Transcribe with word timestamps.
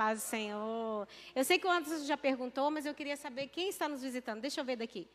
paz 0.00 0.22
do 0.22 0.24
Senhor. 0.24 1.06
Eu 1.34 1.44
sei 1.44 1.58
que 1.58 1.66
o 1.66 1.70
Anderson 1.70 2.06
já 2.06 2.16
perguntou, 2.16 2.70
mas 2.70 2.86
eu 2.86 2.94
queria 2.94 3.18
saber 3.18 3.48
quem 3.48 3.68
está 3.68 3.86
nos 3.86 4.00
visitando. 4.00 4.40
Deixa 4.40 4.58
eu 4.58 4.64
ver 4.64 4.76
daqui. 4.76 5.06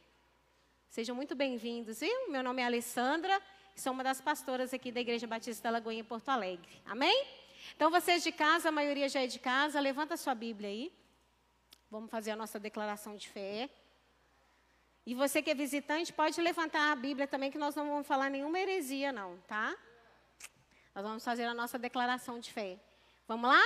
Sejam 0.91 1.15
muito 1.15 1.33
bem-vindos, 1.33 2.01
viu? 2.01 2.29
Meu 2.29 2.43
nome 2.43 2.61
é 2.61 2.65
Alessandra, 2.65 3.41
sou 3.75 3.93
uma 3.93 4.03
das 4.03 4.21
pastoras 4.21 4.75
aqui 4.75 4.91
da 4.91 5.01
Igreja 5.01 5.25
Batista 5.25 5.63
da 5.63 5.71
Lagoinha, 5.71 6.01
em 6.01 6.03
Porto 6.03 6.29
Alegre. 6.29 6.69
Amém? 6.85 7.25
Então, 7.75 7.89
vocês 7.89 8.21
de 8.21 8.31
casa, 8.31 8.69
a 8.69 8.71
maioria 8.71 9.09
já 9.09 9.23
é 9.23 9.25
de 9.25 9.39
casa, 9.39 9.79
levanta 9.79 10.15
sua 10.17 10.35
Bíblia 10.35 10.69
aí. 10.69 10.93
Vamos 11.89 12.11
fazer 12.11 12.29
a 12.29 12.35
nossa 12.35 12.59
declaração 12.59 13.15
de 13.15 13.27
fé. 13.27 13.67
E 15.03 15.15
você 15.15 15.41
que 15.41 15.49
é 15.49 15.55
visitante, 15.55 16.13
pode 16.13 16.39
levantar 16.39 16.91
a 16.91 16.95
Bíblia 16.95 17.25
também, 17.25 17.49
que 17.49 17.57
nós 17.57 17.73
não 17.73 17.89
vamos 17.89 18.05
falar 18.05 18.29
nenhuma 18.29 18.59
heresia, 18.59 19.11
não, 19.11 19.35
tá? 19.47 19.75
Nós 20.93 21.03
vamos 21.03 21.23
fazer 21.25 21.45
a 21.45 21.55
nossa 21.55 21.79
declaração 21.79 22.39
de 22.39 22.51
fé. 22.51 22.79
Vamos 23.27 23.49
lá? 23.49 23.63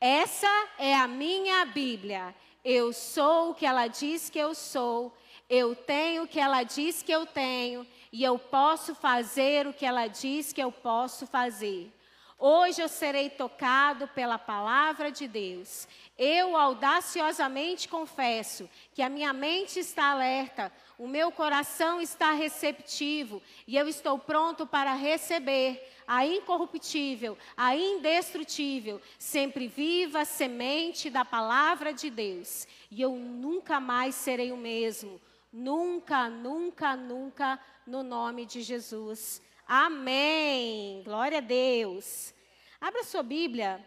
Essa 0.00 0.68
é 0.78 0.94
a 0.94 1.08
minha 1.08 1.64
Bíblia. 1.64 2.34
Eu 2.64 2.92
sou 2.92 3.50
o 3.50 3.54
que 3.54 3.66
ela 3.66 3.88
diz 3.88 4.30
que 4.30 4.38
eu 4.38 4.54
sou. 4.54 5.12
Eu 5.50 5.74
tenho 5.74 6.22
o 6.22 6.28
que 6.28 6.38
ela 6.38 6.62
diz 6.62 7.02
que 7.02 7.10
eu 7.10 7.26
tenho. 7.26 7.84
E 8.12 8.22
eu 8.22 8.38
posso 8.38 8.94
fazer 8.94 9.66
o 9.66 9.72
que 9.72 9.84
ela 9.84 10.06
diz 10.06 10.52
que 10.52 10.62
eu 10.62 10.70
posso 10.70 11.26
fazer. 11.26 11.92
Hoje 12.40 12.80
eu 12.80 12.86
serei 12.86 13.28
tocado 13.28 14.06
pela 14.06 14.38
palavra 14.38 15.10
de 15.10 15.26
Deus. 15.26 15.88
Eu 16.16 16.56
audaciosamente 16.56 17.88
confesso 17.88 18.70
que 18.94 19.02
a 19.02 19.08
minha 19.08 19.32
mente 19.32 19.80
está 19.80 20.12
alerta, 20.12 20.72
o 20.96 21.08
meu 21.08 21.32
coração 21.32 22.00
está 22.00 22.30
receptivo 22.30 23.42
e 23.66 23.76
eu 23.76 23.88
estou 23.88 24.20
pronto 24.20 24.68
para 24.68 24.94
receber 24.94 25.84
a 26.06 26.24
incorruptível, 26.24 27.36
a 27.56 27.74
indestrutível, 27.74 29.02
sempre 29.18 29.66
viva 29.66 30.24
semente 30.24 31.10
da 31.10 31.24
palavra 31.24 31.92
de 31.92 32.08
Deus. 32.08 32.68
E 32.88 33.02
eu 33.02 33.16
nunca 33.16 33.80
mais 33.80 34.14
serei 34.14 34.52
o 34.52 34.56
mesmo. 34.56 35.20
Nunca, 35.52 36.28
nunca, 36.28 36.94
nunca, 36.94 37.58
no 37.84 38.04
nome 38.04 38.46
de 38.46 38.62
Jesus. 38.62 39.42
Amém. 39.66 41.02
Glória 41.04 41.38
a 41.38 41.42
Deus. 41.42 42.32
Abra 42.80 43.02
sua 43.02 43.24
Bíblia 43.24 43.84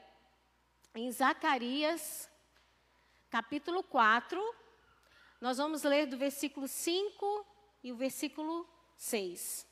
em 0.93 1.09
Zacarias, 1.13 2.29
capítulo 3.29 3.81
4. 3.83 4.37
Nós 5.39 5.57
vamos 5.57 5.83
ler 5.83 6.07
do 6.07 6.17
versículo 6.17 6.67
5 6.67 7.45
e 7.81 7.93
o 7.93 7.95
versículo 7.95 8.67
6. 8.97 9.65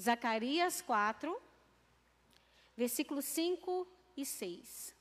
Zacarias 0.00 0.80
4, 0.80 1.38
versículos 2.74 3.26
5 3.26 3.86
e 4.16 4.24
6. 4.24 4.96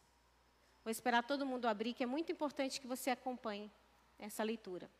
Vou 0.84 0.92
esperar 0.92 1.24
todo 1.24 1.46
mundo 1.46 1.66
abrir, 1.66 1.94
que 1.94 2.04
é 2.04 2.08
muito 2.08 2.30
importante 2.30 2.82
que 2.82 2.88
você 2.88 3.10
acompanhe 3.10 3.72
essa 4.20 4.44
leitura. 4.44 4.92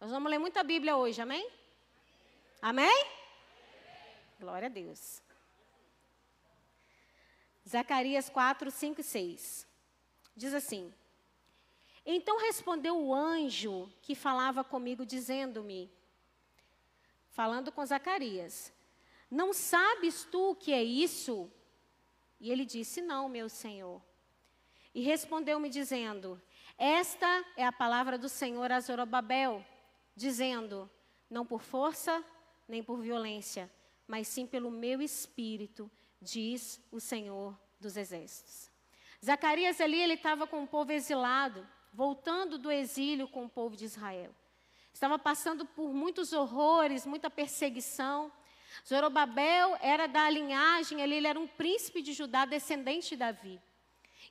Nós 0.00 0.10
vamos 0.10 0.28
ler 0.28 0.38
muita 0.38 0.64
Bíblia 0.64 0.96
hoje, 0.96 1.22
amém? 1.22 1.48
Amém? 2.60 3.06
Glória 4.40 4.66
a 4.66 4.70
Deus. 4.70 5.22
Zacarias 7.68 8.28
4, 8.28 8.70
5 8.70 9.00
e 9.00 9.04
6. 9.04 9.66
Diz 10.36 10.54
assim: 10.54 10.92
Então 12.04 12.40
respondeu 12.40 12.98
o 12.98 13.14
anjo 13.14 13.92
que 14.02 14.14
falava 14.14 14.64
comigo, 14.64 15.04
dizendo-me, 15.04 15.90
falando 17.30 17.70
com 17.70 17.84
Zacarias: 17.84 18.72
Não 19.30 19.52
sabes 19.52 20.24
tu 20.24 20.50
o 20.50 20.54
que 20.54 20.72
é 20.72 20.82
isso? 20.82 21.50
E 22.40 22.50
ele 22.50 22.64
disse: 22.64 23.00
Não, 23.00 23.28
meu 23.28 23.48
senhor. 23.48 24.02
E 24.94 25.02
respondeu-me, 25.02 25.68
dizendo: 25.68 26.40
Esta 26.76 27.44
é 27.56 27.64
a 27.64 27.72
palavra 27.72 28.18
do 28.18 28.28
Senhor 28.28 28.72
a 28.72 28.80
Zorobabel, 28.80 29.64
dizendo: 30.16 30.90
Não 31.28 31.44
por 31.46 31.60
força, 31.60 32.24
nem 32.66 32.82
por 32.82 33.00
violência, 33.00 33.70
mas 34.06 34.26
sim 34.26 34.46
pelo 34.46 34.70
meu 34.70 35.00
espírito, 35.00 35.90
diz 36.20 36.80
o 36.90 37.00
Senhor 37.00 37.58
dos 37.80 37.96
Exércitos. 37.96 38.70
Zacarias 39.24 39.80
ali, 39.80 40.00
ele 40.00 40.14
estava 40.14 40.46
com 40.46 40.62
o 40.62 40.66
povo 40.66 40.92
exilado, 40.92 41.66
voltando 41.92 42.58
do 42.58 42.70
exílio 42.70 43.28
com 43.28 43.44
o 43.44 43.48
povo 43.48 43.76
de 43.76 43.84
Israel. 43.84 44.34
Estava 44.92 45.18
passando 45.18 45.64
por 45.64 45.92
muitos 45.92 46.32
horrores, 46.32 47.06
muita 47.06 47.30
perseguição. 47.30 48.32
Zorobabel 48.86 49.76
era 49.80 50.06
da 50.06 50.28
linhagem, 50.30 51.00
ele, 51.00 51.16
ele 51.16 51.26
era 51.26 51.38
um 51.38 51.46
príncipe 51.46 52.02
de 52.02 52.12
Judá, 52.12 52.44
descendente 52.44 53.10
de 53.10 53.16
Davi. 53.16 53.60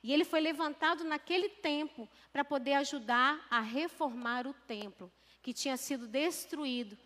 E 0.02 0.12
ele 0.12 0.24
foi 0.24 0.40
levantado 0.40 1.04
naquele 1.04 1.48
tempo 1.48 2.08
para 2.32 2.44
poder 2.44 2.74
ajudar 2.74 3.46
a 3.50 3.60
reformar 3.60 4.46
o 4.46 4.54
templo, 4.54 5.12
que 5.42 5.52
tinha 5.52 5.76
sido 5.76 6.06
destruído 6.06 6.96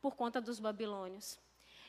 por 0.00 0.16
conta 0.16 0.40
dos 0.40 0.58
babilônios. 0.58 1.38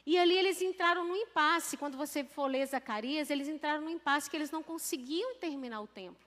E 0.05 0.17
ali 0.17 0.35
eles 0.35 0.61
entraram 0.61 1.05
no 1.05 1.15
impasse. 1.15 1.77
Quando 1.77 1.97
você 1.97 2.23
for 2.23 2.47
ler 2.47 2.65
Zacarias, 2.65 3.29
eles 3.29 3.47
entraram 3.47 3.81
no 3.81 3.89
impasse 3.89 4.29
que 4.29 4.35
eles 4.35 4.51
não 4.51 4.63
conseguiam 4.63 5.35
terminar 5.35 5.81
o 5.81 5.87
templo. 5.87 6.25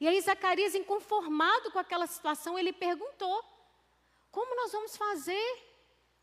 E 0.00 0.08
aí 0.08 0.20
Zacarias, 0.20 0.74
inconformado 0.74 1.70
com 1.70 1.78
aquela 1.78 2.06
situação, 2.06 2.58
ele 2.58 2.72
perguntou: 2.72 3.44
como 4.30 4.56
nós 4.56 4.72
vamos 4.72 4.96
fazer 4.96 5.58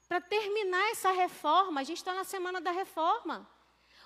para 0.08 0.20
terminar 0.20 0.90
essa 0.92 1.12
reforma? 1.12 1.82
A 1.82 1.84
gente 1.84 1.98
está 1.98 2.14
na 2.14 2.24
semana 2.24 2.60
da 2.60 2.72
reforma. 2.72 3.50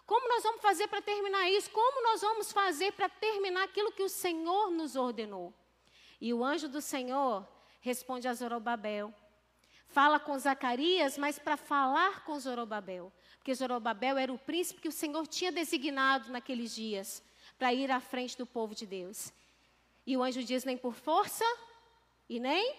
Como 0.06 0.28
nós 0.28 0.44
vamos 0.44 0.62
fazer 0.62 0.88
para 0.88 1.02
terminar 1.02 1.50
isso? 1.50 1.72
Como 1.72 2.04
nós 2.04 2.22
vamos 2.22 2.52
fazer 2.52 2.92
para 2.92 3.08
terminar 3.08 3.64
aquilo 3.64 3.92
que 3.92 4.04
o 4.04 4.10
Senhor 4.10 4.70
nos 4.70 4.96
ordenou? 4.96 5.54
E 6.20 6.34
o 6.34 6.44
anjo 6.44 6.68
do 6.68 6.82
Senhor 6.82 7.48
responde 7.80 8.28
a 8.28 8.34
Zorobabel: 8.34 9.14
Fala 9.94 10.20
com 10.20 10.36
Zacarias, 10.40 11.20
mas 11.20 11.38
para 11.38 11.56
falar 11.56 12.26
com 12.26 12.40
Zorobabel. 12.40 13.14
Porque 13.38 13.54
Zorobabel 13.54 14.18
era 14.18 14.34
o 14.34 14.40
príncipe 14.40 14.82
que 14.82 14.88
o 14.88 14.92
Senhor 14.92 15.28
tinha 15.28 15.52
designado 15.52 16.32
naqueles 16.32 16.74
dias 16.74 17.22
para 17.60 17.72
ir 17.72 17.92
à 17.92 18.00
frente 18.00 18.36
do 18.36 18.44
povo 18.44 18.74
de 18.74 18.88
Deus. 18.88 19.32
E 20.04 20.18
o 20.18 20.24
anjo 20.24 20.44
diz: 20.44 20.64
nem 20.64 20.76
por 20.76 20.96
força 20.96 21.46
e 22.28 22.40
nem. 22.40 22.76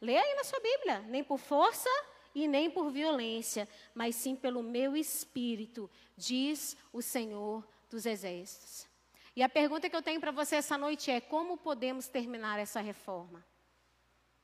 Lê 0.00 0.18
aí 0.18 0.34
na 0.34 0.42
sua 0.42 0.58
Bíblia: 0.58 0.98
nem 1.02 1.22
por 1.22 1.38
força 1.38 1.88
e 2.34 2.48
nem 2.48 2.68
por 2.68 2.90
violência, 2.90 3.68
mas 3.94 4.16
sim 4.16 4.34
pelo 4.34 4.64
meu 4.64 4.96
espírito, 4.96 5.88
diz 6.16 6.76
o 6.92 7.00
Senhor 7.00 7.64
dos 7.88 8.04
Exércitos. 8.04 8.88
E 9.36 9.44
a 9.44 9.48
pergunta 9.48 9.88
que 9.88 9.94
eu 9.94 10.02
tenho 10.02 10.20
para 10.20 10.32
você 10.32 10.56
essa 10.56 10.76
noite 10.76 11.08
é: 11.08 11.20
como 11.20 11.56
podemos 11.56 12.08
terminar 12.08 12.58
essa 12.58 12.80
reforma? 12.80 13.46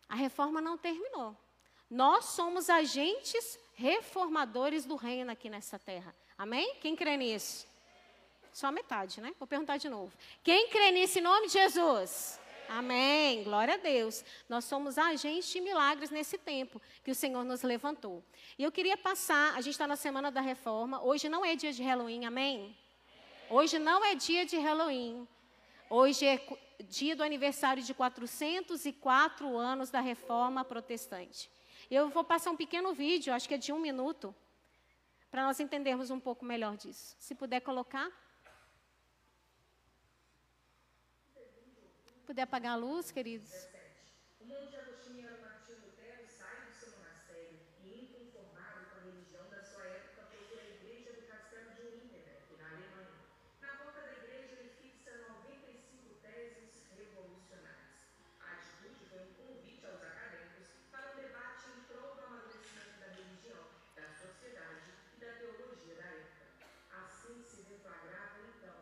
A 0.08 0.14
reforma 0.14 0.60
não 0.60 0.78
terminou. 0.78 1.36
Nós 1.90 2.26
somos 2.26 2.68
agentes 2.68 3.58
reformadores 3.74 4.84
do 4.84 4.96
reino 4.96 5.30
aqui 5.30 5.48
nessa 5.48 5.78
terra. 5.78 6.14
Amém? 6.36 6.76
Quem 6.80 6.96
crê 6.96 7.16
nisso? 7.16 7.66
Só 8.52 8.72
metade, 8.72 9.20
né? 9.20 9.34
Vou 9.38 9.46
perguntar 9.46 9.76
de 9.76 9.88
novo. 9.88 10.16
Quem 10.42 10.68
crê 10.68 10.90
nesse 10.90 11.20
nome 11.20 11.46
de 11.46 11.52
Jesus? 11.52 12.40
Amém. 12.68 13.44
Glória 13.44 13.74
a 13.74 13.76
Deus. 13.76 14.24
Nós 14.48 14.64
somos 14.64 14.98
agentes 14.98 15.48
de 15.50 15.60
milagres 15.60 16.10
nesse 16.10 16.36
tempo 16.36 16.80
que 17.04 17.10
o 17.10 17.14
Senhor 17.14 17.44
nos 17.44 17.62
levantou. 17.62 18.24
E 18.58 18.64
eu 18.64 18.72
queria 18.72 18.96
passar, 18.96 19.54
a 19.54 19.60
gente 19.60 19.74
está 19.74 19.86
na 19.86 19.94
semana 19.94 20.30
da 20.30 20.40
reforma. 20.40 21.02
Hoje 21.02 21.28
não 21.28 21.44
é 21.44 21.54
dia 21.54 21.72
de 21.72 21.82
Halloween, 21.82 22.24
amém? 22.24 22.76
Hoje 23.48 23.78
não 23.78 24.04
é 24.04 24.14
dia 24.14 24.44
de 24.44 24.56
Halloween. 24.56 25.28
Hoje 25.88 26.26
é 26.26 26.40
dia 26.88 27.14
do 27.14 27.22
aniversário 27.22 27.82
de 27.82 27.94
404 27.94 29.56
anos 29.56 29.90
da 29.90 30.00
reforma 30.00 30.64
protestante. 30.64 31.48
Eu 31.90 32.08
vou 32.10 32.24
passar 32.24 32.50
um 32.50 32.56
pequeno 32.56 32.92
vídeo, 32.92 33.32
acho 33.32 33.48
que 33.48 33.54
é 33.54 33.58
de 33.58 33.72
um 33.72 33.78
minuto, 33.78 34.34
para 35.30 35.44
nós 35.44 35.60
entendermos 35.60 36.10
um 36.10 36.18
pouco 36.18 36.44
melhor 36.44 36.76
disso. 36.76 37.14
Se 37.18 37.34
puder 37.34 37.60
colocar. 37.60 38.10
Puder 42.26 42.42
apagar 42.42 42.72
a 42.72 42.76
luz, 42.76 43.12
queridos. 43.12 43.52
O 44.40 44.44
monte 44.46 44.74
agostiniano 44.76 45.40
Martinho 45.40 45.78
Lutero 45.86 46.26
sai 46.26 46.66
do 46.66 46.72
seu 46.72 46.90
monastério 46.98 47.60
e, 47.84 48.02
inconformado 48.02 48.86
com 48.90 48.96
a 48.98 49.02
religião 49.04 49.48
da 49.48 49.62
sua 49.62 49.84
época, 49.84 50.26
procura 50.26 50.62
a 50.62 50.70
igreja 50.74 51.12
do 51.12 51.22
castelo 51.28 51.70
de 51.74 51.82
Wittenberg, 51.82 52.56
na 52.58 52.66
Alemanha. 52.68 53.14
Na 53.60 53.68
porta 53.78 54.00
da 54.02 54.12
igreja, 54.12 54.58
ele 54.58 54.70
fixa 54.82 55.12
95 55.38 56.14
teses 56.20 56.90
revolucionárias. 56.98 58.10
A 58.40 58.58
atitude 58.58 59.06
foi 59.08 59.20
um 59.22 59.32
convite 59.34 59.86
aos 59.86 60.02
acadêmicos 60.02 60.66
para 60.90 61.12
um 61.12 61.16
debate 61.22 61.62
em 61.70 61.80
prol 61.86 62.14
do 62.16 62.22
amadurecimento 62.26 62.98
da 62.98 63.06
religião, 63.06 63.62
da 63.94 64.10
sociedade 64.10 64.90
e 65.14 65.20
da 65.20 65.30
teologia 65.30 65.94
da 65.94 66.06
época. 66.10 66.46
Assim 66.90 67.42
se 67.42 67.62
deflagrava, 67.62 68.38
então, 68.50 68.78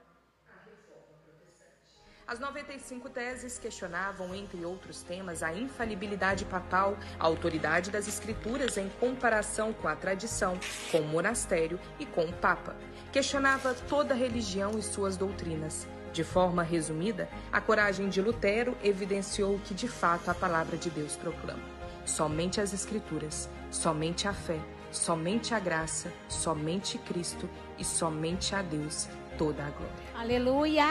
a 0.49 0.65
reforma 0.65 1.17
protestante. 1.25 2.05
As 2.27 2.41
95 2.41 3.11
teses 3.11 3.59
questionavam, 3.59 4.35
entre 4.35 4.65
outros 4.65 5.03
temas, 5.03 5.43
a 5.43 5.53
infalibilidade 5.53 6.47
papal, 6.47 6.97
a 7.21 7.25
autoridade 7.25 7.91
das 7.91 8.09
escrituras 8.09 8.79
em 8.79 8.89
comparação 8.99 9.75
com 9.75 9.87
a 9.87 9.95
tradição, 9.95 10.59
com 10.91 11.01
o 11.01 11.07
monastério 11.07 11.79
e 11.99 12.07
com 12.07 12.25
o 12.25 12.33
papa. 12.33 12.75
Questionava 13.13 13.75
toda 13.75 14.15
a 14.15 14.17
religião 14.17 14.79
e 14.79 14.83
suas 14.83 15.17
doutrinas 15.17 15.87
De 16.15 16.25
forma 16.25 16.63
resumida, 16.63 17.29
a 17.53 17.61
coragem 17.61 18.09
de 18.09 18.23
Lutero 18.23 18.77
evidenciou 18.83 19.57
o 19.57 19.61
que 19.61 19.75
de 19.75 19.89
fato 19.89 20.31
a 20.31 20.35
palavra 20.35 20.79
de 20.79 20.89
Deus 20.89 21.17
proclama: 21.17 21.63
somente 22.07 22.61
as 22.61 22.73
Escrituras, 22.73 23.51
somente 23.71 24.27
a 24.27 24.33
fé, 24.33 24.61
somente 24.93 25.53
a 25.53 25.59
graça, 25.59 26.11
somente 26.29 26.97
Cristo 26.99 27.51
e 27.77 27.85
somente 27.85 28.55
a 28.55 28.63
Deus 28.63 29.09
toda 29.37 29.65
a 29.65 29.71
glória. 29.71 30.05
Aleluia! 30.15 30.85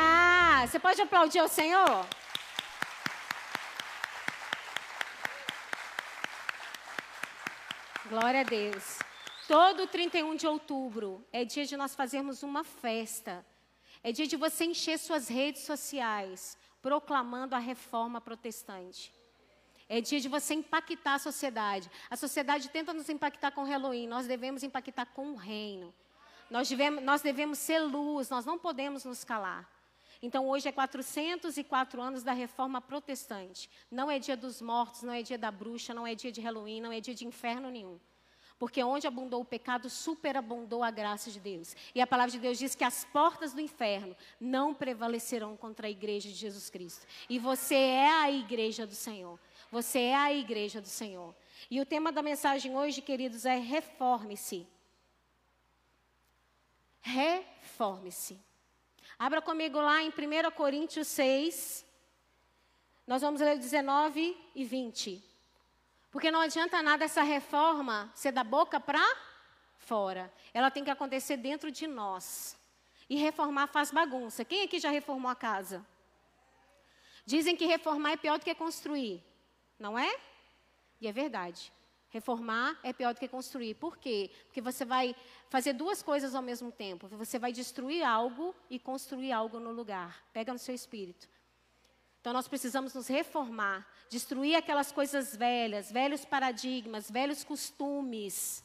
Você 0.66 0.80
pode 0.80 1.02
aplaudir 1.02 1.40
ao 1.40 1.50
Senhor? 1.50 2.08
Glória 8.08 8.40
a 8.40 8.44
Deus. 8.44 9.00
Todo 9.46 9.86
31 9.86 10.38
de 10.38 10.48
outubro 10.48 11.22
é 11.34 11.44
dia 11.44 11.66
de 11.66 11.76
nós 11.76 11.94
fazermos 11.94 12.44
uma 12.44 12.64
festa. 12.64 13.46
É 14.02 14.14
dia 14.14 14.26
de 14.26 14.38
você 14.38 14.64
encher 14.64 14.98
suas 14.98 15.28
redes 15.28 15.64
sociais 15.64 16.58
proclamando 16.82 17.56
a 17.56 17.60
reforma 17.60 18.22
protestante. 18.22 19.14
É 19.90 20.00
dia 20.00 20.22
de 20.22 20.30
você 20.30 20.54
impactar 20.54 21.16
a 21.16 21.20
sociedade. 21.20 21.92
A 22.10 22.16
sociedade 22.16 22.70
tenta 22.70 22.94
nos 22.94 23.10
impactar 23.10 23.52
com 23.52 23.64
o 23.64 23.68
Halloween, 23.68 24.08
nós 24.08 24.28
devemos 24.28 24.64
impactar 24.64 25.08
com 25.08 25.34
o 25.34 25.36
reino. 25.36 25.94
Nós 26.50 26.70
devemos, 26.70 27.04
nós 27.04 27.22
devemos 27.22 27.60
ser 27.60 27.80
luz, 27.80 28.30
nós 28.30 28.46
não 28.46 28.58
podemos 28.58 29.04
nos 29.04 29.26
calar. 29.26 29.73
Então, 30.24 30.48
hoje 30.48 30.70
é 30.70 30.72
404 30.72 32.02
anos 32.02 32.24
da 32.24 32.32
reforma 32.32 32.80
protestante. 32.80 33.70
Não 33.92 34.10
é 34.10 34.18
dia 34.18 34.38
dos 34.38 34.62
mortos, 34.62 35.04
não 35.04 35.12
é 35.12 35.22
dia 35.22 35.38
da 35.38 35.52
bruxa, 35.52 35.94
não 35.94 36.08
é 36.08 36.16
dia 36.16 36.32
de 36.32 36.40
Halloween, 36.40 36.80
não 36.80 36.94
é 36.94 37.02
dia 37.02 37.14
de 37.14 37.28
inferno 37.28 37.70
nenhum. 37.70 38.00
Porque 38.58 38.82
onde 38.82 39.06
abundou 39.06 39.42
o 39.42 39.46
pecado, 39.46 39.90
superabundou 39.90 40.82
a 40.82 40.90
graça 40.90 41.30
de 41.30 41.42
Deus. 41.42 41.76
E 41.94 42.00
a 42.00 42.08
palavra 42.08 42.32
de 42.32 42.40
Deus 42.40 42.58
diz 42.58 42.74
que 42.74 42.86
as 42.86 43.04
portas 43.04 43.52
do 43.52 43.60
inferno 43.60 44.16
não 44.40 44.74
prevalecerão 44.74 45.58
contra 45.58 45.88
a 45.88 45.90
igreja 45.90 46.30
de 46.30 46.36
Jesus 46.36 46.70
Cristo. 46.70 47.06
E 47.28 47.38
você 47.38 47.76
é 47.76 48.10
a 48.10 48.32
igreja 48.32 48.88
do 48.88 48.96
Senhor. 48.96 49.38
Você 49.70 50.00
é 50.00 50.16
a 50.16 50.34
igreja 50.34 50.80
do 50.80 50.88
Senhor. 50.88 51.36
E 51.70 51.82
o 51.82 51.86
tema 51.86 52.14
da 52.14 52.24
mensagem 52.24 52.78
hoje, 52.78 53.02
queridos, 53.02 53.46
é 53.46 53.58
reforme-se. 53.58 54.66
Reforme-se. 57.02 58.40
Abra 59.18 59.42
comigo 59.42 59.80
lá 59.80 60.02
em 60.02 60.10
1 60.10 60.52
Coríntios 60.52 61.08
6. 61.08 61.86
Nós 63.06 63.22
vamos 63.22 63.42
ler 63.42 63.58
19 63.58 64.38
e 64.56 64.64
20. 64.64 65.24
Porque 66.12 66.32
não 66.32 66.42
adianta 66.42 66.82
nada 66.82 67.06
essa 67.06 67.24
reforma 67.24 68.12
ser 68.14 68.32
da 68.32 68.44
boca 68.44 68.80
para 68.80 69.04
fora. 69.78 70.32
Ela 70.54 70.72
tem 70.72 70.84
que 70.84 70.92
acontecer 70.92 71.38
dentro 71.38 71.72
de 71.72 71.88
nós. 71.88 72.58
E 73.10 73.16
reformar 73.18 73.68
faz 73.68 73.92
bagunça. 73.92 74.46
Quem 74.46 74.64
aqui 74.64 74.80
já 74.80 74.90
reformou 74.90 75.30
a 75.30 75.36
casa? 75.36 75.86
Dizem 77.26 77.56
que 77.56 77.66
reformar 77.66 78.12
é 78.12 78.18
pior 78.18 78.38
do 78.38 78.46
que 78.46 78.56
construir. 78.56 79.24
Não 79.80 79.98
é? 79.98 80.16
E 81.02 81.08
é 81.08 81.12
verdade. 81.12 81.72
Reformar 82.14 82.80
é 82.84 82.94
pior 82.94 83.12
do 83.12 83.20
que 83.20 83.28
construir. 83.28 83.74
Por 83.74 83.98
quê? 83.98 84.30
Porque 84.46 84.62
você 84.62 84.86
vai 84.86 85.16
fazer 85.50 85.74
duas 85.74 86.04
coisas 86.04 86.36
ao 86.36 86.44
mesmo 86.44 86.72
tempo. 86.72 87.08
Você 87.08 87.40
vai 87.40 87.52
destruir 87.52 88.04
algo 88.04 88.56
e 88.70 88.78
construir 88.78 89.32
algo 89.32 89.60
no 89.60 89.72
lugar. 89.72 90.24
Pega 90.32 90.54
no 90.54 90.60
seu 90.60 90.76
espírito. 90.76 91.28
Então 92.22 92.32
nós 92.32 92.48
precisamos 92.48 92.94
nos 92.94 93.08
reformar, 93.08 93.88
destruir 94.12 94.56
aquelas 94.56 94.92
coisas 94.92 95.36
velhas, 95.36 95.92
velhos 95.92 96.24
paradigmas, 96.24 97.10
velhos 97.10 97.44
costumes, 97.44 98.64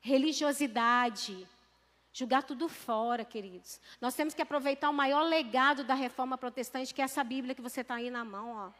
religiosidade, 0.00 1.48
jogar 2.12 2.44
tudo 2.44 2.68
fora, 2.68 3.24
queridos. 3.24 3.80
Nós 4.00 4.14
temos 4.14 4.34
que 4.34 4.40
aproveitar 4.40 4.88
o 4.88 4.94
maior 4.94 5.22
legado 5.22 5.82
da 5.82 5.94
reforma 5.94 6.38
protestante, 6.38 6.94
que 6.94 7.02
é 7.02 7.04
essa 7.04 7.24
Bíblia 7.24 7.56
que 7.56 7.60
você 7.60 7.80
está 7.80 7.96
aí 7.96 8.08
na 8.08 8.24
mão. 8.24 8.52
Ó. 8.52 8.70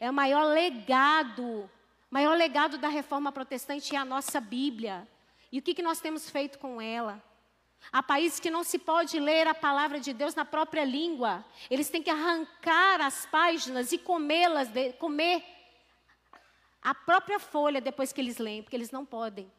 É 0.00 0.10
o 0.10 0.12
maior 0.12 0.42
legado 0.42 1.70
o 2.10 2.14
maior 2.14 2.36
legado 2.36 2.78
da 2.78 2.88
reforma 2.88 3.30
protestante 3.30 3.94
é 3.94 3.98
a 3.98 4.04
nossa 4.04 4.40
Bíblia. 4.40 5.06
E 5.52 5.58
o 5.58 5.62
que, 5.62 5.74
que 5.74 5.82
nós 5.82 6.00
temos 6.00 6.30
feito 6.30 6.58
com 6.58 6.80
ela? 6.80 7.22
Há 7.92 8.02
países 8.02 8.40
que 8.40 8.50
não 8.50 8.64
se 8.64 8.78
pode 8.78 9.18
ler 9.20 9.46
a 9.46 9.54
palavra 9.54 10.00
de 10.00 10.12
Deus 10.12 10.34
na 10.34 10.44
própria 10.44 10.84
língua. 10.84 11.44
Eles 11.70 11.88
têm 11.88 12.02
que 12.02 12.10
arrancar 12.10 13.00
as 13.00 13.26
páginas 13.26 13.92
e 13.92 13.98
comê-las, 13.98 14.68
comer 14.98 15.44
a 16.82 16.94
própria 16.94 17.38
folha 17.38 17.80
depois 17.80 18.12
que 18.12 18.20
eles 18.20 18.38
leem, 18.38 18.62
porque 18.62 18.76
eles 18.76 18.90
não 18.90 19.04
podem. 19.04 19.50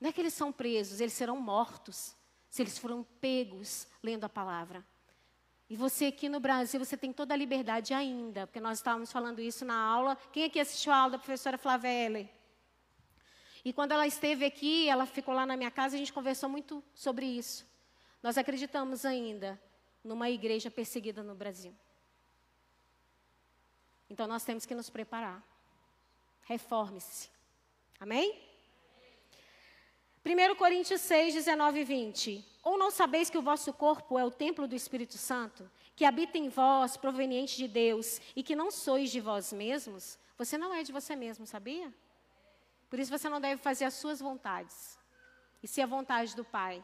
Não 0.00 0.10
é 0.10 0.12
que 0.12 0.20
eles 0.20 0.34
são 0.34 0.52
presos, 0.52 1.00
eles 1.00 1.14
serão 1.14 1.40
mortos 1.40 2.14
se 2.50 2.62
eles 2.62 2.78
foram 2.78 3.04
pegos 3.20 3.86
lendo 4.02 4.24
a 4.24 4.28
palavra. 4.28 4.84
E 5.68 5.76
você 5.76 6.06
aqui 6.06 6.28
no 6.28 6.40
Brasil, 6.40 6.78
você 6.78 6.96
tem 6.96 7.12
toda 7.12 7.32
a 7.32 7.36
liberdade 7.36 7.94
ainda, 7.94 8.46
porque 8.46 8.60
nós 8.60 8.78
estávamos 8.78 9.10
falando 9.10 9.40
isso 9.40 9.64
na 9.64 9.76
aula. 9.76 10.16
Quem 10.32 10.44
aqui 10.44 10.60
assistiu 10.60 10.92
a 10.92 10.96
aula 10.96 11.12
da 11.12 11.18
professora 11.18 11.56
Flavelle? 11.56 12.30
E 13.64 13.72
quando 13.72 13.92
ela 13.92 14.06
esteve 14.06 14.44
aqui, 14.44 14.88
ela 14.88 15.06
ficou 15.06 15.34
lá 15.34 15.46
na 15.46 15.56
minha 15.56 15.70
casa, 15.70 15.96
a 15.96 15.98
gente 15.98 16.12
conversou 16.12 16.50
muito 16.50 16.84
sobre 16.94 17.24
isso. 17.24 17.66
Nós 18.22 18.36
acreditamos 18.36 19.06
ainda 19.06 19.60
numa 20.02 20.28
igreja 20.28 20.70
perseguida 20.70 21.22
no 21.22 21.34
Brasil. 21.34 21.74
Então 24.10 24.26
nós 24.26 24.44
temos 24.44 24.66
que 24.66 24.74
nos 24.74 24.90
preparar. 24.90 25.42
Reforme-se. 26.42 27.30
Amém? 27.98 28.38
1 30.26 30.54
Coríntios 30.56 31.00
6, 31.00 31.34
19 31.34 31.80
e 31.80 31.84
20. 31.84 32.53
Ou 32.64 32.78
não 32.78 32.90
sabeis 32.90 33.28
que 33.28 33.36
o 33.36 33.42
vosso 33.42 33.74
corpo 33.74 34.18
é 34.18 34.24
o 34.24 34.30
templo 34.30 34.66
do 34.66 34.74
Espírito 34.74 35.18
Santo, 35.18 35.70
que 35.94 36.06
habita 36.06 36.38
em 36.38 36.48
vós, 36.48 36.96
proveniente 36.96 37.58
de 37.58 37.68
Deus, 37.68 38.22
e 38.34 38.42
que 38.42 38.56
não 38.56 38.70
sois 38.70 39.10
de 39.10 39.20
vós 39.20 39.52
mesmos? 39.52 40.18
Você 40.38 40.56
não 40.56 40.72
é 40.72 40.82
de 40.82 40.90
você 40.90 41.14
mesmo, 41.14 41.46
sabia? 41.46 41.92
Por 42.88 42.98
isso 42.98 43.10
você 43.10 43.28
não 43.28 43.38
deve 43.38 43.60
fazer 43.60 43.84
as 43.84 43.92
suas 43.92 44.18
vontades, 44.18 44.98
e 45.62 45.68
se 45.68 45.82
a 45.82 45.86
vontade 45.86 46.34
do 46.34 46.44
Pai. 46.44 46.82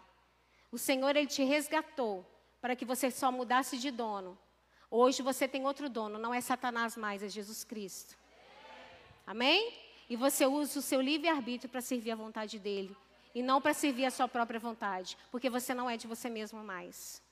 O 0.71 0.77
Senhor, 0.77 1.17
Ele 1.17 1.27
te 1.27 1.43
resgatou 1.43 2.27
para 2.61 2.77
que 2.77 2.85
você 2.85 3.11
só 3.11 3.33
mudasse 3.33 3.79
de 3.79 3.91
dono. 3.91 4.39
Hoje 4.91 5.23
você 5.23 5.49
tem 5.49 5.65
outro 5.65 5.89
dono, 5.89 6.19
não 6.19 6.35
é 6.35 6.43
Satanás 6.43 6.95
mais, 6.95 7.23
é 7.23 7.29
Jesus 7.29 7.65
Cristo. 7.65 8.19
Amém? 9.27 9.73
E 10.11 10.17
você 10.17 10.45
usa 10.45 10.79
o 10.79 10.83
seu 10.83 11.01
livre-arbítrio 11.01 11.71
para 11.71 11.81
servir 11.81 12.11
a 12.11 12.17
vontade 12.17 12.59
dele 12.59 12.95
e 13.35 13.43
não 13.43 13.61
para 13.61 13.75
servir 13.75 14.05
a 14.05 14.11
sua 14.11 14.29
própria 14.29 14.59
vontade, 14.59 15.17
porque 15.31 15.49
você 15.49 15.73
não 15.73 15.89
é 15.89 15.97
de 15.97 16.07
você 16.07 16.29
mesmo 16.29 16.63
mais. 16.63 17.23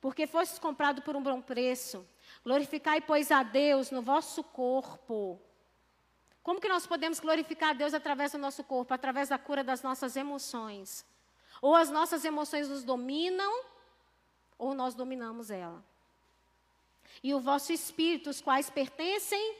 Porque 0.00 0.26
fostes 0.26 0.58
comprado 0.58 1.00
por 1.02 1.14
um 1.14 1.22
bom 1.22 1.40
preço. 1.40 2.04
Glorificai, 2.44 3.00
pois, 3.00 3.30
a 3.30 3.44
Deus 3.44 3.92
no 3.92 4.02
vosso 4.02 4.42
corpo. 4.42 5.40
Como 6.42 6.60
que 6.60 6.68
nós 6.68 6.88
podemos 6.88 7.20
glorificar 7.20 7.70
a 7.70 7.72
Deus 7.72 7.94
através 7.94 8.32
do 8.32 8.38
nosso 8.38 8.64
corpo? 8.64 8.92
Através 8.92 9.28
da 9.28 9.38
cura 9.38 9.62
das 9.62 9.80
nossas 9.80 10.16
emoções. 10.16 11.06
Ou 11.60 11.76
as 11.76 11.88
nossas 11.88 12.24
emoções 12.24 12.68
nos 12.68 12.82
dominam, 12.82 13.64
ou 14.58 14.74
nós 14.74 14.92
dominamos 14.92 15.52
ela. 15.52 15.84
E 17.22 17.32
o 17.32 17.38
vosso 17.38 17.72
espírito, 17.72 18.28
os 18.28 18.40
quais 18.40 18.68
pertencem 18.68 19.56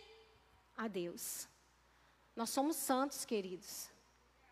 a 0.77 0.89
Deus. 0.89 1.47
Nós 2.35 2.51
somos 2.51 2.75
santos, 2.75 3.25
queridos. 3.25 3.92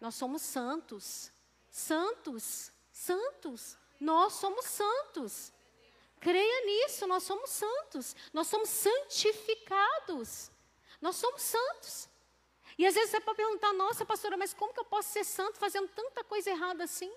Nós 0.00 0.14
somos 0.14 0.42
santos. 0.42 1.30
Santos. 1.70 2.72
Santos. 2.90 3.76
Nós 4.00 4.32
somos 4.34 4.64
santos. 4.64 5.52
Creia 6.18 6.66
nisso, 6.66 7.06
nós 7.06 7.22
somos 7.22 7.50
santos. 7.50 8.16
Nós 8.32 8.46
somos 8.46 8.68
santificados. 8.68 10.50
Nós 11.00 11.16
somos 11.16 11.42
santos. 11.42 12.08
E 12.78 12.86
às 12.86 12.94
vezes 12.94 13.10
você 13.10 13.20
pode 13.20 13.36
perguntar, 13.36 13.72
nossa, 13.72 14.04
pastora, 14.06 14.36
mas 14.36 14.54
como 14.54 14.72
que 14.72 14.80
eu 14.80 14.84
posso 14.84 15.10
ser 15.10 15.24
santo 15.24 15.58
fazendo 15.58 15.88
tanta 15.88 16.24
coisa 16.24 16.50
errada 16.50 16.84
assim? 16.84 17.12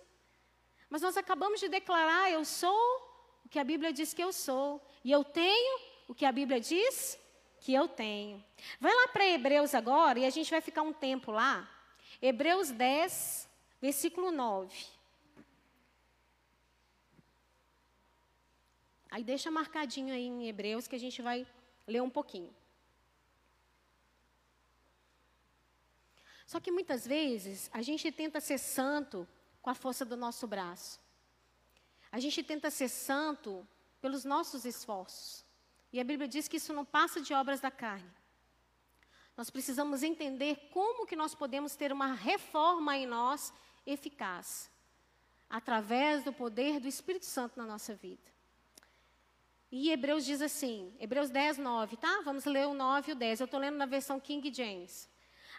Mas 0.90 1.02
nós 1.02 1.16
acabamos 1.16 1.60
de 1.60 1.70
declarar, 1.70 2.32
eu 2.32 2.44
sou 2.44 3.40
o 3.46 3.50
que 3.50 3.60
a 3.60 3.63
Bíblia 3.63 3.94
diz 3.94 4.13
que 4.13 4.24
eu 4.24 4.34
sou. 4.34 4.82
E 5.04 5.12
eu 5.12 5.24
tenho 5.24 5.80
o 6.08 6.13
que 6.13 6.25
a 6.25 6.32
Bíblia 6.32 6.60
diz 6.60 7.20
que 7.60 7.74
eu 7.74 7.88
tenho. 7.88 8.44
Vai 8.80 8.94
lá 8.94 9.08
para 9.08 9.25
Hebreus 9.25 9.74
agora 9.74 10.20
e 10.20 10.25
a 10.25 10.30
gente 10.30 10.52
vai 10.52 10.60
ficar 10.60 10.82
um 10.82 10.94
tempo 10.94 11.32
lá. 11.32 11.70
Hebreus 12.25 12.72
10, 12.72 13.50
versículo 13.82 14.32
9. 14.32 14.74
Aí 19.12 19.25
deixa 19.25 19.51
marcadinho 19.51 20.13
aí 20.13 20.25
em 20.25 20.48
Hebreus 20.48 20.88
que 20.88 20.96
a 20.96 21.00
gente 21.00 21.22
vai 21.22 21.46
ler 21.86 22.01
um 22.01 22.10
pouquinho. 22.10 22.56
Só 26.48 26.62
que 26.62 26.72
muitas 26.72 27.06
vezes 27.06 27.70
a 27.74 27.82
gente 27.82 28.10
tenta 28.10 28.39
ser 28.39 28.58
santo 28.58 29.27
com 29.62 29.70
a 29.70 29.75
força 29.75 30.06
do 30.06 30.15
nosso 30.15 30.48
braço. 30.48 31.01
A 32.10 32.22
gente 32.22 32.42
tenta 32.42 32.72
ser 32.72 32.88
santo 32.88 33.68
pelos 34.00 34.24
nossos 34.24 34.63
esforços. 34.63 35.44
E 35.92 36.00
a 36.00 36.06
Bíblia 36.06 36.30
diz 36.30 36.48
que 36.48 36.56
isso 36.56 36.72
não 36.72 36.86
passa 36.86 37.20
de 37.20 37.34
obras 37.34 37.60
da 37.60 37.70
carne. 37.70 38.10
Nós 39.36 39.50
precisamos 39.50 40.04
entender 40.04 40.70
como 40.72 41.06
que 41.06 41.16
nós 41.16 41.34
podemos 41.34 41.75
ter 41.75 41.92
uma 41.92 42.13
reforma 42.13 42.96
em 42.96 43.06
nós 43.06 43.54
eficaz, 43.86 44.70
através 45.50 46.24
do 46.24 46.32
poder 46.32 46.80
do 46.80 46.88
Espírito 46.88 47.25
Santo 47.25 47.58
na 47.58 47.66
nossa 47.66 47.96
vida. 47.96 48.32
E 49.72 49.90
Hebreus 49.90 50.24
diz 50.24 50.40
assim, 50.40 50.96
Hebreus 51.00 51.32
10, 51.32 51.58
9, 51.58 51.98
tá? 51.98 52.22
Vamos 52.24 52.46
ler 52.46 52.68
o 52.68 52.75
9 52.75 53.10
e 53.10 53.13
o 53.13 53.16
10. 53.16 53.40
Eu 53.40 53.46
estou 53.46 53.60
lendo 53.60 53.75
na 53.75 53.88
versão 53.88 54.20
King 54.20 54.54
James. 54.54 55.10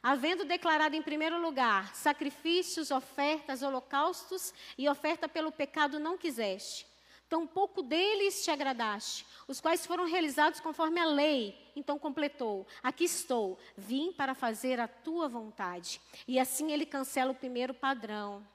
Havendo 0.01 0.45
declarado 0.45 0.95
em 0.95 1.03
primeiro 1.03 1.41
lugar 1.41 1.93
sacrifícios, 1.97 2.93
ofertas, 2.93 3.61
holocaustos 3.63 4.55
e 4.79 4.89
oferta 4.89 5.29
pelo 5.29 5.51
pecado 5.51 5.99
não 5.99 6.17
quiseste. 6.17 6.87
Tampouco 7.35 7.83
deles 7.83 8.45
te 8.45 8.51
agradaste, 8.53 9.27
os 9.49 9.61
quais 9.61 9.85
foram 9.85 10.07
realizados 10.07 10.61
conforme 10.61 11.01
a 11.01 11.05
lei. 11.05 11.59
Então 11.75 11.99
completou: 11.99 12.65
Aqui 12.81 13.03
estou, 13.03 13.59
vim 13.77 14.13
para 14.13 14.37
fazer 14.37 14.79
a 14.79 14.87
tua 14.87 15.29
vontade. 15.29 16.01
E 16.29 16.39
assim 16.39 16.71
ele 16.71 16.87
cancela 16.87 17.33
o 17.33 17.35
primeiro 17.35 17.75
padrão. 17.75 18.47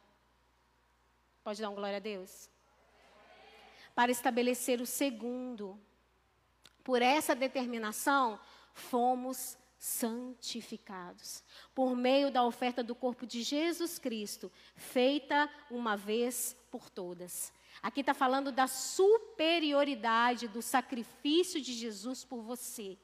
Pode 1.44 1.62
dar 1.62 1.70
um 1.70 1.76
glória 1.76 1.98
a 1.98 2.00
Deus? 2.00 2.50
para 4.00 4.14
estabelecer 4.14 4.80
o 4.80 4.86
segundo. 4.86 5.78
Por 6.86 7.02
essa 7.02 7.36
determinação, 7.36 8.40
fomos 8.74 9.58
santificados 9.78 11.44
por 11.76 11.98
meio 11.98 12.32
da 12.32 12.46
oferta 12.46 12.82
do 12.82 12.96
corpo 12.96 13.28
de 13.28 13.44
Jesus 13.44 14.00
Cristo, 14.00 14.50
feita 14.74 15.50
uma 15.70 15.98
vez 15.98 16.56
por 16.72 16.90
todas. 16.90 17.52
Aqui 17.82 18.02
está 18.02 18.14
falando 18.14 18.52
da 18.52 18.68
superioridade 18.68 20.48
do 20.48 20.62
sacrifício 20.62 21.62
de 21.62 21.74
Jesus 21.74 22.24
por 22.24 22.42
você. 22.42 22.98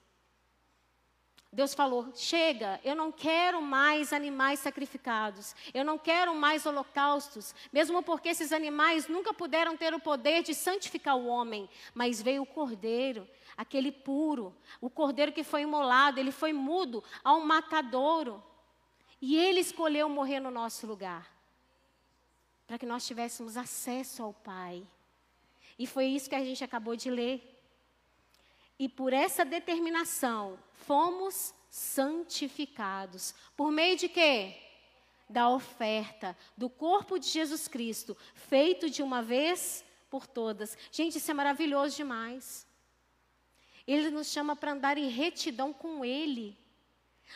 Deus 1.55 1.73
falou: 1.73 2.11
chega, 2.13 2.81
eu 2.83 2.93
não 2.93 3.13
quero 3.13 3.61
mais 3.61 4.11
animais 4.11 4.59
sacrificados, 4.59 5.55
eu 5.73 5.85
não 5.85 5.97
quero 5.97 6.35
mais 6.35 6.65
holocaustos, 6.65 7.55
mesmo 7.71 8.03
porque 8.03 8.27
esses 8.27 8.51
animais 8.51 9.07
nunca 9.07 9.33
puderam 9.33 9.77
ter 9.77 9.93
o 9.93 9.99
poder 9.99 10.43
de 10.43 10.53
santificar 10.53 11.15
o 11.15 11.27
homem, 11.27 11.69
mas 11.93 12.21
veio 12.21 12.43
o 12.43 12.45
cordeiro, 12.45 13.25
aquele 13.55 13.89
puro, 13.89 14.53
o 14.81 14.89
cordeiro 14.89 15.31
que 15.31 15.45
foi 15.45 15.61
imolado, 15.61 16.19
ele 16.19 16.31
foi 16.31 16.51
mudo 16.51 17.01
ao 17.23 17.39
matadouro, 17.39 18.43
e 19.21 19.37
ele 19.37 19.61
escolheu 19.61 20.09
morrer 20.09 20.41
no 20.41 20.51
nosso 20.51 20.85
lugar, 20.85 21.34
para 22.65 22.77
que 22.77 22.85
nós 22.85 23.05
tivéssemos 23.05 23.57
acesso 23.57 24.23
ao 24.23 24.33
Pai. 24.33 24.85
E 25.77 25.85
foi 25.85 26.05
isso 26.05 26.29
que 26.29 26.35
a 26.35 26.43
gente 26.43 26.63
acabou 26.63 26.95
de 26.95 27.09
ler. 27.09 27.51
E 28.77 28.89
por 28.89 29.13
essa 29.13 29.45
determinação, 29.45 30.59
fomos 30.73 31.53
santificados. 31.69 33.33
Por 33.55 33.71
meio 33.71 33.97
de 33.97 34.09
quê? 34.09 34.55
Da 35.29 35.49
oferta 35.49 36.37
do 36.55 36.69
corpo 36.69 37.17
de 37.17 37.27
Jesus 37.27 37.67
Cristo, 37.67 38.15
feito 38.33 38.89
de 38.89 39.01
uma 39.01 39.21
vez 39.21 39.83
por 40.09 40.27
todas. 40.27 40.77
Gente, 40.91 41.17
isso 41.17 41.31
é 41.31 41.33
maravilhoso 41.33 41.95
demais. 41.95 42.65
Ele 43.87 44.09
nos 44.09 44.27
chama 44.27 44.55
para 44.55 44.71
andar 44.71 44.97
em 44.97 45.09
retidão 45.09 45.71
com 45.71 46.03
Ele. 46.03 46.57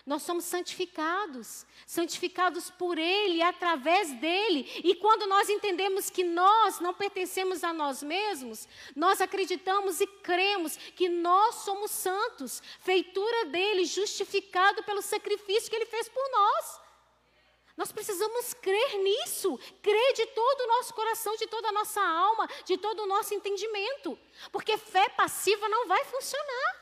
Nós 0.05 0.24
somos 0.24 0.46
santificados, 0.46 1.65
santificados 1.86 2.69
por 2.69 2.98
Ele, 2.98 3.41
através 3.41 4.12
dele. 4.13 4.69
E 4.84 4.96
quando 4.96 5.27
nós 5.27 5.50
entendemos 5.50 6.10
que 6.10 6.24
nós 6.24 6.79
não 6.79 6.93
pertencemos 6.93 7.63
a 7.63 7.74
nós 7.74 8.01
mesmos, 8.01 8.67
nós 8.96 9.19
acreditamos 9.19 10.00
e 10.00 10.08
cremos 10.08 10.77
que 10.77 11.10
nós 11.10 11.55
somos 11.55 11.91
santos, 11.91 12.62
feitura 12.79 13.46
dele, 13.46 13.86
justificado 13.86 14.84
pelo 14.84 15.01
sacrifício 15.01 15.69
que 15.69 15.75
ele 15.75 15.86
fez 15.86 16.08
por 16.08 16.31
nós. 16.31 16.79
Nós 17.75 17.91
precisamos 17.93 18.53
crer 18.53 18.98
nisso, 18.98 19.58
crer 19.81 20.13
de 20.13 20.25
todo 20.27 20.62
o 20.62 20.67
nosso 20.67 20.93
coração, 20.93 21.36
de 21.38 21.48
toda 21.48 21.69
a 21.69 21.72
nossa 21.72 22.01
alma, 22.01 22.46
de 22.65 22.77
todo 22.77 23.03
o 23.03 23.08
nosso 23.08 23.34
entendimento, 23.34 24.19
porque 24.51 24.77
fé 24.77 25.08
passiva 25.10 25.69
não 25.69 25.88
vai 25.88 26.03
funcionar. 26.03 26.78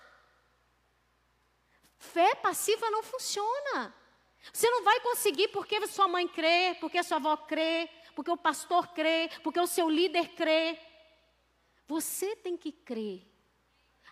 Fé 2.08 2.36
passiva 2.36 2.90
não 2.90 3.04
funciona. 3.04 3.94
Você 4.54 4.70
não 4.70 4.84
vai 4.84 5.00
conseguir 5.02 5.50
porque 5.50 5.86
sua 5.88 6.08
mãe 6.08 6.28
crê, 6.28 6.76
porque 6.80 7.04
sua 7.04 7.18
avó 7.18 7.36
crê, 7.38 7.90
porque 8.16 8.32
o 8.32 8.38
pastor 8.38 8.88
crê, 8.90 9.30
porque 9.44 9.60
o 9.60 9.68
seu 9.68 9.90
líder 9.90 10.30
crê. 10.30 10.80
Você 11.88 12.36
tem 12.36 12.58
que 12.58 12.72
crer. 12.72 13.26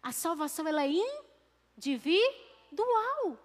A 0.02 0.12
salvação 0.12 0.68
ela 0.68 0.86
é 0.86 0.92
individual. 1.78 3.40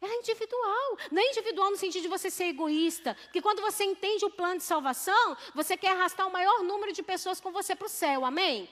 Ela 0.00 0.12
é 0.12 0.16
individual. 0.16 0.98
Não 1.12 1.22
é 1.22 1.26
individual 1.26 1.70
no 1.70 1.76
sentido 1.76 2.02
de 2.02 2.08
você 2.08 2.30
ser 2.30 2.44
egoísta. 2.44 3.14
Porque 3.24 3.42
quando 3.42 3.60
você 3.60 3.84
entende 3.84 4.24
o 4.24 4.30
plano 4.30 4.56
de 4.56 4.64
salvação, 4.64 5.36
você 5.54 5.76
quer 5.76 5.92
arrastar 5.92 6.26
o 6.26 6.32
maior 6.32 6.62
número 6.62 6.92
de 6.92 7.02
pessoas 7.02 7.40
com 7.40 7.52
você 7.52 7.76
para 7.76 7.86
o 7.86 7.90
céu. 7.90 8.24
Amém? 8.24 8.68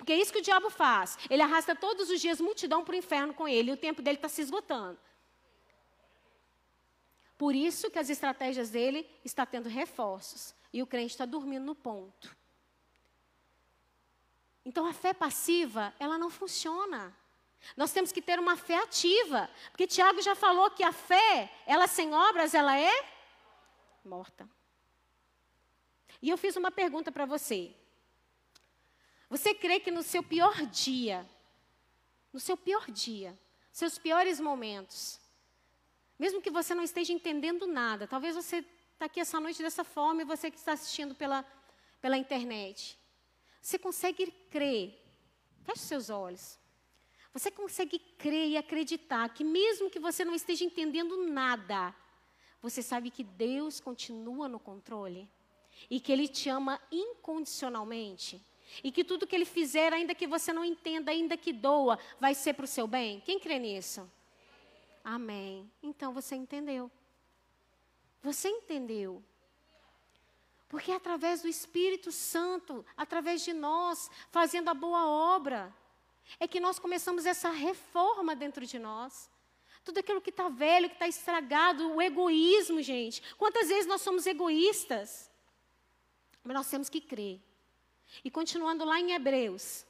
Porque 0.00 0.14
é 0.14 0.16
isso 0.16 0.32
que 0.32 0.38
o 0.38 0.42
diabo 0.42 0.70
faz. 0.70 1.18
Ele 1.28 1.42
arrasta 1.42 1.76
todos 1.76 2.08
os 2.08 2.18
dias 2.18 2.40
multidão 2.40 2.82
para 2.82 2.94
o 2.94 2.96
inferno 2.96 3.34
com 3.34 3.46
ele. 3.46 3.70
E 3.70 3.74
o 3.74 3.76
tempo 3.76 4.00
dele 4.00 4.16
está 4.16 4.30
se 4.30 4.40
esgotando. 4.40 4.98
Por 7.36 7.54
isso 7.54 7.90
que 7.90 7.98
as 7.98 8.08
estratégias 8.08 8.70
dele 8.70 9.06
estão 9.22 9.44
tendo 9.44 9.68
reforços. 9.68 10.54
E 10.72 10.82
o 10.82 10.86
crente 10.86 11.12
está 11.12 11.26
dormindo 11.26 11.66
no 11.66 11.74
ponto. 11.74 12.34
Então 14.64 14.86
a 14.86 14.94
fé 14.94 15.12
passiva, 15.12 15.92
ela 15.98 16.16
não 16.16 16.30
funciona. 16.30 17.14
Nós 17.76 17.92
temos 17.92 18.10
que 18.10 18.22
ter 18.22 18.38
uma 18.38 18.56
fé 18.56 18.78
ativa. 18.78 19.50
Porque 19.70 19.86
Tiago 19.86 20.22
já 20.22 20.34
falou 20.34 20.70
que 20.70 20.82
a 20.82 20.92
fé, 20.92 21.52
ela 21.66 21.86
sem 21.86 22.14
obras, 22.14 22.54
ela 22.54 22.78
é 22.78 23.04
morta. 24.02 24.48
E 26.22 26.30
eu 26.30 26.38
fiz 26.38 26.56
uma 26.56 26.70
pergunta 26.70 27.12
para 27.12 27.26
você. 27.26 27.76
Você 29.30 29.54
crê 29.54 29.78
que 29.78 29.92
no 29.92 30.02
seu 30.02 30.24
pior 30.24 30.66
dia, 30.66 31.24
no 32.32 32.40
seu 32.40 32.56
pior 32.56 32.90
dia, 32.90 33.38
seus 33.70 33.96
piores 33.96 34.40
momentos, 34.40 35.20
mesmo 36.18 36.42
que 36.42 36.50
você 36.50 36.74
não 36.74 36.82
esteja 36.82 37.12
entendendo 37.12 37.64
nada, 37.64 38.08
talvez 38.08 38.34
você 38.34 38.64
está 38.92 39.06
aqui 39.06 39.20
essa 39.20 39.38
noite 39.38 39.62
dessa 39.62 39.84
forma 39.84 40.22
e 40.22 40.24
você 40.24 40.50
que 40.50 40.58
está 40.58 40.72
assistindo 40.72 41.14
pela, 41.14 41.44
pela 42.00 42.18
internet, 42.18 42.98
você 43.62 43.78
consegue 43.78 44.32
crer, 44.50 45.00
feche 45.62 45.82
seus 45.82 46.10
olhos, 46.10 46.58
você 47.32 47.52
consegue 47.52 48.00
crer 48.00 48.48
e 48.48 48.56
acreditar 48.56 49.28
que 49.32 49.44
mesmo 49.44 49.88
que 49.88 50.00
você 50.00 50.24
não 50.24 50.34
esteja 50.34 50.64
entendendo 50.64 51.28
nada, 51.28 51.94
você 52.60 52.82
sabe 52.82 53.12
que 53.12 53.22
Deus 53.22 53.78
continua 53.78 54.48
no 54.48 54.58
controle 54.58 55.30
e 55.88 56.00
que 56.00 56.10
Ele 56.10 56.26
te 56.26 56.48
ama 56.48 56.82
incondicionalmente? 56.90 58.44
E 58.82 58.90
que 58.92 59.04
tudo 59.04 59.26
que 59.26 59.34
ele 59.34 59.44
fizer, 59.44 59.92
ainda 59.92 60.14
que 60.14 60.26
você 60.26 60.52
não 60.52 60.64
entenda, 60.64 61.10
ainda 61.10 61.36
que 61.36 61.52
doa, 61.52 61.98
vai 62.18 62.34
ser 62.34 62.54
para 62.54 62.64
o 62.64 62.68
seu 62.68 62.86
bem? 62.86 63.20
Quem 63.20 63.38
crê 63.38 63.58
nisso? 63.58 64.10
Amém. 65.04 65.70
Então 65.82 66.12
você 66.12 66.34
entendeu. 66.36 66.90
Você 68.22 68.48
entendeu. 68.48 69.22
Porque 70.68 70.92
é 70.92 70.94
através 70.94 71.42
do 71.42 71.48
Espírito 71.48 72.12
Santo, 72.12 72.84
através 72.96 73.42
de 73.42 73.52
nós, 73.52 74.10
fazendo 74.30 74.68
a 74.68 74.74
boa 74.74 75.06
obra, 75.06 75.74
é 76.38 76.46
que 76.46 76.60
nós 76.60 76.78
começamos 76.78 77.26
essa 77.26 77.50
reforma 77.50 78.36
dentro 78.36 78.64
de 78.64 78.78
nós. 78.78 79.28
Tudo 79.84 79.98
aquilo 79.98 80.20
que 80.20 80.30
está 80.30 80.48
velho, 80.48 80.88
que 80.88 80.94
está 80.94 81.08
estragado, 81.08 81.92
o 81.92 82.00
egoísmo, 82.00 82.80
gente. 82.82 83.20
Quantas 83.36 83.68
vezes 83.68 83.86
nós 83.86 84.02
somos 84.02 84.26
egoístas? 84.26 85.28
Mas 86.44 86.54
nós 86.54 86.70
temos 86.70 86.88
que 86.88 87.00
crer 87.00 87.40
e 88.24 88.30
continuando 88.30 88.84
lá 88.84 88.98
em 89.00 89.12
Hebreus. 89.12 89.86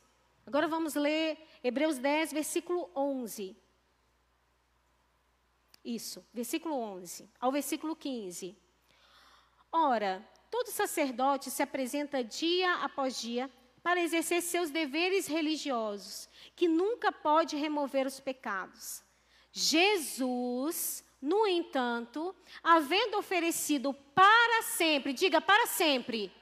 Agora 0.47 0.67
vamos 0.67 0.95
ler 0.95 1.39
Hebreus 1.63 1.99
10, 1.99 2.33
versículo 2.33 2.91
11. 2.95 3.57
Isso, 5.85 6.25
versículo 6.33 6.75
11 6.75 7.31
ao 7.41 7.53
versículo 7.53 7.97
15. 7.97 8.57
Ora, 9.73 10.27
todo 10.51 10.69
sacerdote 10.69 11.51
se 11.51 11.63
apresenta 11.63 12.25
dia 12.25 12.75
após 12.77 13.21
dia 13.21 13.51
para 13.83 14.01
exercer 14.01 14.43
seus 14.43 14.71
deveres 14.71 15.27
religiosos, 15.27 16.29
que 16.55 16.69
nunca 16.69 17.11
pode 17.11 17.57
remover 17.57 18.07
os 18.07 18.21
pecados. 18.21 19.03
Jesus, 19.53 21.05
no 21.21 21.47
entanto, 21.47 22.35
havendo 22.63 23.19
oferecido 23.19 23.95
para 24.15 24.63
sempre, 24.63 25.13
diga 25.13 25.41
para 25.41 25.67
sempre, 25.67 26.33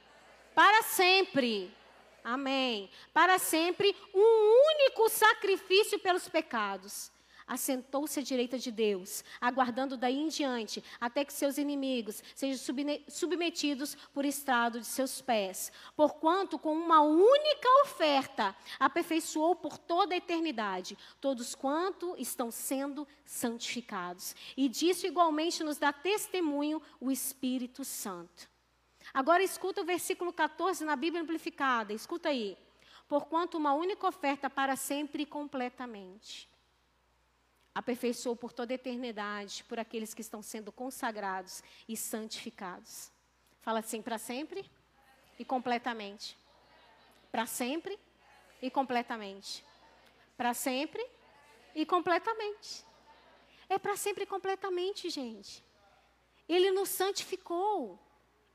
para 0.59 0.83
sempre. 0.83 1.73
Amém. 2.21 2.89
Para 3.13 3.39
sempre, 3.39 3.95
um 4.13 4.73
único 4.75 5.07
sacrifício 5.07 5.97
pelos 5.99 6.27
pecados. 6.27 7.09
Assentou-se 7.47 8.19
à 8.19 8.21
direita 8.21 8.59
de 8.59 8.69
Deus, 8.69 9.23
aguardando 9.39 9.95
daí 9.95 10.17
em 10.17 10.27
diante, 10.27 10.83
até 10.99 11.23
que 11.23 11.31
seus 11.31 11.57
inimigos 11.57 12.21
sejam 12.35 12.75
submetidos 13.07 13.95
por 14.13 14.25
estrado 14.25 14.81
de 14.81 14.85
seus 14.85 15.21
pés. 15.21 15.71
Porquanto, 15.95 16.59
com 16.59 16.73
uma 16.73 16.99
única 17.03 17.69
oferta, 17.83 18.53
aperfeiçoou 18.77 19.55
por 19.55 19.77
toda 19.77 20.13
a 20.13 20.17
eternidade 20.17 20.97
todos 21.21 21.55
quanto 21.55 22.15
estão 22.17 22.51
sendo 22.51 23.07
santificados. 23.23 24.35
E 24.57 24.67
disso 24.67 25.07
igualmente 25.07 25.63
nos 25.63 25.77
dá 25.77 25.93
testemunho 25.93 26.81
o 26.99 27.09
Espírito 27.09 27.85
Santo. 27.85 28.58
Agora 29.13 29.43
escuta 29.43 29.81
o 29.81 29.85
versículo 29.85 30.31
14 30.31 30.83
na 30.85 30.95
Bíblia 30.95 31.23
Amplificada, 31.23 31.93
escuta 31.93 32.29
aí. 32.29 32.57
porquanto 33.07 33.57
uma 33.57 33.73
única 33.73 34.07
oferta 34.07 34.49
para 34.49 34.75
sempre 34.75 35.23
e 35.23 35.25
completamente 35.25 36.49
aperfeiçoou 37.79 38.35
por 38.35 38.51
toda 38.51 38.73
a 38.73 38.75
eternidade 38.75 39.63
por 39.63 39.79
aqueles 39.79 40.13
que 40.13 40.21
estão 40.21 40.41
sendo 40.41 40.71
consagrados 40.71 41.63
e 41.87 41.95
santificados. 41.95 43.11
Fala 43.61 43.79
assim, 43.79 44.01
para 44.01 44.17
sempre 44.17 44.69
e 45.37 45.45
completamente. 45.45 46.37
Para 47.31 47.45
sempre 47.45 47.97
e 48.61 48.69
completamente. 48.69 49.63
Para 50.35 50.53
sempre 50.53 51.05
e 51.75 51.85
completamente. 51.85 52.83
É 53.69 53.77
para 53.77 53.95
sempre 53.95 54.23
e 54.23 54.27
completamente, 54.27 55.09
gente. 55.09 55.63
Ele 56.47 56.71
nos 56.71 56.89
santificou. 56.89 57.99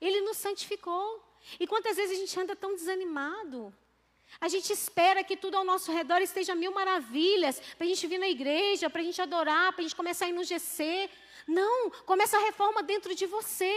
Ele 0.07 0.21
nos 0.21 0.37
santificou. 0.37 1.23
E 1.59 1.67
quantas 1.67 1.97
vezes 1.97 2.17
a 2.17 2.21
gente 2.21 2.41
anda 2.41 2.55
tão 2.55 2.75
desanimado? 2.75 3.75
A 4.41 4.49
gente 4.49 4.73
espera 4.73 5.23
que 5.23 5.37
tudo 5.37 5.57
ao 5.57 5.65
nosso 5.65 5.93
redor 5.93 6.21
esteja 6.21 6.55
mil 6.55 6.73
maravilhas, 6.73 7.61
para 7.77 7.85
a 7.87 7.89
gente 7.89 8.07
vir 8.07 8.19
na 8.19 8.29
igreja, 8.29 8.91
para 8.91 9.01
a 9.01 9.05
gente 9.05 9.21
adorar, 9.21 9.73
para 9.73 9.81
a 9.81 9.87
gente 9.87 9.97
começar 9.97 10.27
a 10.27 10.29
ir. 10.29 11.11
Não, 11.47 11.91
começa 12.05 12.37
a 12.37 12.41
reforma 12.41 12.83
dentro 12.83 13.15
de 13.15 13.27
você. 13.27 13.75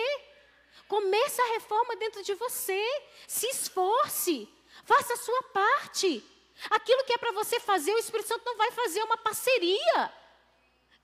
Começa 0.88 1.41
a 1.41 1.53
reforma 1.53 1.96
dentro 1.96 2.24
de 2.24 2.34
você. 2.34 2.81
Se 3.27 3.48
esforce. 3.48 4.50
Faça 4.84 5.13
a 5.13 5.17
sua 5.17 5.43
parte. 5.43 6.24
Aquilo 6.69 7.03
que 7.03 7.13
é 7.13 7.17
para 7.17 7.31
você 7.31 7.60
fazer, 7.60 7.93
o 7.93 8.00
Espírito 8.00 8.27
Santo 8.27 8.46
não 8.46 8.57
vai 8.57 8.72
fazer, 8.72 9.03
uma 9.03 9.17
parceria. 9.17 10.13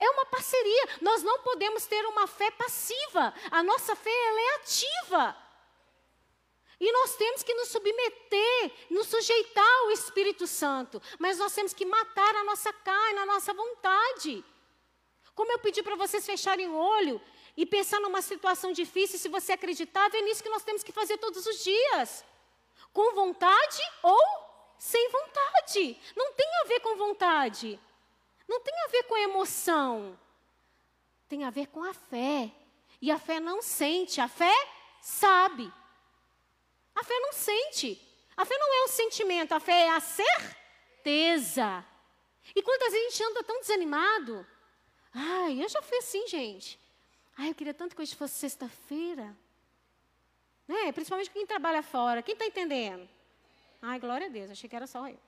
É 0.03 0.09
uma 0.09 0.25
parceria. 0.25 0.89
Nós 1.01 1.23
não 1.23 1.39
podemos 1.39 1.85
ter 1.85 2.05
uma 2.05 2.27
fé 2.27 2.51
passiva. 2.51 3.33
A 3.49 3.63
nossa 3.63 3.95
fé 3.95 4.11
ela 4.27 4.41
é 4.41 4.55
ativa. 4.55 5.37
E 6.77 6.91
nós 6.91 7.15
temos 7.15 7.41
que 7.41 7.53
nos 7.53 7.69
submeter, 7.69 8.71
nos 8.89 9.07
sujeitar 9.07 9.73
ao 9.79 9.91
Espírito 9.91 10.45
Santo. 10.45 11.01
Mas 11.17 11.37
nós 11.37 11.53
temos 11.53 11.73
que 11.73 11.85
matar 11.85 12.35
a 12.35 12.43
nossa 12.43 12.73
carne, 12.73 13.19
a 13.19 13.25
nossa 13.25 13.53
vontade. 13.53 14.43
Como 15.33 15.51
eu 15.53 15.59
pedi 15.59 15.81
para 15.81 15.95
vocês 15.95 16.25
fecharem 16.25 16.67
o 16.67 16.75
olho 16.75 17.21
e 17.55 17.65
pensar 17.65 18.01
numa 18.01 18.21
situação 18.21 18.73
difícil, 18.73 19.17
se 19.17 19.29
você 19.29 19.53
acreditar, 19.53 20.13
é 20.13 20.21
nisso 20.21 20.43
que 20.43 20.49
nós 20.49 20.63
temos 20.63 20.83
que 20.83 20.91
fazer 20.91 21.17
todos 21.17 21.45
os 21.45 21.63
dias. 21.63 22.25
Com 22.91 23.15
vontade 23.15 23.81
ou 24.01 24.21
sem 24.77 25.09
vontade. 25.09 25.97
Não 26.13 26.33
tem 26.33 26.49
a 26.61 26.67
ver 26.67 26.81
com 26.81 26.97
vontade. 26.97 27.79
Não 28.47 28.59
tem 28.59 28.73
a 28.83 28.87
ver 28.87 29.03
com 29.03 29.17
emoção. 29.17 30.19
Tem 31.27 31.43
a 31.43 31.49
ver 31.49 31.67
com 31.67 31.83
a 31.83 31.93
fé. 31.93 32.51
E 33.01 33.11
a 33.11 33.19
fé 33.19 33.39
não 33.39 33.61
sente, 33.61 34.21
a 34.21 34.27
fé 34.27 34.53
sabe. 35.01 35.71
A 36.95 37.03
fé 37.03 37.19
não 37.19 37.33
sente. 37.33 37.99
A 38.35 38.45
fé 38.45 38.57
não 38.57 38.73
é 38.73 38.85
um 38.85 38.87
sentimento, 38.87 39.53
a 39.53 39.59
fé 39.59 39.87
é 39.87 39.89
a 39.89 39.99
certeza. 39.99 41.85
E 42.55 42.61
quantas 42.61 42.91
vezes 42.91 43.07
a 43.07 43.09
gente 43.09 43.23
anda 43.23 43.43
tão 43.43 43.59
desanimado? 43.61 44.45
Ai, 45.13 45.63
eu 45.63 45.69
já 45.69 45.81
fui 45.81 45.97
assim, 45.97 46.27
gente. 46.27 46.79
Ai, 47.37 47.49
eu 47.49 47.55
queria 47.55 47.73
tanto 47.73 47.95
que 47.95 48.01
hoje 48.01 48.15
fosse 48.15 48.35
sexta-feira. 48.35 49.35
Né? 50.67 50.91
Principalmente 50.91 51.29
quem 51.29 51.45
trabalha 51.45 51.83
fora. 51.83 52.21
Quem 52.23 52.33
está 52.33 52.45
entendendo? 52.45 53.07
Ai, 53.81 53.99
glória 53.99 54.27
a 54.27 54.29
Deus, 54.29 54.49
achei 54.49 54.69
que 54.69 54.75
era 54.75 54.87
só 54.87 55.07
eu. 55.07 55.19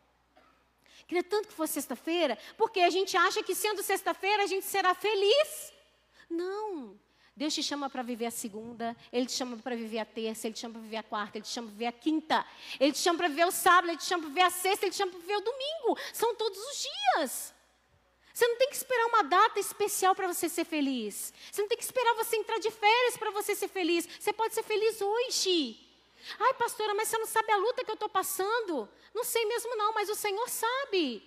Queria 1.07 1.23
tanto 1.23 1.47
que 1.47 1.53
fosse 1.53 1.73
sexta-feira, 1.73 2.37
porque 2.57 2.79
a 2.79 2.89
gente 2.89 3.15
acha 3.15 3.43
que 3.43 3.53
sendo 3.53 3.83
sexta-feira 3.83 4.43
a 4.43 4.47
gente 4.47 4.65
será 4.65 4.93
feliz. 4.93 5.73
Não. 6.29 6.99
Deus 7.35 7.53
te 7.53 7.61
chama 7.61 7.89
para 7.89 8.01
viver 8.01 8.27
a 8.27 8.31
segunda, 8.31 8.95
Ele 9.11 9.25
te 9.25 9.33
chama 9.33 9.57
para 9.57 9.75
viver 9.75 9.99
a 9.99 10.05
terça, 10.05 10.47
Ele 10.47 10.53
te 10.53 10.61
chama 10.61 10.75
para 10.75 10.83
viver 10.83 10.97
a 10.97 11.03
quarta, 11.03 11.37
Ele 11.37 11.43
te 11.43 11.51
chama 11.51 11.67
para 11.67 11.73
viver 11.73 11.87
a 11.87 11.91
quinta, 11.91 12.45
Ele 12.79 12.93
te 12.93 12.99
chama 12.99 13.17
para 13.17 13.27
viver 13.27 13.45
o 13.45 13.51
sábado, 13.51 13.89
Ele 13.89 13.97
te 13.97 14.05
chama 14.05 14.23
para 14.23 14.29
viver 14.29 14.41
a 14.41 14.49
sexta, 14.49 14.85
Ele 14.85 14.91
te 14.91 14.97
chama 14.97 15.11
para 15.11 15.19
viver 15.19 15.35
o 15.35 15.41
domingo. 15.41 15.99
São 16.13 16.33
todos 16.35 16.57
os 16.57 16.87
dias. 16.87 17.53
Você 18.33 18.47
não 18.47 18.57
tem 18.57 18.69
que 18.69 18.75
esperar 18.75 19.05
uma 19.07 19.23
data 19.23 19.59
especial 19.59 20.15
para 20.15 20.27
você 20.27 20.47
ser 20.47 20.65
feliz. 20.65 21.33
Você 21.51 21.61
não 21.61 21.69
tem 21.69 21.77
que 21.77 21.83
esperar 21.83 22.13
você 22.15 22.35
entrar 22.37 22.57
de 22.59 22.71
férias 22.71 23.17
para 23.17 23.31
você 23.31 23.53
ser 23.55 23.67
feliz. 23.67 24.07
Você 24.19 24.33
pode 24.33 24.53
ser 24.53 24.63
feliz 24.63 25.01
hoje. 25.01 25.84
Ai, 26.39 26.53
pastora, 26.55 26.93
mas 26.93 27.07
você 27.07 27.17
não 27.17 27.25
sabe 27.25 27.51
a 27.51 27.57
luta 27.57 27.83
que 27.83 27.91
eu 27.91 27.95
estou 27.95 28.09
passando? 28.09 28.89
Não 29.13 29.23
sei 29.23 29.45
mesmo 29.45 29.75
não, 29.75 29.93
mas 29.93 30.09
o 30.09 30.15
Senhor 30.15 30.49
sabe. 30.49 31.23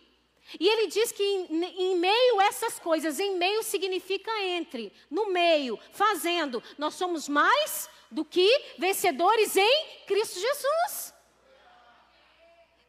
E 0.59 0.69
ele 0.69 0.87
diz 0.87 1.13
que 1.13 1.23
em, 1.23 1.65
em, 1.65 1.97
meio 1.99 2.41
a 2.41 2.45
essas 2.45 2.79
coisas, 2.79 3.21
em 3.21 3.37
meio 3.37 3.63
significa 3.63 4.31
entre, 4.43 4.93
no 5.11 5.27
meio, 5.27 5.79
fazendo, 5.93 6.63
nós 6.79 6.95
somos 6.95 7.29
mais 7.29 7.89
do 8.11 8.25
que 8.25 8.75
vencedores 8.79 9.57
em 9.57 9.87
Cristo 10.07 10.41
Jesus. 10.41 11.15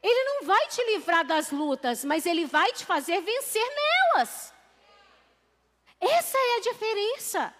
Ele 0.01 0.23
não 0.23 0.45
vai 0.45 0.67
te 0.67 0.81
livrar 0.85 1.25
das 1.25 1.51
lutas, 1.51 2.05
mas 2.05 2.25
ele 2.25 2.45
vai 2.45 2.71
te 2.71 2.85
fazer 2.85 3.21
vencer 3.21 3.67
nelas. 3.75 4.53
Essa 5.99 6.37
é 6.37 6.55
a 6.55 6.61
diferença. 6.61 7.53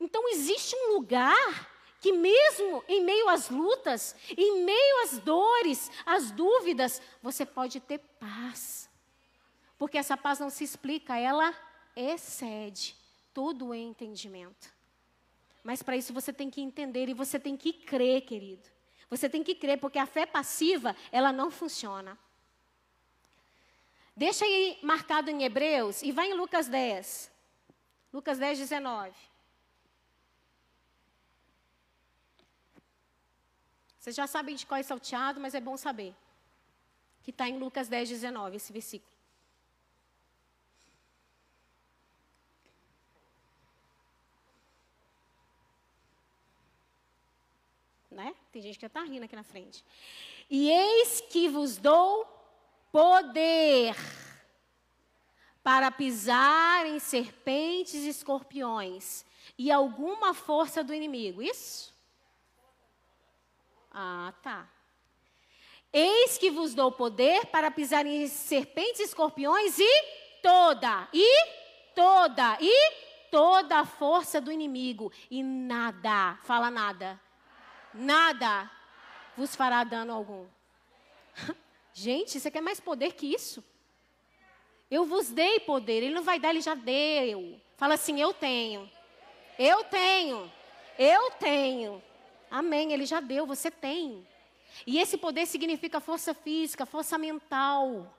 Então 0.00 0.26
existe 0.30 0.74
um 0.74 0.94
lugar 0.94 1.77
que 2.00 2.12
mesmo 2.12 2.84
em 2.88 3.02
meio 3.02 3.28
às 3.28 3.50
lutas, 3.50 4.14
em 4.36 4.64
meio 4.64 5.02
às 5.04 5.18
dores, 5.18 5.90
às 6.06 6.30
dúvidas, 6.30 7.02
você 7.22 7.44
pode 7.44 7.80
ter 7.80 7.98
paz. 7.98 8.88
Porque 9.76 9.98
essa 9.98 10.16
paz 10.16 10.38
não 10.38 10.50
se 10.50 10.64
explica, 10.64 11.16
ela 11.18 11.54
excede 11.96 12.96
todo 13.34 13.66
o 13.66 13.74
entendimento. 13.74 14.72
Mas 15.62 15.82
para 15.82 15.96
isso 15.96 16.12
você 16.12 16.32
tem 16.32 16.50
que 16.50 16.60
entender 16.60 17.08
e 17.08 17.14
você 17.14 17.38
tem 17.38 17.56
que 17.56 17.72
crer, 17.72 18.22
querido. 18.22 18.68
Você 19.10 19.28
tem 19.28 19.42
que 19.42 19.54
crer, 19.54 19.78
porque 19.78 19.98
a 19.98 20.06
fé 20.06 20.26
passiva, 20.26 20.94
ela 21.10 21.32
não 21.32 21.50
funciona. 21.50 22.18
Deixa 24.16 24.44
aí 24.44 24.78
marcado 24.82 25.30
em 25.30 25.44
Hebreus 25.44 26.02
e 26.02 26.12
vai 26.12 26.30
em 26.30 26.34
Lucas 26.34 26.68
10. 26.68 27.30
Lucas 28.12 28.38
10, 28.38 28.58
19. 28.58 29.12
Vocês 34.08 34.16
já 34.16 34.26
sabem 34.26 34.56
de 34.56 34.64
qual 34.64 34.80
é 34.80 34.82
salteado, 34.82 35.38
mas 35.38 35.54
é 35.54 35.60
bom 35.60 35.76
saber. 35.76 36.14
Que 37.22 37.30
está 37.30 37.46
em 37.46 37.58
Lucas 37.58 37.88
10, 37.88 38.08
19, 38.08 38.56
esse 38.56 38.72
versículo. 38.72 39.12
Né? 48.10 48.34
Tem 48.50 48.62
gente 48.62 48.76
que 48.76 48.80
já 48.80 48.86
está 48.86 49.02
rindo 49.02 49.26
aqui 49.26 49.36
na 49.36 49.42
frente. 49.42 49.84
E 50.48 50.70
eis 50.70 51.20
que 51.20 51.46
vos 51.46 51.76
dou 51.76 52.26
poder 52.90 53.94
para 55.62 55.90
pisar 55.90 56.86
em 56.86 56.98
serpentes 56.98 57.96
e 57.96 58.08
escorpiões 58.08 59.26
e 59.58 59.70
alguma 59.70 60.32
força 60.32 60.82
do 60.82 60.94
inimigo. 60.94 61.42
Isso? 61.42 61.97
Ah, 64.00 64.32
tá. 64.44 64.68
Eis 65.92 66.38
que 66.38 66.52
vos 66.52 66.72
dou 66.72 66.92
poder 66.92 67.46
para 67.46 67.68
pisar 67.68 68.06
em 68.06 68.28
serpentes, 68.28 69.00
escorpiões 69.00 69.76
e 69.76 70.04
toda, 70.40 71.08
e 71.12 71.46
toda, 71.96 72.56
e 72.60 72.92
toda 73.28 73.80
a 73.80 73.84
força 73.84 74.40
do 74.40 74.52
inimigo. 74.52 75.10
E 75.28 75.42
nada, 75.42 76.38
fala 76.44 76.70
nada, 76.70 77.20
nada 77.92 78.70
vos 79.36 79.56
fará 79.56 79.82
dano 79.82 80.12
algum. 80.12 80.46
Gente, 81.92 82.38
você 82.38 82.52
quer 82.52 82.60
mais 82.60 82.78
poder 82.78 83.14
que 83.14 83.34
isso? 83.34 83.64
Eu 84.88 85.06
vos 85.06 85.28
dei 85.28 85.58
poder, 85.58 86.04
ele 86.04 86.14
não 86.14 86.22
vai 86.22 86.38
dar, 86.38 86.50
ele 86.50 86.60
já 86.60 86.76
deu. 86.76 87.60
Fala 87.76 87.94
assim: 87.94 88.20
eu 88.20 88.32
tenho, 88.32 88.88
eu 89.58 89.82
tenho, 89.82 90.52
eu 90.96 91.32
tenho. 91.32 92.00
Amém, 92.50 92.92
ele 92.92 93.06
já 93.06 93.20
deu, 93.20 93.46
você 93.46 93.70
tem. 93.70 94.26
E 94.86 94.98
esse 94.98 95.16
poder 95.16 95.46
significa 95.46 96.00
força 96.00 96.32
física, 96.34 96.86
força 96.86 97.18
mental. 97.18 98.14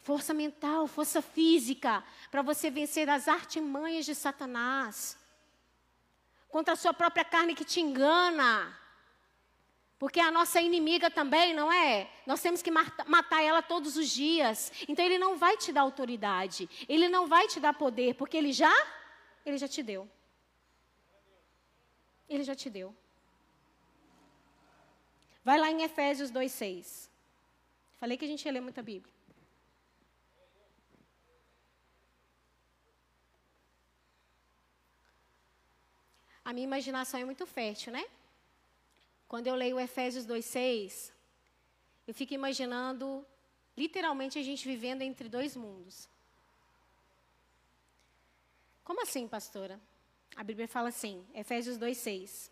Força 0.00 0.32
mental, 0.32 0.86
força 0.86 1.20
física, 1.20 2.04
para 2.30 2.40
você 2.42 2.70
vencer 2.70 3.08
as 3.08 3.26
artimanhas 3.26 4.06
de 4.06 4.14
Satanás. 4.14 5.18
Contra 6.48 6.74
a 6.74 6.76
sua 6.76 6.94
própria 6.94 7.24
carne 7.24 7.54
que 7.54 7.64
te 7.64 7.80
engana. 7.80 8.76
Porque 9.98 10.20
a 10.20 10.30
nossa 10.30 10.60
inimiga 10.60 11.10
também, 11.10 11.54
não 11.54 11.72
é? 11.72 12.08
Nós 12.26 12.40
temos 12.40 12.60
que 12.60 12.70
matar 12.70 13.42
ela 13.42 13.62
todos 13.62 13.96
os 13.96 14.08
dias. 14.08 14.70
Então 14.86 15.04
ele 15.04 15.18
não 15.18 15.36
vai 15.36 15.56
te 15.56 15.72
dar 15.72 15.80
autoridade, 15.80 16.68
ele 16.88 17.08
não 17.08 17.26
vai 17.26 17.48
te 17.48 17.58
dar 17.58 17.72
poder, 17.72 18.14
porque 18.14 18.36
ele 18.36 18.52
já 18.52 18.72
ele 19.44 19.58
já 19.58 19.68
te 19.68 19.82
deu. 19.82 20.08
Ele 22.28 22.44
já 22.44 22.54
te 22.54 22.68
deu. 22.68 22.94
Vai 25.44 25.58
lá 25.58 25.70
em 25.70 25.82
Efésios 25.82 26.30
2,6. 26.30 27.08
Falei 27.98 28.16
que 28.16 28.24
a 28.24 28.28
gente 28.28 28.44
ia 28.44 28.52
ler 28.52 28.60
muita 28.60 28.82
Bíblia. 28.82 29.14
A 36.44 36.52
minha 36.52 36.64
imaginação 36.64 37.18
é 37.18 37.24
muito 37.24 37.44
fértil, 37.44 37.92
né? 37.92 38.04
Quando 39.26 39.48
eu 39.48 39.54
leio 39.56 39.80
Efésios 39.80 40.24
2,6, 40.24 41.12
eu 42.06 42.14
fico 42.14 42.34
imaginando, 42.34 43.26
literalmente, 43.76 44.38
a 44.38 44.42
gente 44.42 44.64
vivendo 44.66 45.02
entre 45.02 45.28
dois 45.28 45.56
mundos. 45.56 46.08
Como 48.84 49.02
assim, 49.02 49.26
pastora? 49.26 49.80
A 50.36 50.44
Bíblia 50.44 50.68
fala 50.68 50.90
assim, 50.90 51.26
Efésios 51.34 51.78
2,6. 51.78 52.50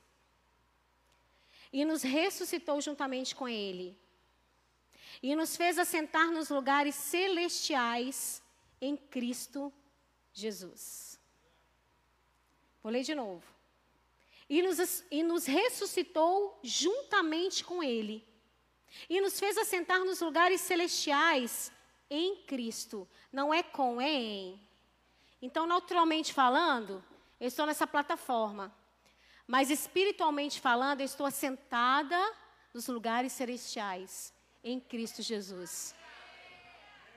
E 1.71 1.85
nos 1.85 2.03
ressuscitou 2.03 2.81
juntamente 2.81 3.35
com 3.35 3.47
Ele, 3.47 3.97
e 5.23 5.37
nos 5.37 5.57
fez 5.57 5.79
assentar 5.79 6.31
nos 6.31 6.49
lugares 6.49 6.95
celestiais 6.95 8.43
em 8.81 8.97
Cristo 8.97 9.73
Jesus. 10.33 11.21
Vou 12.83 12.93
ler 12.93 13.03
de 13.03 13.15
novo. 13.15 13.45
E 14.49 14.63
nos, 14.63 15.05
e 15.11 15.23
nos 15.23 15.47
ressuscitou 15.47 16.59
juntamente 16.63 17.65
com 17.65 17.83
Ele, 17.83 18.27
e 19.09 19.21
nos 19.21 19.39
fez 19.39 19.59
assentar 19.59 20.01
nos 20.05 20.21
lugares 20.21 20.61
celestiais 20.61 21.73
em 22.09 22.37
Cristo. 22.45 23.09
Não 23.33 23.53
é 23.53 23.63
com, 23.63 24.01
é 24.01 24.11
em. 24.11 24.61
Então, 25.43 25.67
naturalmente 25.67 26.33
falando, 26.33 27.05
eu 27.41 27.49
estou 27.49 27.67
nessa 27.67 27.87
plataforma. 27.87 28.75
Mas 29.47 29.71
espiritualmente 29.71 30.61
falando, 30.61 31.01
eu 31.01 31.05
estou 31.05 31.27
assentada 31.27 32.19
nos 32.73 32.89
lugares 32.89 33.33
celestiais 33.33 34.33
em 34.63 34.81
Cristo 34.81 35.23
Jesus. 35.23 35.95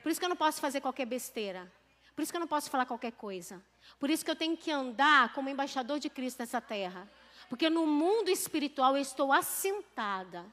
Por 0.02 0.10
isso 0.10 0.20
que 0.20 0.24
eu 0.24 0.28
não 0.28 0.36
posso 0.36 0.60
fazer 0.60 0.80
qualquer 0.80 1.06
besteira. 1.06 1.70
Por 2.14 2.22
isso 2.22 2.32
que 2.32 2.36
eu 2.36 2.40
não 2.40 2.48
posso 2.48 2.70
falar 2.70 2.84
qualquer 2.84 3.12
coisa. 3.12 3.64
Por 3.98 4.10
isso 4.10 4.24
que 4.24 4.30
eu 4.30 4.36
tenho 4.36 4.56
que 4.56 4.70
andar 4.70 5.32
como 5.32 5.48
embaixador 5.48 5.98
de 5.98 6.10
Cristo 6.10 6.40
nessa 6.40 6.60
terra. 6.60 7.10
Porque 7.48 7.70
no 7.70 7.86
mundo 7.86 8.28
espiritual 8.28 8.96
eu 8.96 9.02
estou 9.02 9.32
assentada. 9.32 10.44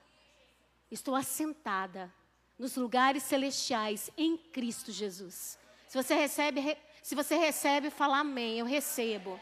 Estou 0.90 1.16
assentada 1.16 2.14
nos 2.58 2.76
lugares 2.76 3.24
celestiais 3.24 4.10
em 4.18 4.38
Cristo 4.38 4.92
Jesus. 4.92 5.60
Se 5.88 6.02
você 6.02 6.16
recebe, 6.16 6.78
se 7.02 7.16
você 7.16 7.36
recebe, 7.36 7.90
fala 7.90 8.20
amém, 8.20 8.60
eu 8.60 8.66
recebo. 8.66 9.40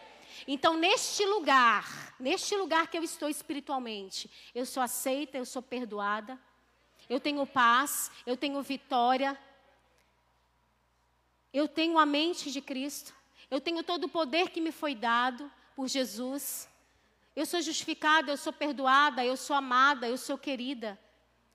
Então, 0.48 0.78
neste 0.78 1.26
lugar, 1.26 2.15
neste 2.19 2.56
lugar 2.56 2.88
que 2.88 2.98
eu 2.98 3.04
estou 3.04 3.30
espiritualmente, 3.30 4.30
eu 4.54 4.65
sou 4.65 4.82
aceita, 4.82 5.38
eu 5.38 5.46
sou 5.46 5.62
perdoada, 5.62 6.39
eu 7.10 7.19
tenho 7.19 7.46
paz, 7.46 8.12
eu 8.26 8.38
tenho 8.38 8.62
vitória, 8.62 9.39
eu 11.54 11.67
tenho 11.67 11.98
a 12.00 12.06
mente 12.06 12.52
de 12.52 12.62
Cristo, 12.62 13.13
eu 13.50 13.62
tenho 13.62 13.84
todo 13.84 14.06
o 14.06 14.10
poder 14.10 14.50
que 14.50 14.62
me 14.62 14.72
foi 14.72 14.96
dado 14.96 15.52
por 15.76 15.88
Jesus. 15.88 16.67
Eu 17.36 17.46
sou 17.46 17.62
justificada, 17.62 18.32
eu 18.32 18.38
sou 18.38 18.54
perdoada, 18.54 19.26
eu 19.26 19.38
sou 19.38 19.56
amada, 19.56 20.08
eu 20.08 20.17
sou 20.17 20.38
querida. 20.38 21.00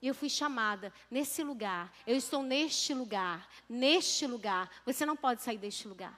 E 0.01 0.07
eu 0.07 0.15
fui 0.15 0.29
chamada 0.29 0.93
nesse 1.11 1.43
lugar. 1.43 1.91
Eu 2.07 2.15
estou 2.15 2.41
neste 2.41 2.93
lugar, 2.93 3.47
neste 3.67 4.25
lugar. 4.25 4.69
Você 4.85 5.05
não 5.05 5.15
pode 5.15 5.41
sair 5.41 5.57
deste 5.57 5.87
lugar. 5.87 6.17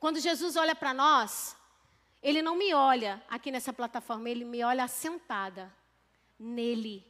Quando 0.00 0.18
Jesus 0.18 0.56
olha 0.56 0.74
para 0.74 0.94
nós, 0.94 1.54
ele 2.22 2.40
não 2.40 2.56
me 2.56 2.72
olha 2.72 3.22
aqui 3.28 3.50
nessa 3.50 3.72
plataforma, 3.72 4.30
ele 4.30 4.46
me 4.46 4.64
olha 4.64 4.82
assentada 4.82 5.72
nele. 6.38 7.06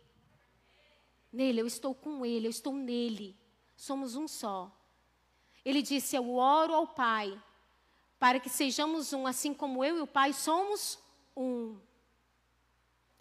Nele, 1.33 1.61
eu 1.61 1.66
estou 1.68 1.94
com 1.94 2.26
ele, 2.26 2.48
eu 2.48 2.50
estou 2.50 2.74
nele. 2.74 3.38
Somos 3.76 4.16
um 4.16 4.26
só. 4.26 4.76
Ele 5.64 5.81
disse: 5.81 6.16
Eu 6.16 6.35
oro 6.35 6.74
ao 6.74 6.87
Pai 6.87 7.40
para 8.18 8.40
que 8.40 8.50
sejamos 8.50 9.12
um, 9.12 9.26
assim 9.26 9.55
como 9.55 9.85
eu 9.85 9.98
e 9.98 10.00
o 10.00 10.07
Pai 10.07 10.33
somos 10.33 10.98
um. 11.37 11.79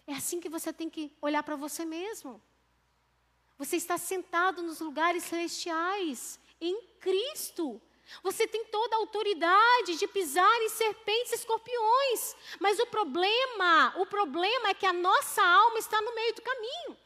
É 0.04 0.14
assim 0.14 0.40
que 0.40 0.48
você 0.48 0.72
tem 0.72 0.90
que 0.90 1.16
olhar 1.22 1.44
para 1.44 1.54
você 1.54 1.84
mesmo. 1.84 2.42
Você 3.56 3.76
está 3.76 3.96
sentado 3.96 4.62
nos 4.62 4.80
lugares 4.80 5.22
celestiais, 5.22 6.40
em 6.60 6.82
Cristo. 6.98 7.80
Você 8.22 8.46
tem 8.46 8.64
toda 8.66 8.96
a 8.96 8.98
autoridade 8.98 9.96
de 9.96 10.06
pisar 10.06 10.62
em 10.62 10.68
serpentes 10.68 11.32
e 11.32 11.34
escorpiões. 11.36 12.36
Mas 12.58 12.78
o 12.78 12.86
problema, 12.86 13.94
o 13.96 14.06
problema 14.06 14.70
é 14.70 14.74
que 14.74 14.86
a 14.86 14.92
nossa 14.92 15.42
alma 15.42 15.78
está 15.78 16.00
no 16.02 16.14
meio 16.14 16.34
do 16.34 16.42
caminho. 16.42 16.96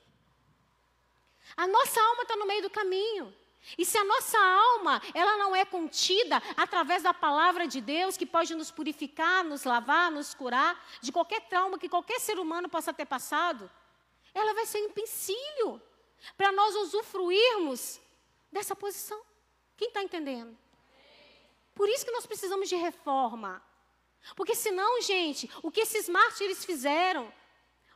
A 1.56 1.66
nossa 1.66 2.00
alma 2.00 2.22
está 2.22 2.36
no 2.36 2.46
meio 2.46 2.62
do 2.62 2.70
caminho. 2.70 3.34
E 3.78 3.84
se 3.84 3.96
a 3.96 4.04
nossa 4.04 4.38
alma, 4.38 5.00
ela 5.14 5.36
não 5.38 5.56
é 5.56 5.64
contida 5.64 6.42
através 6.56 7.02
da 7.02 7.14
palavra 7.14 7.66
de 7.66 7.80
Deus, 7.80 8.16
que 8.16 8.26
pode 8.26 8.54
nos 8.54 8.70
purificar, 8.70 9.42
nos 9.42 9.64
lavar, 9.64 10.10
nos 10.10 10.34
curar 10.34 10.84
de 11.00 11.10
qualquer 11.10 11.40
trauma 11.48 11.78
que 11.78 11.88
qualquer 11.88 12.20
ser 12.20 12.38
humano 12.38 12.68
possa 12.68 12.92
ter 12.92 13.06
passado, 13.06 13.70
ela 14.34 14.52
vai 14.52 14.66
ser 14.66 14.82
um 14.82 14.86
empecilho 14.86 15.80
para 16.36 16.52
nós 16.52 16.74
usufruirmos 16.76 18.00
dessa 18.52 18.76
posição. 18.76 19.20
Quem 19.76 19.88
está 19.88 20.02
entendendo? 20.02 20.56
Por 21.74 21.88
isso 21.88 22.04
que 22.04 22.12
nós 22.12 22.26
precisamos 22.26 22.68
de 22.68 22.76
reforma. 22.76 23.62
Porque 24.37 24.54
senão, 24.54 25.02
gente, 25.02 25.50
o 25.62 25.70
que 25.70 25.80
esses 25.80 26.08
mártires 26.08 26.64
fizeram, 26.64 27.32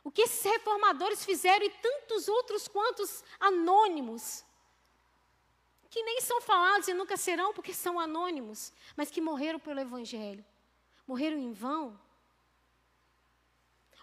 o 0.03 0.11
que 0.11 0.21
esses 0.21 0.43
reformadores 0.43 1.25
fizeram 1.25 1.65
e 1.65 1.69
tantos 1.69 2.27
outros 2.27 2.67
quantos 2.67 3.23
anônimos, 3.39 4.43
que 5.89 6.03
nem 6.03 6.21
são 6.21 6.39
falados 6.41 6.87
e 6.87 6.93
nunca 6.93 7.17
serão 7.17 7.53
porque 7.53 7.73
são 7.73 7.99
anônimos, 7.99 8.71
mas 8.95 9.09
que 9.09 9.19
morreram 9.19 9.59
pelo 9.59 9.79
Evangelho, 9.79 10.45
morreram 11.07 11.37
em 11.37 11.51
vão. 11.51 11.99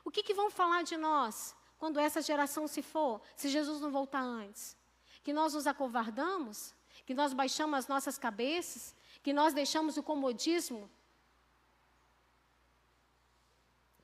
O 0.04 0.10
que, 0.10 0.22
que 0.22 0.34
vão 0.34 0.50
falar 0.50 0.82
de 0.82 0.96
nós 0.96 1.54
quando 1.78 2.00
essa 2.00 2.20
geração 2.20 2.66
se 2.66 2.82
for, 2.82 3.20
se 3.36 3.48
Jesus 3.48 3.80
não 3.80 3.90
voltar 3.90 4.22
antes? 4.22 4.76
Que 5.22 5.32
nós 5.32 5.54
nos 5.54 5.66
acovardamos? 5.66 6.74
Que 7.04 7.14
nós 7.14 7.32
baixamos 7.32 7.78
as 7.78 7.88
nossas 7.88 8.18
cabeças? 8.18 8.94
Que 9.26 9.32
nós 9.32 9.52
deixamos 9.52 9.96
o 9.96 10.04
comodismo 10.04 10.88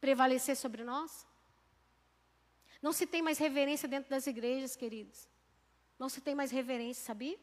prevalecer 0.00 0.56
sobre 0.56 0.82
nós? 0.82 1.24
Não 2.82 2.92
se 2.92 3.06
tem 3.06 3.22
mais 3.22 3.38
reverência 3.38 3.88
dentro 3.88 4.10
das 4.10 4.26
igrejas, 4.26 4.74
queridos. 4.74 5.28
Não 5.96 6.08
se 6.08 6.20
tem 6.20 6.34
mais 6.34 6.50
reverência, 6.50 7.04
sabia? 7.04 7.38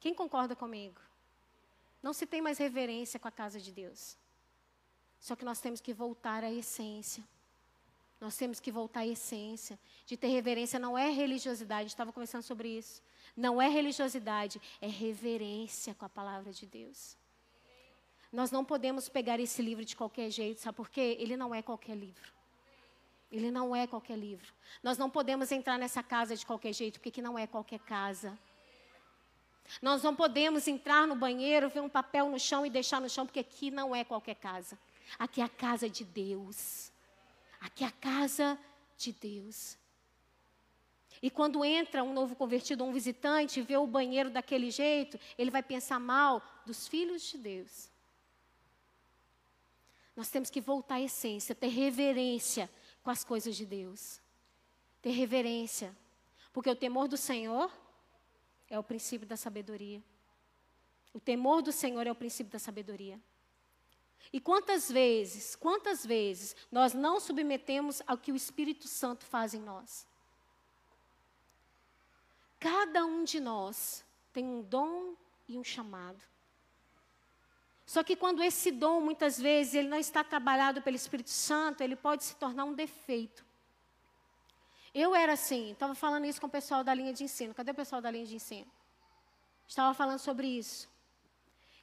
Quem 0.00 0.14
concorda 0.14 0.56
comigo? 0.56 0.98
Não 2.02 2.14
se 2.14 2.24
tem 2.24 2.40
mais 2.40 2.56
reverência 2.56 3.20
com 3.20 3.28
a 3.28 3.30
casa 3.30 3.60
de 3.60 3.70
Deus. 3.70 4.16
Só 5.20 5.36
que 5.36 5.44
nós 5.44 5.60
temos 5.60 5.82
que 5.82 5.92
voltar 5.92 6.42
à 6.42 6.50
essência. 6.50 7.22
Nós 8.20 8.36
temos 8.36 8.60
que 8.60 8.72
voltar 8.72 9.00
à 9.00 9.06
essência. 9.06 9.78
De 10.06 10.16
ter 10.16 10.28
reverência 10.28 10.78
não 10.78 10.96
é 10.96 11.10
religiosidade, 11.10 11.88
estava 11.88 12.12
conversando 12.12 12.42
sobre 12.42 12.68
isso. 12.68 13.02
Não 13.36 13.60
é 13.60 13.68
religiosidade, 13.68 14.60
é 14.80 14.86
reverência 14.86 15.94
com 15.94 16.04
a 16.04 16.08
palavra 16.08 16.52
de 16.52 16.64
Deus. 16.64 17.16
Nós 18.32 18.50
não 18.50 18.64
podemos 18.64 19.08
pegar 19.08 19.38
esse 19.38 19.62
livro 19.62 19.84
de 19.84 19.94
qualquer 19.94 20.30
jeito, 20.30 20.60
sabe 20.60 20.76
por 20.76 20.88
quê? 20.88 21.16
Ele 21.20 21.36
não 21.36 21.54
é 21.54 21.62
qualquer 21.62 21.94
livro. 21.94 22.34
Ele 23.30 23.50
não 23.50 23.74
é 23.74 23.86
qualquer 23.86 24.16
livro. 24.16 24.52
Nós 24.82 24.96
não 24.96 25.10
podemos 25.10 25.50
entrar 25.52 25.78
nessa 25.78 26.02
casa 26.02 26.36
de 26.36 26.46
qualquer 26.46 26.72
jeito, 26.72 27.00
porque 27.00 27.20
não 27.20 27.38
é 27.38 27.46
qualquer 27.46 27.80
casa. 27.80 28.38
Nós 29.82 30.02
não 30.02 30.14
podemos 30.14 30.66
entrar 30.68 31.06
no 31.06 31.16
banheiro, 31.16 31.68
ver 31.68 31.80
um 31.80 31.88
papel 31.88 32.30
no 32.30 32.38
chão 32.38 32.64
e 32.64 32.70
deixar 32.70 33.00
no 33.00 33.10
chão, 33.10 33.26
porque 33.26 33.40
aqui 33.40 33.70
não 33.70 33.94
é 33.94 34.04
qualquer 34.04 34.36
casa. 34.36 34.78
Aqui 35.18 35.40
é 35.40 35.44
a 35.44 35.48
casa 35.48 35.88
de 35.88 36.04
Deus. 36.04 36.92
Aqui 37.60 37.84
é 37.84 37.86
a 37.86 37.92
casa 37.92 38.58
de 38.96 39.12
Deus. 39.12 39.76
E 41.22 41.30
quando 41.30 41.64
entra 41.64 42.04
um 42.04 42.12
novo 42.12 42.36
convertido, 42.36 42.84
um 42.84 42.92
visitante, 42.92 43.60
e 43.60 43.62
vê 43.62 43.76
o 43.76 43.86
banheiro 43.86 44.30
daquele 44.30 44.70
jeito, 44.70 45.18
ele 45.38 45.50
vai 45.50 45.62
pensar 45.62 45.98
mal 45.98 46.42
dos 46.66 46.86
filhos 46.86 47.22
de 47.22 47.38
Deus. 47.38 47.90
Nós 50.14 50.28
temos 50.30 50.50
que 50.50 50.60
voltar 50.60 50.96
à 50.96 51.00
essência, 51.00 51.54
ter 51.54 51.68
reverência 51.68 52.70
com 53.02 53.10
as 53.10 53.22
coisas 53.22 53.54
de 53.54 53.66
Deus. 53.66 54.20
Ter 55.02 55.10
reverência. 55.10 55.94
Porque 56.52 56.70
o 56.70 56.76
temor 56.76 57.06
do 57.06 57.16
Senhor 57.16 57.70
é 58.68 58.78
o 58.78 58.82
princípio 58.82 59.26
da 59.26 59.36
sabedoria. 59.36 60.02
O 61.12 61.20
temor 61.20 61.62
do 61.62 61.72
Senhor 61.72 62.06
é 62.06 62.10
o 62.10 62.14
princípio 62.14 62.52
da 62.52 62.58
sabedoria. 62.58 63.20
E 64.32 64.40
quantas 64.40 64.90
vezes, 64.90 65.54
quantas 65.54 66.04
vezes 66.04 66.56
nós 66.70 66.92
não 66.92 67.20
submetemos 67.20 68.02
ao 68.06 68.18
que 68.18 68.32
o 68.32 68.36
Espírito 68.36 68.88
Santo 68.88 69.24
faz 69.24 69.54
em 69.54 69.60
nós? 69.60 70.06
Cada 72.58 73.04
um 73.04 73.24
de 73.24 73.38
nós 73.38 74.04
tem 74.32 74.44
um 74.44 74.62
dom 74.62 75.14
e 75.48 75.58
um 75.58 75.64
chamado. 75.64 76.20
Só 77.86 78.02
que 78.02 78.16
quando 78.16 78.42
esse 78.42 78.72
dom, 78.72 79.00
muitas 79.00 79.38
vezes, 79.38 79.74
ele 79.74 79.88
não 79.88 79.98
está 79.98 80.24
trabalhado 80.24 80.82
pelo 80.82 80.96
Espírito 80.96 81.30
Santo, 81.30 81.82
ele 81.82 81.94
pode 81.94 82.24
se 82.24 82.34
tornar 82.34 82.64
um 82.64 82.74
defeito. 82.74 83.44
Eu 84.92 85.14
era 85.14 85.34
assim, 85.34 85.72
estava 85.72 85.94
falando 85.94 86.24
isso 86.24 86.40
com 86.40 86.48
o 86.48 86.50
pessoal 86.50 86.82
da 86.82 86.92
linha 86.92 87.12
de 87.12 87.22
ensino. 87.22 87.54
Cadê 87.54 87.70
o 87.70 87.74
pessoal 87.74 88.00
da 88.00 88.10
linha 88.10 88.26
de 88.26 88.34
ensino? 88.34 88.66
Estava 89.68 89.94
falando 89.94 90.18
sobre 90.18 90.48
isso. 90.48 90.88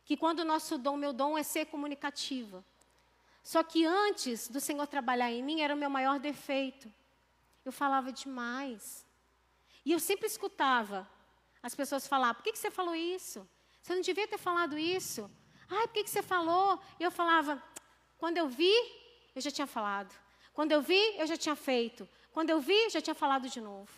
Que 0.06 0.18
quando 0.18 0.39
o 0.39 0.46
nosso 0.46 0.78
dom, 0.78 0.98
meu 0.98 1.13
dom 1.13 1.38
é 1.38 1.44
ser 1.44 1.66
comunicativa. 1.66 2.63
Só 3.44 3.62
que 3.63 3.86
antes 3.86 4.48
do 4.48 4.60
Senhor 4.60 4.88
trabalhar 4.88 5.32
em 5.32 5.44
mim, 5.44 5.62
era 5.62 5.74
o 5.74 5.78
meu 5.78 5.89
maior 5.89 6.20
defeito. 6.20 6.92
Eu 7.66 7.72
falava 7.72 8.12
demais. 8.12 9.06
E 9.86 9.92
eu 9.92 10.00
sempre 10.00 10.28
escutava 10.28 11.10
as 11.62 11.76
pessoas 11.76 12.08
falar: 12.08 12.34
por 12.34 12.44
que, 12.44 12.52
que 12.52 12.60
você 12.60 12.72
falou 12.72 12.96
isso? 12.96 13.48
Você 13.82 13.94
não 13.96 14.02
devia 14.02 14.28
ter 14.28 14.38
falado 14.38 14.78
isso. 14.78 15.30
Ai, 15.70 15.88
por 15.88 15.94
que, 15.94 16.04
que 16.04 16.10
você 16.10 16.22
falou? 16.22 16.80
E 17.00 17.04
eu 17.04 17.12
falava: 17.12 17.62
quando 18.18 18.38
eu 18.38 18.48
vi, 18.48 18.74
eu 19.36 19.42
já 19.42 19.52
tinha 19.52 19.68
falado. 19.68 20.13
Quando 20.54 20.72
eu 20.72 20.82
vi, 20.82 21.02
eu 21.18 21.28
já 21.28 21.36
tinha 21.36 21.56
feito. 21.56 22.08
Quando 22.32 22.50
eu 22.50 22.60
vi, 22.60 22.89
já 22.89 23.02
tinha 23.02 23.16
falado 23.16 23.50
de 23.50 23.60
novo. 23.60 23.92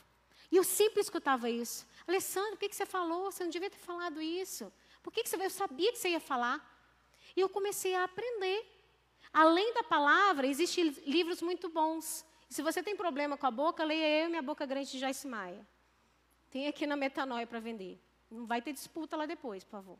E 0.51 0.57
eu 0.57 0.63
sempre 0.63 1.01
escutava 1.01 1.49
isso. 1.49 1.85
Alessandro, 2.07 2.51
por 2.51 2.59
que, 2.59 2.69
que 2.69 2.75
você 2.75 2.85
falou? 2.85 3.31
Você 3.31 3.43
não 3.43 3.51
devia 3.51 3.69
ter 3.69 3.77
falado 3.77 4.21
isso. 4.21 4.71
Por 5.05 5.13
que, 5.13 5.21
que 5.21 5.29
você 5.29 5.35
Eu 5.35 5.51
sabia 5.51 5.91
que 5.91 5.99
você 5.99 6.09
ia 6.09 6.19
falar. 6.19 6.57
E 7.35 7.39
eu 7.39 7.47
comecei 7.47 7.93
a 7.93 8.05
aprender. 8.05 8.65
Além 9.31 9.71
da 9.75 9.83
palavra, 9.83 10.47
existem 10.47 10.89
livros 11.05 11.43
muito 11.43 11.69
bons. 11.69 12.25
Se 12.49 12.63
você 12.63 12.81
tem 12.81 12.95
problema 12.95 13.37
com 13.37 13.45
a 13.45 13.51
boca, 13.51 13.83
leia 13.83 14.21
eu 14.21 14.25
e 14.25 14.29
minha 14.29 14.41
boca 14.41 14.65
grande 14.65 14.89
de 14.89 14.97
Joyce 14.97 15.27
Maia. 15.27 15.63
Tem 16.49 16.67
aqui 16.67 16.87
na 16.87 16.95
Metanoia 16.95 17.45
para 17.45 17.59
vender. 17.59 18.01
Não 18.31 18.47
vai 18.47 18.63
ter 18.63 18.73
disputa 18.73 19.15
lá 19.15 19.27
depois, 19.27 19.63
por 19.63 19.71
favor. 19.71 19.99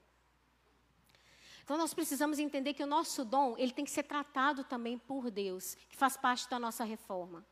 Então 1.63 1.77
nós 1.77 1.93
precisamos 1.93 2.39
entender 2.39 2.73
que 2.73 2.83
o 2.83 2.87
nosso 2.87 3.23
dom, 3.23 3.55
ele 3.59 3.73
tem 3.73 3.85
que 3.85 3.91
ser 3.91 4.03
tratado 4.03 4.63
também 4.63 4.97
por 4.97 5.29
Deus, 5.29 5.75
que 5.87 5.95
faz 5.95 6.17
parte 6.17 6.49
da 6.49 6.57
nossa 6.57 6.83
reforma. 6.83 7.45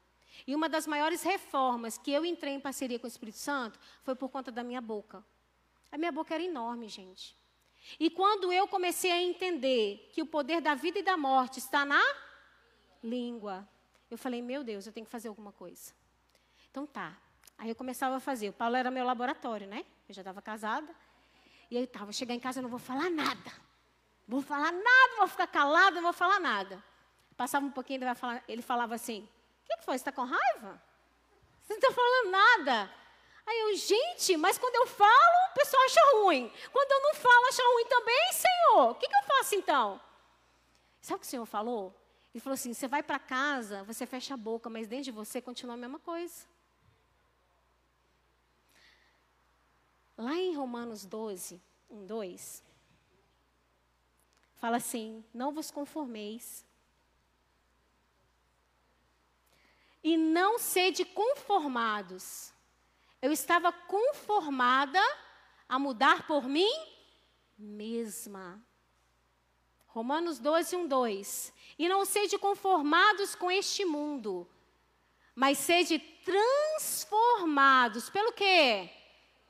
E 0.47 0.55
uma 0.55 0.67
das 0.67 0.87
maiores 0.87 1.21
reformas 1.21 1.99
que 1.99 2.11
eu 2.11 2.25
entrei 2.25 2.53
em 2.55 2.59
parceria 2.59 2.97
com 2.97 3.05
o 3.05 3.07
Espírito 3.07 3.37
Santo 3.37 3.79
foi 4.01 4.15
por 4.15 4.29
conta 4.29 4.51
da 4.51 4.63
minha 4.63 4.81
boca. 4.81 5.23
A 5.91 5.97
minha 5.99 6.11
boca 6.11 6.33
era 6.33 6.41
enorme, 6.41 6.87
gente. 6.89 7.42
E 7.99 8.09
quando 8.09 8.51
eu 8.51 8.67
comecei 8.67 9.11
a 9.11 9.21
entender 9.21 10.09
que 10.13 10.21
o 10.21 10.25
poder 10.25 10.61
da 10.61 10.73
vida 10.73 10.99
e 10.99 11.03
da 11.03 11.17
morte 11.17 11.59
está 11.59 11.83
na 11.85 12.01
língua, 13.03 13.67
eu 14.09 14.17
falei, 14.17 14.41
meu 14.41 14.63
Deus, 14.63 14.85
eu 14.85 14.93
tenho 14.93 15.05
que 15.05 15.11
fazer 15.11 15.27
alguma 15.27 15.51
coisa. 15.51 15.91
Então 16.69 16.85
tá, 16.85 17.17
Aí 17.57 17.69
eu 17.69 17.75
começava 17.75 18.17
a 18.17 18.19
fazer. 18.19 18.49
O 18.49 18.53
Paulo 18.53 18.75
era 18.75 18.91
meu 18.91 19.05
laboratório, 19.05 19.67
né? 19.67 19.85
Eu 20.07 20.13
já 20.13 20.21
estava 20.21 20.41
casada. 20.41 20.93
E 21.69 21.77
aí 21.77 21.83
estava, 21.83 22.11
chegar 22.11 22.33
em 22.33 22.39
casa, 22.39 22.59
eu 22.59 22.63
não 22.63 22.69
vou 22.69 22.79
falar 22.79 23.09
nada. 23.09 23.51
Vou 24.27 24.41
falar 24.41 24.71
nada, 24.71 25.17
vou 25.17 25.27
ficar 25.27 25.47
calada, 25.47 25.95
não 25.95 26.03
vou 26.03 26.13
falar 26.13 26.39
nada. 26.39 26.83
Passava 27.35 27.65
um 27.65 27.71
pouquinho, 27.71 28.03
ele, 28.03 28.05
ele 28.47 28.61
falava 28.61 28.95
assim: 28.95 29.27
O 29.63 29.67
que, 29.67 29.77
que 29.77 29.85
foi? 29.85 29.97
Você 29.97 30.01
está 30.01 30.11
com 30.11 30.23
raiva? 30.23 30.81
Você 31.61 31.73
não 31.73 31.79
está 31.79 31.91
falando 31.91 32.31
nada. 32.31 32.91
Aí 33.45 33.59
eu, 33.59 33.75
gente, 33.75 34.37
mas 34.37 34.57
quando 34.57 34.75
eu 34.75 34.87
falo, 34.87 35.51
o 35.51 35.53
pessoal 35.53 35.83
acha 35.83 36.01
ruim. 36.13 36.51
Quando 36.71 36.91
eu 36.91 37.01
não 37.01 37.13
falo, 37.15 37.45
acha 37.47 37.61
ruim 37.73 37.85
também, 37.85 38.33
Senhor. 38.33 38.91
O 38.91 38.95
que, 38.95 39.07
que 39.07 39.15
eu 39.15 39.23
faço 39.23 39.55
então? 39.55 40.01
Sabe 41.01 41.17
o 41.17 41.19
que 41.19 41.25
o 41.25 41.29
Senhor 41.29 41.45
falou? 41.45 41.93
Ele 42.33 42.41
falou 42.41 42.53
assim: 42.53 42.73
você 42.73 42.87
vai 42.87 43.03
para 43.03 43.19
casa, 43.19 43.83
você 43.83 44.05
fecha 44.05 44.33
a 44.33 44.37
boca, 44.37 44.69
mas 44.69 44.87
dentro 44.87 45.05
de 45.05 45.11
você 45.11 45.41
continua 45.41 45.73
a 45.73 45.77
mesma 45.77 45.99
coisa. 45.99 46.45
Lá 50.17 50.35
em 50.35 50.55
Romanos 50.55 51.05
12, 51.05 51.61
1, 51.89 52.05
2, 52.05 52.63
fala 54.55 54.77
assim: 54.77 55.23
Não 55.33 55.51
vos 55.51 55.69
conformeis. 55.69 56.65
E 60.01 60.15
não 60.15 60.57
sede 60.57 61.03
conformados. 61.03 62.52
Eu 63.23 63.31
estava 63.31 63.71
conformada 63.71 65.01
a 65.67 65.79
mudar 65.79 66.27
por 66.27 66.47
mim 66.47 66.71
mesma. 67.57 68.63
Romanos 69.87 70.37
12, 70.37 70.75
1, 70.75 70.87
2. 70.87 71.53
E 71.79 71.89
não 71.89 72.05
sede 72.05 72.37
conformados 72.37 73.33
com 73.33 73.49
este 73.49 73.83
mundo, 73.83 74.47
mas 75.33 75.57
sede 75.57 75.97
transformados. 75.97 78.11
Pelo 78.11 78.31
quê? 78.33 78.91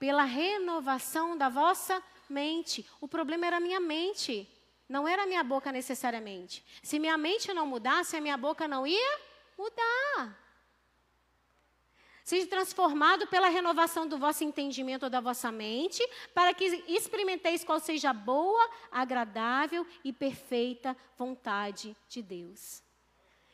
pela 0.03 0.25
renovação 0.25 1.38
da 1.38 1.47
vossa 1.47 2.03
mente. 2.29 2.86
O 2.99 3.07
problema 3.07 3.47
era 3.47 3.55
a 3.55 3.59
minha 3.62 3.79
mente, 3.79 4.45
não 4.89 5.07
era 5.07 5.23
a 5.23 5.25
minha 5.25 5.41
boca 5.45 5.71
necessariamente. 5.71 6.62
Se 6.83 6.99
minha 6.99 7.17
mente 7.17 7.53
não 7.53 7.65
mudasse, 7.65 8.17
a 8.17 8.19
minha 8.19 8.36
boca 8.36 8.67
não 8.67 8.86
ia 8.86 9.19
mudar. 9.57 10.42
Seja 12.23 12.47
transformado 12.47 13.27
pela 13.27 13.49
renovação 13.49 14.07
do 14.07 14.17
vosso 14.17 14.43
entendimento 14.43 15.03
ou 15.03 15.09
da 15.09 15.19
vossa 15.19 15.51
mente, 15.51 16.01
para 16.33 16.53
que 16.53 16.65
experimenteis 16.88 17.63
qual 17.63 17.79
seja 17.79 18.12
a 18.12 18.13
boa, 18.13 18.69
agradável 18.91 19.86
e 20.03 20.13
perfeita 20.13 20.95
vontade 21.17 21.95
de 22.07 22.21
Deus. 22.21 22.81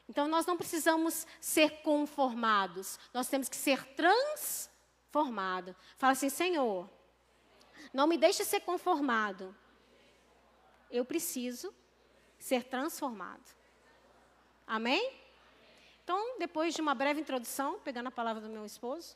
Então, 0.08 0.27
nós 0.27 0.45
não 0.45 0.58
precisamos 0.58 1.25
ser 1.39 1.82
conformados, 1.82 2.99
nós 3.13 3.27
temos 3.27 3.49
que 3.49 3.55
ser 3.55 3.84
transformados 3.95 4.69
formado. 5.12 5.75
Fala 5.97 6.13
assim: 6.13 6.29
Senhor, 6.29 6.89
não 7.93 8.08
me 8.08 8.17
deixe 8.17 8.43
ser 8.45 8.62
conformado. 8.62 9.55
Eu 10.89 11.05
preciso 11.05 11.73
ser 12.38 12.63
transformado. 12.63 13.43
Amém? 14.65 15.18
Então, 16.10 16.39
depois 16.39 16.74
de 16.74 16.82
uma 16.82 16.95
breve 16.95 17.22
introdução, 17.22 17.80
pegando 17.84 18.08
a 18.08 18.12
palavra 18.12 18.41
do 18.41 18.50
meu 18.50 18.65
esposo, 18.65 19.15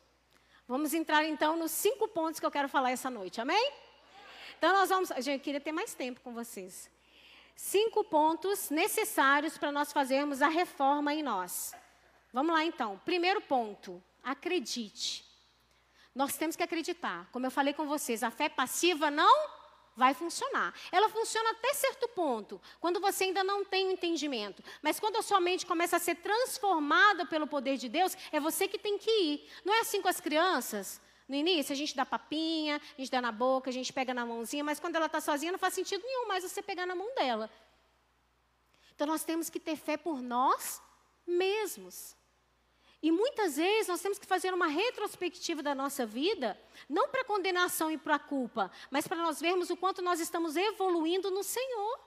vamos 0.67 0.93
entrar 0.93 1.25
então 1.25 1.58
nos 1.58 1.71
cinco 1.71 2.08
pontos 2.08 2.39
que 2.39 2.45
eu 2.45 2.51
quero 2.51 2.69
falar 2.69 2.91
essa 2.91 3.10
noite. 3.10 3.41
Amém? 3.41 3.73
Então, 4.60 4.71
nós 4.73 4.89
vamos. 4.89 5.10
Gente, 5.10 5.32
eu 5.32 5.39
queria 5.39 5.60
ter 5.60 5.71
mais 5.71 5.95
tempo 5.95 6.21
com 6.21 6.36
vocês. 6.36 6.91
Cinco 7.56 8.03
pontos 8.03 8.69
necessários 8.69 9.58
para 9.58 9.71
nós 9.71 9.91
fazermos 9.91 10.39
a 10.43 10.49
reforma 10.49 11.12
em 11.12 11.23
nós. 11.23 11.73
Vamos 12.32 12.53
lá 12.53 12.63
então. 12.63 13.01
Primeiro 13.03 13.41
ponto: 13.41 13.99
acredite. 14.23 15.25
Nós 16.13 16.38
temos 16.38 16.56
que 16.56 16.62
acreditar. 16.62 17.27
Como 17.32 17.47
eu 17.47 17.49
falei 17.49 17.73
com 17.73 17.88
vocês, 17.88 18.21
a 18.21 18.29
fé 18.29 18.49
passiva 18.49 19.10
não 19.10 19.49
vai 19.95 20.13
funcionar. 20.13 20.73
Ela 20.91 21.10
funciona 21.10 21.51
até 21.51 21.73
certo 21.73 22.08
ponto, 22.10 22.60
quando 22.79 22.99
você 22.99 23.25
ainda 23.25 23.43
não 23.43 23.63
tem 23.63 23.88
o 23.88 23.91
entendimento. 23.91 24.63
Mas 24.82 24.99
quando 24.99 25.17
a 25.17 25.21
sua 25.21 25.39
mente 25.39 25.65
começa 25.65 25.97
a 25.97 25.99
ser 25.99 26.15
transformada 26.15 27.25
pelo 27.25 27.47
poder 27.47 27.77
de 27.77 27.89
Deus, 27.89 28.15
é 28.32 28.39
você 28.39 28.67
que 28.67 28.77
tem 28.77 28.97
que 28.97 29.10
ir. 29.10 29.49
Não 29.63 29.73
é 29.73 29.79
assim 29.82 30.01
com 30.01 30.08
as 30.08 30.19
crianças? 30.19 31.01
No 31.27 31.36
início, 31.36 31.71
a 31.71 31.75
gente 31.75 31.95
dá 31.95 32.06
papinha, 32.06 32.82
a 32.97 33.01
gente 33.01 33.10
dá 33.10 33.21
na 33.21 33.32
boca, 33.32 33.69
a 33.69 33.73
gente 33.73 33.93
pega 33.93 34.13
na 34.13 34.25
mãozinha, 34.25 34.63
mas 34.63 34.79
quando 34.79 34.95
ela 34.95 35.06
está 35.06 35.21
sozinha, 35.21 35.51
não 35.51 35.60
faz 35.60 35.73
sentido 35.73 36.03
nenhum 36.06 36.27
mais 36.27 36.43
você 36.43 36.62
pegar 36.62 36.86
na 36.86 36.95
mão 36.95 37.13
dela. 37.15 37.49
Então, 38.93 39.08
nós 39.08 39.23
temos 39.23 39.49
que 39.49 39.60
ter 39.60 39.75
fé 39.75 39.97
por 39.97 40.21
nós 40.21 40.82
mesmos. 41.25 42.15
E 43.03 43.11
muitas 43.11 43.57
vezes 43.57 43.89
nós 43.89 43.99
temos 43.99 44.17
que 44.17 44.25
fazer 44.25 44.53
uma 44.53 44.67
retrospectiva 44.67 45.61
da 45.61 45.75
nossa 45.75 46.05
vida, 46.05 46.57
não 46.87 47.09
para 47.09 47.25
condenação 47.25 47.91
e 47.91 47.97
para 47.97 48.17
culpa, 48.17 48.71
mas 48.89 49.05
para 49.05 49.17
nós 49.17 49.41
vermos 49.41 49.69
o 49.69 49.75
quanto 49.75 50.01
nós 50.01 50.21
estamos 50.21 50.55
evoluindo 50.55 51.29
no 51.29 51.43
Senhor. 51.43 51.99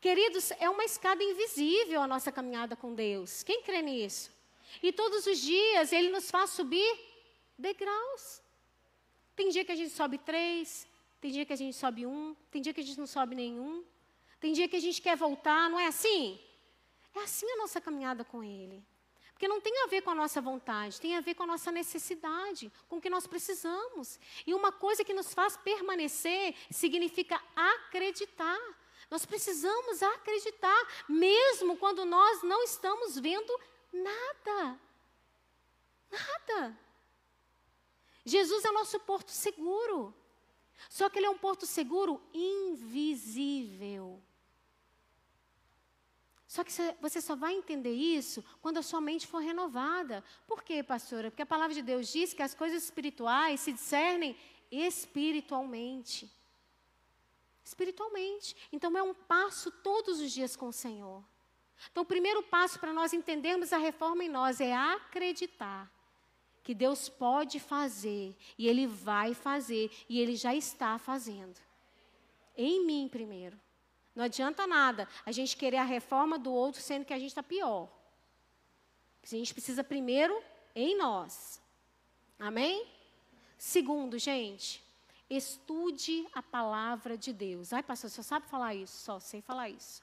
Queridos, 0.00 0.52
é 0.60 0.70
uma 0.70 0.84
escada 0.84 1.24
invisível 1.24 2.00
a 2.00 2.06
nossa 2.06 2.30
caminhada 2.30 2.76
com 2.76 2.94
Deus. 2.94 3.42
Quem 3.42 3.60
crê 3.64 3.82
nisso? 3.82 4.30
E 4.80 4.92
todos 4.92 5.26
os 5.26 5.38
dias 5.38 5.92
Ele 5.92 6.10
nos 6.10 6.30
faz 6.30 6.50
subir 6.50 6.96
degraus. 7.58 8.40
Tem 9.34 9.48
dia 9.48 9.64
que 9.64 9.72
a 9.72 9.76
gente 9.76 9.90
sobe 9.90 10.16
três, 10.18 10.86
tem 11.20 11.32
dia 11.32 11.44
que 11.44 11.52
a 11.52 11.56
gente 11.56 11.76
sobe 11.76 12.06
um, 12.06 12.36
tem 12.52 12.62
dia 12.62 12.72
que 12.72 12.80
a 12.80 12.84
gente 12.84 13.00
não 13.00 13.06
sobe 13.06 13.34
nenhum, 13.34 13.84
tem 14.38 14.52
dia 14.52 14.68
que 14.68 14.76
a 14.76 14.80
gente 14.80 15.02
quer 15.02 15.16
voltar, 15.16 15.68
não 15.68 15.80
é 15.80 15.88
assim? 15.88 16.38
É 17.16 17.20
assim 17.24 17.50
a 17.50 17.56
nossa 17.56 17.80
caminhada 17.80 18.24
com 18.24 18.44
Ele. 18.44 18.80
Porque 19.38 19.46
não 19.46 19.60
tem 19.60 19.84
a 19.84 19.86
ver 19.86 20.02
com 20.02 20.10
a 20.10 20.16
nossa 20.16 20.40
vontade, 20.40 21.00
tem 21.00 21.16
a 21.16 21.20
ver 21.20 21.34
com 21.34 21.44
a 21.44 21.46
nossa 21.46 21.70
necessidade, 21.70 22.72
com 22.88 22.96
o 22.96 23.00
que 23.00 23.08
nós 23.08 23.24
precisamos. 23.24 24.18
E 24.44 24.52
uma 24.52 24.72
coisa 24.72 25.04
que 25.04 25.14
nos 25.14 25.32
faz 25.32 25.56
permanecer 25.56 26.56
significa 26.68 27.40
acreditar. 27.54 28.58
Nós 29.08 29.24
precisamos 29.24 30.02
acreditar, 30.02 31.04
mesmo 31.08 31.76
quando 31.76 32.04
nós 32.04 32.42
não 32.42 32.64
estamos 32.64 33.16
vendo 33.16 33.60
nada. 33.92 34.80
Nada. 36.10 36.76
Jesus 38.24 38.64
é 38.64 38.72
nosso 38.72 38.98
porto 38.98 39.30
seguro. 39.30 40.12
Só 40.90 41.08
que 41.08 41.20
ele 41.20 41.26
é 41.26 41.30
um 41.30 41.38
porto 41.38 41.64
seguro 41.64 42.20
invisível. 42.34 44.20
Só 46.48 46.64
que 46.64 46.72
você 47.00 47.20
só 47.20 47.36
vai 47.36 47.54
entender 47.54 47.92
isso 47.92 48.42
quando 48.62 48.78
a 48.78 48.82
sua 48.82 49.00
mente 49.00 49.26
for 49.26 49.38
renovada. 49.38 50.24
Por 50.46 50.64
quê, 50.64 50.82
pastora? 50.82 51.30
Porque 51.30 51.42
a 51.42 51.46
palavra 51.46 51.74
de 51.74 51.82
Deus 51.82 52.10
diz 52.10 52.32
que 52.32 52.42
as 52.42 52.54
coisas 52.54 52.82
espirituais 52.82 53.60
se 53.60 53.70
discernem 53.70 54.34
espiritualmente. 54.72 56.28
Espiritualmente. 57.62 58.56
Então 58.72 58.96
é 58.96 59.02
um 59.02 59.12
passo 59.12 59.70
todos 59.70 60.20
os 60.20 60.32
dias 60.32 60.56
com 60.56 60.68
o 60.68 60.72
Senhor. 60.72 61.22
Então, 61.92 62.02
o 62.02 62.06
primeiro 62.06 62.42
passo 62.42 62.80
para 62.80 62.92
nós 62.92 63.12
entendermos 63.12 63.72
a 63.72 63.78
reforma 63.78 64.24
em 64.24 64.28
nós 64.28 64.60
é 64.60 64.74
acreditar 64.74 65.88
que 66.64 66.74
Deus 66.74 67.08
pode 67.08 67.58
fazer, 67.60 68.36
e 68.58 68.68
Ele 68.68 68.86
vai 68.86 69.32
fazer, 69.32 69.90
e 70.08 70.20
Ele 70.20 70.36
já 70.36 70.54
está 70.54 70.98
fazendo. 70.98 71.58
Em 72.56 72.84
mim 72.84 73.08
primeiro. 73.08 73.58
Não 74.14 74.24
adianta 74.24 74.66
nada 74.66 75.08
a 75.24 75.32
gente 75.32 75.56
querer 75.56 75.76
a 75.76 75.84
reforma 75.84 76.38
do 76.38 76.52
outro, 76.52 76.80
sendo 76.80 77.04
que 77.04 77.14
a 77.14 77.18
gente 77.18 77.30
está 77.30 77.42
pior. 77.42 77.88
A 79.22 79.26
gente 79.26 79.52
precisa 79.52 79.84
primeiro 79.84 80.42
em 80.74 80.96
nós. 80.96 81.60
Amém? 82.38 82.86
Segundo, 83.56 84.18
gente, 84.18 84.82
estude 85.28 86.26
a 86.32 86.42
palavra 86.42 87.18
de 87.18 87.32
Deus. 87.32 87.72
Ai, 87.72 87.82
pastor, 87.82 88.10
você 88.10 88.22
sabe 88.22 88.46
falar 88.46 88.74
isso? 88.74 88.96
Só 88.98 89.18
sei 89.18 89.42
falar 89.42 89.68
isso. 89.68 90.02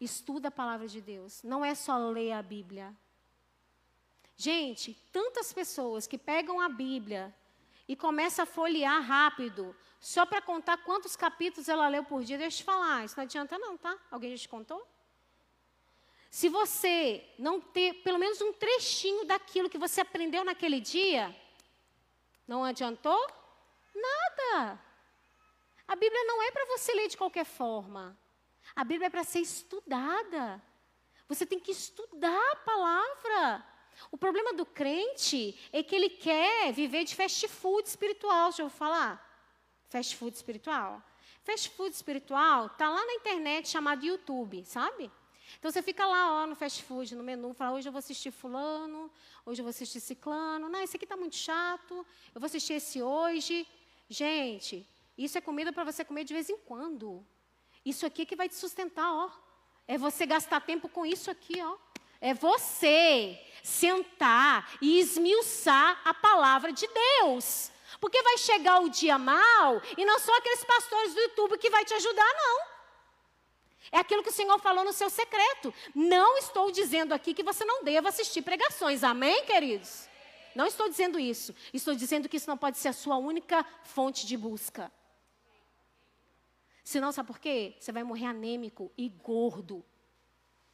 Estuda 0.00 0.48
a 0.48 0.50
palavra 0.50 0.88
de 0.88 1.00
Deus. 1.00 1.42
Não 1.42 1.64
é 1.64 1.74
só 1.74 1.96
ler 1.96 2.32
a 2.32 2.42
Bíblia. 2.42 2.94
Gente, 4.36 4.94
tantas 5.12 5.52
pessoas 5.52 6.06
que 6.06 6.18
pegam 6.18 6.60
a 6.60 6.68
Bíblia 6.68 7.32
e 7.92 7.96
começam 7.96 8.44
a 8.44 8.46
folhear 8.46 9.02
rápido, 9.02 9.76
só 10.00 10.24
para 10.24 10.40
contar 10.40 10.78
quantos 10.78 11.14
capítulos 11.14 11.68
ela 11.68 11.88
leu 11.88 12.02
por 12.02 12.24
dia. 12.24 12.38
Deixa 12.38 12.56
eu 12.56 12.58
te 12.60 12.64
falar, 12.64 13.04
isso 13.04 13.14
não 13.18 13.24
adianta 13.24 13.58
não, 13.58 13.76
tá? 13.76 13.94
Alguém 14.10 14.34
já 14.34 14.40
te 14.44 14.48
contou? 14.48 14.82
Se 16.30 16.48
você 16.48 17.22
não 17.38 17.60
ter 17.60 18.02
pelo 18.02 18.18
menos 18.18 18.40
um 18.40 18.50
trechinho 18.54 19.26
daquilo 19.26 19.68
que 19.68 19.76
você 19.76 20.00
aprendeu 20.00 20.42
naquele 20.42 20.80
dia, 20.80 21.36
não 22.48 22.64
adiantou 22.64 23.20
nada. 23.94 24.80
A 25.86 25.94
Bíblia 25.94 26.24
não 26.24 26.42
é 26.44 26.50
para 26.50 26.64
você 26.64 26.94
ler 26.94 27.08
de 27.08 27.18
qualquer 27.18 27.44
forma. 27.44 28.16
A 28.74 28.84
Bíblia 28.84 29.08
é 29.08 29.10
para 29.10 29.22
ser 29.22 29.40
estudada. 29.40 30.62
Você 31.28 31.44
tem 31.44 31.60
que 31.60 31.72
estudar 31.72 32.52
a 32.52 32.56
palavra. 32.56 33.71
O 34.10 34.16
problema 34.16 34.52
do 34.52 34.64
crente 34.64 35.58
é 35.72 35.82
que 35.82 35.94
ele 35.94 36.10
quer 36.10 36.72
viver 36.72 37.04
de 37.04 37.14
fast 37.14 37.46
food 37.48 37.88
espiritual. 37.88 38.48
Deixa 38.48 38.62
eu 38.62 38.70
falar. 38.70 39.28
Fast 39.88 40.16
food 40.16 40.36
espiritual. 40.36 41.02
Fast 41.44 41.70
food 41.70 41.94
espiritual 41.94 42.66
está 42.66 42.88
lá 42.88 43.04
na 43.04 43.14
internet 43.14 43.68
chamado 43.68 44.04
YouTube, 44.04 44.64
sabe? 44.64 45.10
Então 45.58 45.70
você 45.70 45.82
fica 45.82 46.06
lá 46.06 46.42
ó, 46.42 46.46
no 46.46 46.54
fast 46.54 46.82
food, 46.84 47.14
no 47.14 47.22
menu, 47.22 47.52
fala, 47.52 47.76
hoje 47.76 47.88
eu 47.88 47.92
vou 47.92 47.98
assistir 47.98 48.30
fulano, 48.30 49.10
hoje 49.44 49.60
eu 49.60 49.64
vou 49.64 49.70
assistir 49.70 50.00
ciclano. 50.00 50.68
Não, 50.68 50.80
esse 50.80 50.96
aqui 50.96 51.04
está 51.04 51.16
muito 51.16 51.36
chato, 51.36 52.06
eu 52.34 52.40
vou 52.40 52.46
assistir 52.46 52.74
esse 52.74 53.02
hoje. 53.02 53.66
Gente, 54.08 54.88
isso 55.16 55.36
é 55.36 55.40
comida 55.40 55.72
para 55.72 55.84
você 55.84 56.04
comer 56.04 56.24
de 56.24 56.32
vez 56.32 56.48
em 56.48 56.56
quando. 56.58 57.26
Isso 57.84 58.06
aqui 58.06 58.22
é 58.22 58.26
que 58.26 58.36
vai 58.36 58.48
te 58.48 58.54
sustentar, 58.54 59.12
ó. 59.12 59.30
É 59.86 59.98
você 59.98 60.24
gastar 60.24 60.60
tempo 60.60 60.88
com 60.88 61.04
isso 61.04 61.30
aqui, 61.30 61.60
ó. 61.60 61.76
É 62.22 62.32
você 62.32 63.38
sentar 63.64 64.78
e 64.80 65.00
esmiuçar 65.00 66.00
a 66.04 66.14
palavra 66.14 66.72
de 66.72 66.86
Deus. 66.86 67.70
Porque 68.00 68.22
vai 68.22 68.38
chegar 68.38 68.80
o 68.80 68.88
dia 68.88 69.18
mal 69.18 69.82
e 69.98 70.04
não 70.04 70.20
são 70.20 70.34
aqueles 70.36 70.64
pastores 70.64 71.14
do 71.14 71.20
YouTube 71.20 71.58
que 71.58 71.68
vai 71.68 71.84
te 71.84 71.92
ajudar, 71.94 72.32
não. 72.34 72.72
É 73.90 73.98
aquilo 73.98 74.22
que 74.22 74.28
o 74.28 74.32
Senhor 74.32 74.58
falou 74.60 74.84
no 74.84 74.92
seu 74.92 75.10
secreto. 75.10 75.74
Não 75.94 76.38
estou 76.38 76.70
dizendo 76.70 77.12
aqui 77.12 77.34
que 77.34 77.42
você 77.42 77.64
não 77.64 77.82
deva 77.82 78.08
assistir 78.08 78.40
pregações. 78.40 79.02
Amém, 79.02 79.44
queridos? 79.44 80.08
Não 80.54 80.66
estou 80.66 80.88
dizendo 80.88 81.18
isso. 81.18 81.52
Estou 81.74 81.94
dizendo 81.94 82.28
que 82.28 82.36
isso 82.36 82.48
não 82.48 82.56
pode 82.56 82.78
ser 82.78 82.88
a 82.88 82.92
sua 82.92 83.16
única 83.16 83.66
fonte 83.82 84.26
de 84.26 84.36
busca. 84.36 84.92
Senão, 86.84 87.10
sabe 87.10 87.26
por 87.26 87.40
quê? 87.40 87.74
Você 87.80 87.90
vai 87.90 88.04
morrer 88.04 88.26
anêmico 88.26 88.92
e 88.96 89.08
gordo. 89.08 89.84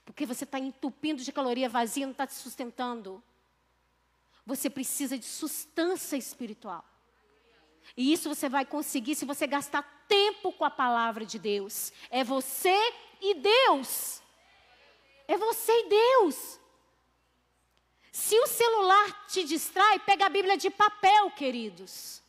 Porque 0.09 0.25
você 0.25 0.44
está 0.44 0.59
entupindo 0.59 1.23
de 1.23 1.31
caloria 1.31 1.68
vazia, 1.68 2.07
não 2.07 2.12
está 2.12 2.27
te 2.27 2.33
sustentando. 2.33 3.23
Você 4.47 4.71
precisa 4.71 5.18
de 5.18 5.27
sustância 5.27 6.16
espiritual. 6.16 6.83
E 7.94 8.11
isso 8.11 8.27
você 8.27 8.49
vai 8.49 8.64
conseguir 8.64 9.14
se 9.14 9.27
você 9.27 9.47
gastar 9.47 9.83
tempo 10.09 10.51
com 10.51 10.64
a 10.64 10.71
palavra 10.71 11.27
de 11.27 11.38
Deus. 11.38 11.92
É 12.09 12.25
você 12.25 12.75
e 13.21 13.35
Deus. 13.35 14.23
É 15.29 15.37
você 15.37 15.73
e 15.73 15.88
Deus. 15.90 16.59
Se 18.11 18.35
o 18.40 18.47
celular 18.47 19.27
te 19.27 19.44
distrai, 19.44 19.99
pega 19.99 20.25
a 20.25 20.31
Bíblia 20.31 20.57
de 20.57 20.71
papel, 20.71 21.31
queridos. 21.33 22.23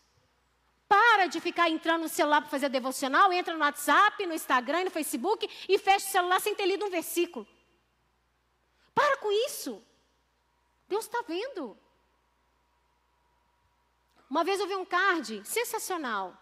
Para 0.86 1.28
de 1.28 1.40
ficar 1.40 1.70
entrando 1.70 2.02
no 2.02 2.10
celular 2.10 2.42
para 2.42 2.50
fazer 2.50 2.68
devocional, 2.68 3.32
entra 3.32 3.54
no 3.54 3.62
WhatsApp, 3.62 4.26
no 4.26 4.34
Instagram, 4.34 4.84
no 4.84 4.92
Facebook 4.92 5.50
e 5.70 5.78
fecha 5.78 6.08
o 6.08 6.12
celular 6.12 6.42
sem 6.42 6.54
ter 6.54 6.66
lido 6.66 6.84
um 6.84 6.90
versículo. 6.90 7.48
Para 9.00 9.16
com 9.16 9.32
isso. 9.32 9.82
Deus 10.90 11.06
está 11.06 11.22
vendo. 11.26 11.78
Uma 14.30 14.44
vez 14.44 14.60
eu 14.60 14.68
vi 14.68 14.76
um 14.76 14.84
card 14.86 15.42
sensacional. 15.46 16.38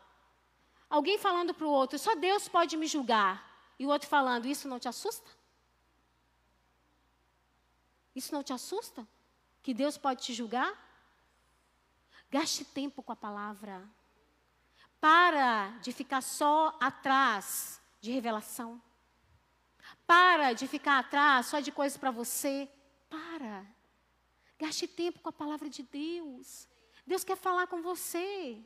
Alguém 0.89 1.20
falando 1.20 1.54
para 1.54 1.67
o 1.67 1.70
outro, 1.70 2.00
só 2.00 2.15
Deus 2.15 2.48
pode 2.48 2.76
me 2.76 2.88
julgar. 2.88 3.46
E 3.78 3.86
o 3.86 3.89
outro 3.89 4.10
falando, 4.10 4.48
isso 4.48 4.67
não 4.67 4.80
te 4.80 4.88
assusta? 4.88 5.30
Isso 8.15 8.34
não 8.34 8.41
te 8.41 8.52
assusta? 8.52 9.08
Que 9.62 9.72
Deus 9.72 9.96
pode 9.96 10.24
te 10.24 10.34
julgar? 10.34 10.74
Gaste 12.32 12.65
tempo 12.65 13.04
com 13.04 13.12
a 13.12 13.15
palavra. 13.15 13.88
Para 15.00 15.78
de 15.84 15.91
ficar 15.91 16.22
só 16.22 16.76
atrás 16.82 17.80
de 18.02 18.10
revelação. 18.10 18.82
Para 20.08 20.54
de 20.54 20.67
ficar 20.67 21.00
atrás 21.00 21.48
só 21.48 21.60
de 21.60 21.72
coisas 21.72 21.98
para 21.98 22.10
você. 22.10 22.67
Para. 23.10 23.65
Gaste 24.58 24.88
tempo 24.88 25.20
com 25.20 25.30
a 25.30 25.34
palavra 25.34 25.70
de 25.70 25.84
Deus. 25.84 26.67
Deus 27.06 27.24
quer 27.24 27.38
falar 27.38 27.67
com 27.67 27.82
você. 27.82 28.58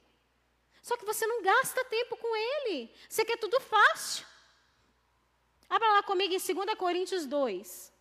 Só 0.81 0.95
que 0.95 1.05
você 1.05 1.27
não 1.27 1.41
gasta 1.41 1.83
tempo 1.85 2.15
com 2.15 2.35
Ele. 2.35 2.89
Você 3.09 3.25
quer 3.25 3.37
tudo 3.37 3.59
fácil. 3.59 4.25
Abra 5.69 5.87
lá 5.93 6.03
comigo 6.03 6.33
em 6.33 6.37
2 6.37 6.77
Coríntios 6.77 7.25
2. 7.25 7.91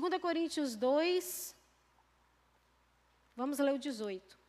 2 0.00 0.20
Coríntios 0.20 0.74
2, 0.74 1.54
vamos 3.36 3.58
ler 3.60 3.74
o 3.74 3.78
18. 3.78 4.43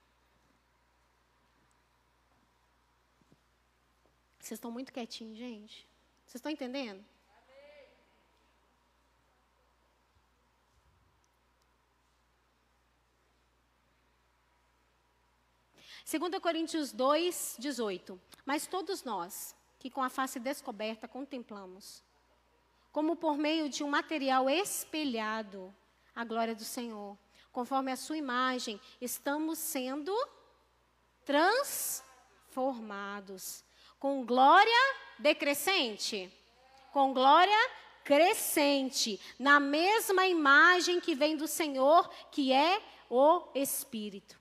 Vocês 4.46 4.60
estão 4.60 4.70
muito 4.70 4.94
quietinhos, 4.94 5.40
gente. 5.40 5.90
Vocês 6.24 6.36
estão 6.36 6.52
entendendo? 6.52 7.04
2 16.06 16.22
Coríntios 16.40 16.92
2, 16.92 17.56
18. 17.58 18.22
Mas 18.46 18.68
todos 18.68 19.04
nós, 19.04 19.56
que 19.80 19.90
com 19.90 20.04
a 20.04 20.12
face 20.12 20.40
descoberta 20.40 21.08
contemplamos, 21.08 22.04
como 22.92 23.16
por 23.16 23.40
meio 23.40 23.68
de 23.68 23.84
um 23.84 23.90
material 23.90 24.48
espelhado, 24.48 25.74
a 26.16 26.24
glória 26.24 26.54
do 26.54 26.64
Senhor, 26.64 27.18
conforme 27.52 27.92
a 27.92 27.98
sua 27.98 28.18
imagem, 28.18 28.80
estamos 29.02 29.58
sendo 29.58 30.16
transformados 31.26 33.65
com 34.06 34.24
glória 34.24 34.96
decrescente, 35.18 36.32
com 36.94 37.12
glória 37.12 37.72
crescente, 38.04 39.20
na 39.40 39.60
mesma 39.60 40.28
imagem 40.28 41.00
que 41.00 41.16
vem 41.16 41.36
do 41.36 41.48
Senhor, 41.48 42.08
que 42.32 42.54
é 42.54 42.80
o 43.10 43.50
Espírito 43.56 44.40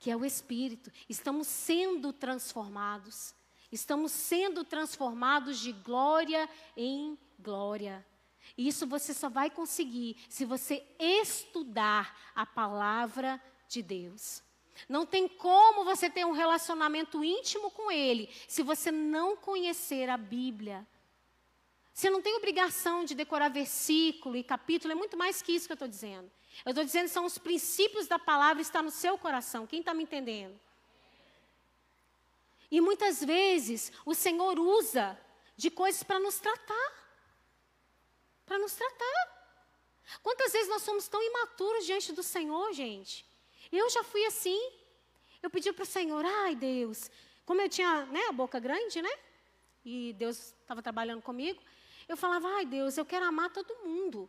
que 0.00 0.10
é 0.10 0.16
o 0.16 0.24
Espírito. 0.24 0.90
Estamos 1.10 1.46
sendo 1.46 2.10
transformados. 2.10 3.34
Estamos 3.70 4.10
sendo 4.12 4.64
transformados 4.64 5.60
de 5.60 5.72
glória 5.72 6.48
em 6.74 7.18
glória. 7.38 8.04
E 8.56 8.66
isso 8.66 8.86
você 8.86 9.12
só 9.12 9.28
vai 9.28 9.50
conseguir 9.50 10.16
se 10.26 10.46
você 10.46 10.82
estudar 10.98 12.32
a 12.34 12.46
palavra 12.46 13.38
de 13.68 13.82
Deus. 13.82 14.42
Não 14.88 15.04
tem 15.06 15.28
como 15.28 15.84
você 15.84 16.08
ter 16.08 16.24
um 16.24 16.32
relacionamento 16.32 17.22
íntimo 17.22 17.70
com 17.70 17.90
Ele 17.90 18.28
se 18.48 18.62
você 18.62 18.90
não 18.90 19.36
conhecer 19.36 20.08
a 20.08 20.16
Bíblia. 20.16 20.86
Você 21.92 22.08
não 22.08 22.22
tem 22.22 22.34
obrigação 22.36 23.04
de 23.04 23.14
decorar 23.14 23.48
versículo 23.48 24.36
e 24.36 24.42
capítulo, 24.42 24.92
é 24.92 24.94
muito 24.94 25.16
mais 25.16 25.42
que 25.42 25.52
isso 25.52 25.66
que 25.66 25.72
eu 25.72 25.74
estou 25.74 25.88
dizendo. 25.88 26.30
Eu 26.64 26.70
estou 26.70 26.84
dizendo 26.84 27.04
que 27.04 27.10
são 27.10 27.24
os 27.24 27.38
princípios 27.38 28.06
da 28.06 28.18
palavra 28.18 28.62
está 28.62 28.82
no 28.82 28.90
seu 28.90 29.18
coração. 29.18 29.66
Quem 29.66 29.80
está 29.80 29.94
me 29.94 30.02
entendendo? 30.02 30.58
E 32.70 32.80
muitas 32.80 33.22
vezes 33.22 33.92
o 34.04 34.14
Senhor 34.14 34.58
usa 34.58 35.18
de 35.56 35.70
coisas 35.70 36.02
para 36.02 36.18
nos 36.18 36.38
tratar. 36.38 36.92
Para 38.46 38.58
nos 38.58 38.74
tratar. 38.74 39.40
Quantas 40.22 40.52
vezes 40.52 40.68
nós 40.68 40.82
somos 40.82 41.08
tão 41.08 41.22
imaturos 41.22 41.86
diante 41.86 42.12
do 42.12 42.22
Senhor, 42.22 42.72
gente? 42.72 43.26
Eu 43.72 43.88
já 43.90 44.02
fui 44.02 44.24
assim. 44.26 44.60
Eu 45.42 45.50
pedi 45.50 45.72
para 45.72 45.82
o 45.82 45.86
Senhor, 45.86 46.24
ai 46.24 46.54
Deus, 46.54 47.10
como 47.46 47.60
eu 47.60 47.68
tinha 47.68 48.04
né, 48.06 48.26
a 48.28 48.32
boca 48.32 48.60
grande, 48.60 49.00
né? 49.00 49.10
E 49.84 50.12
Deus 50.14 50.54
estava 50.60 50.82
trabalhando 50.82 51.22
comigo. 51.22 51.62
Eu 52.06 52.16
falava, 52.16 52.48
ai 52.56 52.66
Deus, 52.66 52.98
eu 52.98 53.04
quero 53.06 53.24
amar 53.24 53.50
todo 53.50 53.74
mundo. 53.84 54.28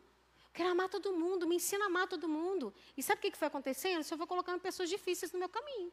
Quero 0.54 0.70
amar 0.70 0.90
todo 0.90 1.14
mundo, 1.14 1.48
me 1.48 1.56
ensina 1.56 1.86
a 1.86 1.88
amar 1.88 2.08
todo 2.08 2.28
mundo. 2.28 2.74
E 2.96 3.04
sabe 3.04 3.20
o 3.20 3.32
que 3.32 3.38
foi 3.38 3.48
acontecendo? 3.48 4.02
O 4.02 4.04
Senhor 4.04 4.18
foi 4.18 4.28
colocando 4.28 4.60
pessoas 4.60 4.90
difíceis 4.90 5.32
no 5.32 5.40
meu 5.40 5.50
caminho. 5.50 5.92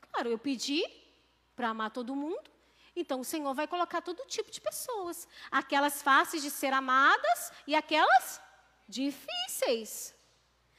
Claro, 0.00 0.28
eu 0.30 0.38
pedi 0.38 0.84
para 1.54 1.68
amar 1.68 1.90
todo 1.90 2.14
mundo, 2.14 2.50
então 2.94 3.20
o 3.20 3.24
Senhor 3.24 3.52
vai 3.54 3.68
colocar 3.68 4.00
todo 4.00 4.26
tipo 4.26 4.50
de 4.50 4.60
pessoas. 4.60 5.28
Aquelas 5.50 6.02
fáceis 6.02 6.42
de 6.42 6.50
ser 6.50 6.72
amadas 6.72 7.52
e 7.66 7.74
aquelas 7.74 8.40
difíceis. 8.88 10.14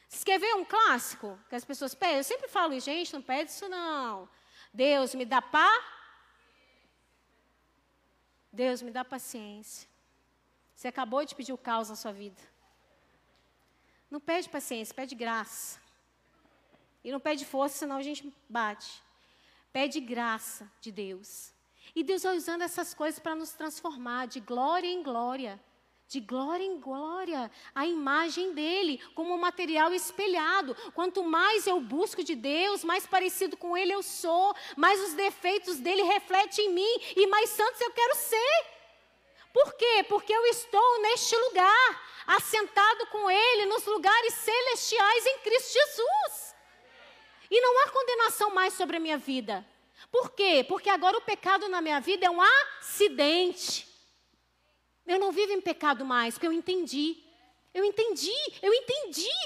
Você 0.10 0.26
quer 0.26 0.40
ver 0.40 0.56
um 0.56 0.66
clássico 0.66 1.40
que 1.48 1.56
as 1.56 1.64
pessoas 1.64 1.94
pedem? 1.94 2.18
Eu 2.18 2.24
sempre 2.24 2.48
falo, 2.48 2.78
gente, 2.80 3.14
não 3.14 3.22
pede 3.22 3.52
isso 3.52 3.70
não. 3.70 4.28
Deus 4.74 5.14
me 5.14 5.24
dá 5.24 5.40
pá. 5.40 5.70
Deus 8.52 8.82
me 8.82 8.90
dá 8.90 9.06
paciência. 9.06 9.88
Você 10.76 10.88
acabou 10.88 11.24
de 11.24 11.36
pedir 11.36 11.54
o 11.54 11.58
caos 11.58 11.90
na 11.90 11.96
sua 11.96 12.12
vida. 12.12 12.42
Não 14.10 14.20
pede 14.20 14.50
paciência, 14.50 14.96
pede 14.96 15.14
graça. 15.14 15.80
E 17.04 17.12
não 17.12 17.20
pede 17.20 17.46
força, 17.46 17.78
senão 17.78 17.98
a 17.98 18.02
gente 18.02 18.34
bate. 18.50 19.04
Pede 19.72 20.00
graça 20.00 20.70
de 20.82 20.92
Deus. 20.92 21.54
E 21.96 22.04
Deus 22.04 22.24
vai 22.24 22.36
usando 22.36 22.64
essas 22.64 22.96
coisas 22.96 23.20
para 23.20 23.36
nos 23.36 23.52
transformar 23.52 24.26
de 24.26 24.40
glória 24.40 24.88
em 24.88 25.04
glória 25.04 25.60
de 26.10 26.20
glória 26.20 26.64
em 26.64 26.80
glória, 26.80 27.52
a 27.74 27.86
imagem 27.86 28.52
dele, 28.52 29.00
como 29.14 29.36
um 29.36 29.38
material 29.38 29.94
espelhado. 29.94 30.76
Quanto 30.96 31.24
mais 31.24 31.68
eu 31.68 31.80
busco 31.80 32.24
de 32.24 32.34
Deus, 32.34 32.84
mais 32.84 33.06
parecido 33.06 33.56
com 33.56 33.78
ele 33.78 33.94
eu 33.94 34.02
sou, 34.02 34.56
mais 34.76 35.00
os 35.04 35.14
defeitos 35.14 35.78
dele 35.78 36.02
refletem 36.02 36.66
em 36.66 36.74
mim 36.74 37.00
e 37.16 37.28
mais 37.28 37.52
santos 37.52 37.80
eu 37.80 37.92
quero 37.92 38.16
ser. 38.16 38.66
Por 39.54 39.74
quê? 39.76 40.04
Porque 40.10 40.34
eu 40.34 40.46
estou 40.48 41.02
neste 41.04 41.36
lugar, 41.36 42.04
assentado 42.26 43.06
com 43.08 43.30
ele 43.30 43.68
nos 43.68 43.86
lugares 43.86 44.34
celestiais 44.34 45.26
em 45.28 45.40
Cristo 45.40 45.74
Jesus. 45.74 46.56
E 47.52 47.62
não 47.62 47.84
há 47.84 47.90
condenação 47.92 48.50
mais 48.50 48.74
sobre 48.74 48.98
a 48.98 49.00
minha 49.00 49.18
vida. 49.20 49.64
Por 50.12 50.32
quê? 50.32 50.66
Porque 50.68 50.90
agora 50.90 51.18
o 51.18 51.22
pecado 51.22 51.70
na 51.70 51.82
minha 51.82 52.00
vida 52.00 52.26
é 52.26 52.30
um 52.32 52.42
acidente. 52.42 53.89
Eu 55.10 55.18
não 55.18 55.32
vivo 55.32 55.54
em 55.54 55.60
pecado 55.60 56.06
mais, 56.06 56.36
porque 56.36 56.46
eu 56.46 56.54
entendi. 56.54 57.18
Eu 57.74 57.84
entendi, 57.84 58.40
eu 58.62 58.72
entendi. 58.72 59.38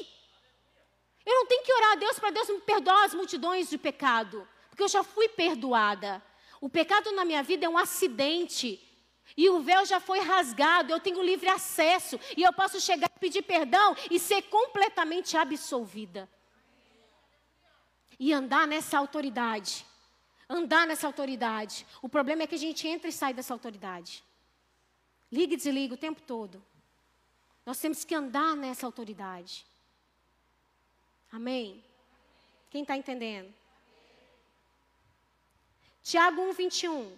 Eu 1.26 1.36
não 1.36 1.46
tenho 1.46 1.64
que 1.64 1.74
orar 1.74 1.94
a 1.94 1.96
Deus 1.96 2.20
para 2.20 2.32
Deus 2.32 2.50
me 2.50 2.60
perdoar 2.60 3.06
as 3.06 3.14
multidões 3.14 3.70
de 3.70 3.78
pecado, 3.78 4.46
porque 4.70 4.84
eu 4.84 4.90
já 4.90 5.04
fui 5.04 5.30
perdoada. 5.30 6.22
O 6.60 6.68
pecado 6.68 7.14
na 7.14 7.24
minha 7.24 7.42
vida 7.42 7.66
é 7.66 7.70
um 7.70 7.78
acidente. 7.78 8.68
E 9.38 9.50
o 9.50 9.62
véu 9.62 9.86
já 9.86 10.02
foi 10.02 10.20
rasgado, 10.20 10.92
eu 10.92 11.00
tenho 11.00 11.24
livre 11.24 11.48
acesso, 11.48 12.20
e 12.36 12.44
eu 12.44 12.52
posso 12.52 12.82
chegar 12.82 13.10
e 13.16 13.20
pedir 13.20 13.42
perdão 13.42 13.96
e 14.12 14.20
ser 14.20 14.42
completamente 14.44 15.38
absolvida. 15.38 16.30
E 18.20 18.34
andar 18.34 18.68
nessa 18.68 18.98
autoridade. 18.98 19.86
Andar 20.50 20.86
nessa 20.86 21.08
autoridade. 21.08 21.88
O 22.02 22.10
problema 22.10 22.44
é 22.44 22.48
que 22.48 22.56
a 22.56 22.60
gente 22.60 22.86
entra 22.86 23.08
e 23.08 23.14
sai 23.14 23.34
dessa 23.34 23.54
autoridade. 23.54 24.22
Liga 25.34 25.56
e 25.56 25.58
desliga 25.58 25.96
o 25.96 25.98
tempo 25.98 26.22
todo. 26.22 26.64
Nós 27.66 27.80
temos 27.80 28.06
que 28.06 28.14
andar 28.14 28.56
nessa 28.56 28.86
autoridade. 28.86 29.66
Amém? 31.32 31.84
Quem 32.70 32.84
está 32.84 32.96
entendendo? 32.96 33.52
Tiago 36.04 36.40
1, 36.40 36.54
21. 36.54 37.18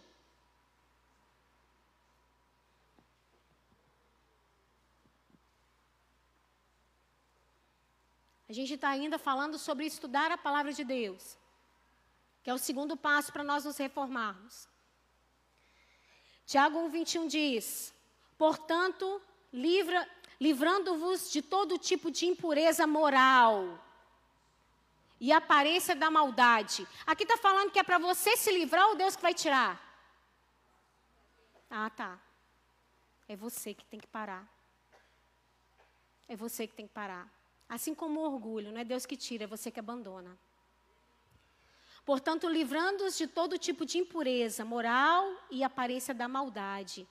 A 8.47 8.53
gente 8.53 8.75
está 8.75 8.87
ainda 8.87 9.19
falando 9.19 9.59
sobre 9.59 9.85
estudar 9.85 10.31
a 10.31 10.37
palavra 10.37 10.71
de 10.71 10.85
Deus, 10.85 11.37
que 12.41 12.49
é 12.49 12.53
o 12.53 12.57
segundo 12.57 12.95
passo 12.95 13.33
para 13.33 13.43
nós 13.43 13.65
nos 13.65 13.75
reformarmos. 13.75 14.69
Tiago 16.45 16.79
1, 16.79 16.89
21 16.91 17.27
diz: 17.27 17.94
Portanto, 18.37 19.21
livra, 19.51 20.07
livrando-vos 20.39 21.31
de 21.31 21.41
todo 21.41 21.77
tipo 21.77 22.11
de 22.11 22.25
impureza 22.25 22.85
moral 22.85 23.81
e 25.19 25.31
aparência 25.31 25.95
da 25.95 26.11
maldade. 26.11 26.85
Aqui 27.05 27.23
está 27.23 27.37
falando 27.37 27.71
que 27.71 27.79
é 27.79 27.83
para 27.83 27.97
você 27.97 28.35
se 28.35 28.51
livrar 28.51 28.87
ou 28.89 28.95
Deus 28.95 29.15
que 29.15 29.21
vai 29.21 29.33
tirar? 29.33 29.81
Ah, 31.69 31.89
tá. 31.89 32.19
É 33.27 33.35
você 33.35 33.73
que 33.73 33.85
tem 33.85 33.99
que 33.99 34.07
parar. 34.07 34.45
É 36.27 36.35
você 36.35 36.67
que 36.67 36.75
tem 36.75 36.87
que 36.87 36.93
parar. 36.93 37.31
Assim 37.67 37.95
como 37.95 38.19
o 38.19 38.23
orgulho, 38.23 38.71
não 38.71 38.79
é 38.79 38.83
Deus 38.83 39.05
que 39.05 39.17
tira, 39.17 39.45
é 39.45 39.47
você 39.47 39.71
que 39.71 39.79
abandona. 39.79 40.37
Portanto, 42.05 42.47
livrando-os 42.47 43.17
de 43.17 43.25
todo 43.25 43.57
tipo 43.57 43.85
de 43.85 43.97
impureza 43.97 44.63
moral 44.63 45.25
e 45.49 45.63
aparência 45.63 46.13
da 46.13 46.27
maldade 46.27 47.07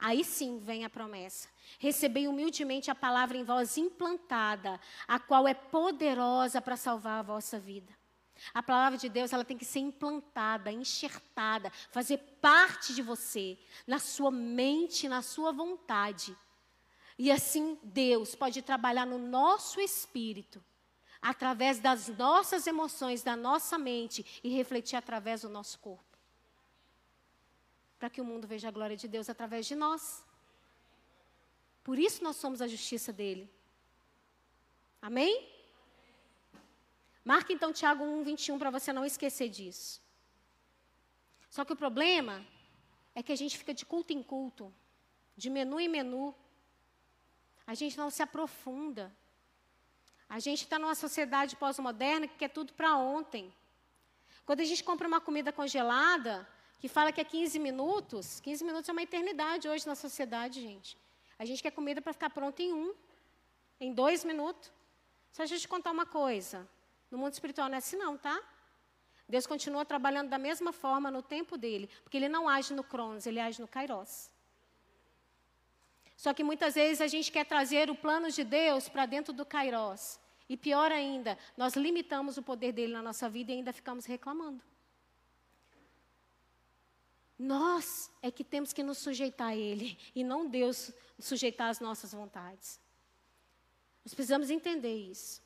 Aí 0.00 0.24
sim 0.24 0.58
vem 0.58 0.84
a 0.84 0.90
promessa. 0.90 1.46
Recebei 1.78 2.26
humildemente 2.26 2.90
a 2.90 2.94
palavra 2.94 3.36
em 3.36 3.44
voz 3.44 3.76
implantada, 3.76 4.80
a 5.06 5.18
qual 5.18 5.46
é 5.46 5.52
poderosa 5.52 6.60
para 6.60 6.76
salvar 6.76 7.20
a 7.20 7.22
vossa 7.22 7.60
vida. 7.60 7.92
A 8.54 8.62
palavra 8.62 8.98
de 8.98 9.10
Deus, 9.10 9.30
ela 9.34 9.44
tem 9.44 9.58
que 9.58 9.64
ser 9.66 9.80
implantada, 9.80 10.72
enxertada, 10.72 11.70
fazer 11.90 12.16
parte 12.40 12.94
de 12.94 13.02
você, 13.02 13.58
na 13.86 13.98
sua 13.98 14.30
mente, 14.30 15.06
na 15.06 15.20
sua 15.20 15.52
vontade. 15.52 16.34
E 17.18 17.30
assim 17.30 17.78
Deus 17.82 18.34
pode 18.34 18.62
trabalhar 18.62 19.04
no 19.04 19.18
nosso 19.18 19.78
espírito, 19.78 20.64
através 21.20 21.78
das 21.78 22.08
nossas 22.08 22.66
emoções, 22.66 23.22
da 23.22 23.36
nossa 23.36 23.76
mente 23.76 24.24
e 24.42 24.48
refletir 24.48 24.96
através 24.96 25.42
do 25.42 25.50
nosso 25.50 25.78
corpo 25.78 26.09
para 28.00 28.08
que 28.08 28.20
o 28.20 28.24
mundo 28.24 28.48
veja 28.48 28.68
a 28.68 28.70
glória 28.70 28.96
de 28.96 29.06
Deus 29.06 29.28
através 29.28 29.66
de 29.66 29.76
nós. 29.76 30.24
Por 31.84 31.98
isso 31.98 32.24
nós 32.24 32.36
somos 32.36 32.62
a 32.62 32.66
justiça 32.66 33.12
dele. 33.12 33.46
Amém? 35.02 35.46
Marca 37.22 37.52
então 37.52 37.74
Tiago 37.74 38.02
1, 38.02 38.24
21 38.24 38.58
para 38.58 38.70
você 38.70 38.90
não 38.90 39.04
esquecer 39.04 39.50
disso. 39.50 40.00
Só 41.50 41.62
que 41.62 41.74
o 41.74 41.76
problema 41.76 42.42
é 43.14 43.22
que 43.22 43.32
a 43.32 43.36
gente 43.36 43.58
fica 43.58 43.74
de 43.74 43.84
culto 43.84 44.14
em 44.14 44.22
culto, 44.22 44.72
de 45.36 45.50
menu 45.50 45.78
em 45.78 45.88
menu. 45.88 46.34
A 47.66 47.74
gente 47.74 47.98
não 47.98 48.08
se 48.08 48.22
aprofunda. 48.22 49.14
A 50.26 50.38
gente 50.38 50.62
está 50.62 50.78
numa 50.78 50.94
sociedade 50.94 51.54
pós-moderna 51.54 52.26
que 52.26 52.38
quer 52.38 52.48
tudo 52.48 52.72
para 52.72 52.96
ontem. 52.96 53.52
Quando 54.46 54.60
a 54.60 54.64
gente 54.64 54.82
compra 54.82 55.06
uma 55.06 55.20
comida 55.20 55.52
congelada, 55.52 56.48
que 56.80 56.88
fala 56.88 57.12
que 57.12 57.20
é 57.20 57.24
15 57.24 57.58
minutos. 57.58 58.40
15 58.40 58.64
minutos 58.64 58.88
é 58.88 58.92
uma 58.92 59.02
eternidade 59.02 59.68
hoje 59.68 59.86
na 59.86 59.94
sociedade, 59.94 60.62
gente. 60.62 60.96
A 61.38 61.44
gente 61.44 61.62
quer 61.62 61.70
comida 61.70 62.00
para 62.00 62.14
ficar 62.14 62.30
pronta 62.30 62.62
em 62.62 62.72
um, 62.72 62.94
em 63.78 63.92
dois 63.92 64.24
minutos. 64.24 64.72
Só 65.30 65.42
deixa 65.42 65.56
eu 65.56 65.60
te 65.60 65.68
contar 65.68 65.90
uma 65.90 66.06
coisa. 66.06 66.66
No 67.10 67.18
mundo 67.18 67.34
espiritual 67.34 67.68
não 67.68 67.74
é 67.74 67.78
assim 67.78 67.96
não, 67.96 68.16
tá? 68.16 68.40
Deus 69.28 69.46
continua 69.46 69.84
trabalhando 69.84 70.30
da 70.30 70.38
mesma 70.38 70.72
forma 70.72 71.10
no 71.10 71.22
tempo 71.22 71.56
dele, 71.56 71.88
porque 72.02 72.16
ele 72.16 72.28
não 72.28 72.48
age 72.48 72.72
no 72.72 72.82
Cronos, 72.82 73.26
ele 73.26 73.38
age 73.38 73.60
no 73.60 73.68
Kairos. 73.68 74.30
Só 76.16 76.32
que 76.34 76.42
muitas 76.42 76.74
vezes 76.74 77.00
a 77.00 77.06
gente 77.06 77.30
quer 77.30 77.44
trazer 77.44 77.90
o 77.90 77.94
plano 77.94 78.30
de 78.30 78.42
Deus 78.42 78.88
para 78.88 79.06
dentro 79.06 79.32
do 79.32 79.44
Kairos. 79.44 80.18
E 80.48 80.56
pior 80.56 80.90
ainda, 80.90 81.38
nós 81.56 81.74
limitamos 81.74 82.38
o 82.38 82.42
poder 82.42 82.72
dele 82.72 82.92
na 82.92 83.02
nossa 83.02 83.28
vida 83.28 83.52
e 83.52 83.56
ainda 83.56 83.72
ficamos 83.72 84.04
reclamando. 84.06 84.69
Nós 87.42 88.10
é 88.20 88.30
que 88.30 88.44
temos 88.44 88.70
que 88.70 88.82
nos 88.82 88.98
sujeitar 88.98 89.48
a 89.48 89.56
Ele 89.56 89.98
e 90.14 90.22
não 90.22 90.46
Deus 90.46 90.92
sujeitar 91.18 91.70
as 91.70 91.80
nossas 91.80 92.12
vontades. 92.12 92.78
Nós 94.04 94.12
precisamos 94.12 94.50
entender 94.50 94.94
isso. 94.94 95.42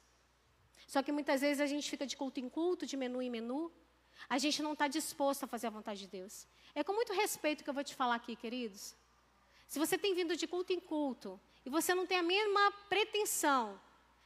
Só 0.88 1.04
que 1.04 1.12
muitas 1.12 1.40
vezes 1.40 1.60
a 1.60 1.66
gente 1.66 1.88
fica 1.88 2.04
de 2.04 2.16
culto 2.16 2.40
em 2.40 2.48
culto, 2.48 2.84
de 2.84 2.96
menu 2.96 3.22
em 3.22 3.30
menu. 3.30 3.70
A 4.28 4.38
gente 4.38 4.60
não 4.60 4.72
está 4.72 4.88
disposto 4.88 5.44
a 5.44 5.46
fazer 5.46 5.68
a 5.68 5.70
vontade 5.70 6.00
de 6.00 6.08
Deus. 6.08 6.48
É 6.74 6.82
com 6.82 6.92
muito 6.92 7.12
respeito 7.12 7.62
que 7.62 7.70
eu 7.70 7.74
vou 7.74 7.84
te 7.84 7.94
falar 7.94 8.16
aqui, 8.16 8.34
queridos. 8.34 8.96
Se 9.68 9.78
você 9.78 9.96
tem 9.96 10.16
vindo 10.16 10.36
de 10.36 10.48
culto 10.48 10.72
em 10.72 10.80
culto 10.80 11.40
e 11.64 11.70
você 11.70 11.94
não 11.94 12.06
tem 12.06 12.18
a 12.18 12.24
mesma 12.24 12.72
pretensão 12.88 13.80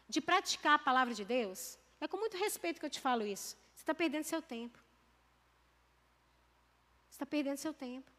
de 0.08 0.22
praticar 0.22 0.76
a 0.76 0.78
palavra 0.78 1.12
de 1.12 1.22
Deus, 1.22 1.78
é 2.00 2.08
com 2.08 2.16
muito 2.16 2.38
respeito 2.38 2.80
que 2.80 2.86
eu 2.86 2.90
te 2.90 2.98
falo 2.98 3.26
isso. 3.26 3.58
Você 3.74 3.82
está 3.82 3.94
perdendo 3.94 4.24
seu 4.24 4.40
tempo 4.40 4.87
está 7.18 7.26
perdendo 7.26 7.56
seu 7.56 7.74
tempo. 7.74 8.10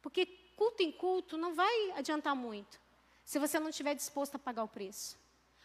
Porque 0.00 0.24
culto 0.56 0.82
em 0.82 0.90
culto 0.90 1.36
não 1.36 1.54
vai 1.54 1.92
adiantar 1.92 2.34
muito 2.34 2.80
se 3.24 3.38
você 3.38 3.60
não 3.60 3.68
estiver 3.68 3.94
disposto 3.94 4.36
a 4.36 4.38
pagar 4.38 4.64
o 4.64 4.68
preço. 4.68 5.18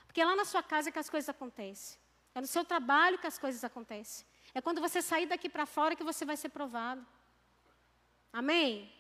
Porque 0.06 0.20
é 0.20 0.26
lá 0.26 0.36
na 0.36 0.44
sua 0.44 0.62
casa 0.62 0.92
que 0.92 1.00
as 1.00 1.10
coisas 1.10 1.30
acontecem. 1.30 1.98
É 2.36 2.42
no 2.42 2.48
seu 2.48 2.66
trabalho 2.66 3.18
que 3.18 3.28
as 3.28 3.40
coisas 3.40 3.64
acontecem. 3.64 4.26
É 4.54 4.60
quando 4.60 4.82
você 4.82 5.02
sair 5.02 5.26
daqui 5.26 5.48
para 5.48 5.66
fora 5.66 5.96
que 5.96 6.04
você 6.04 6.26
vai 6.26 6.36
ser 6.36 6.50
provado. 6.50 7.06
Amém? 8.32 8.92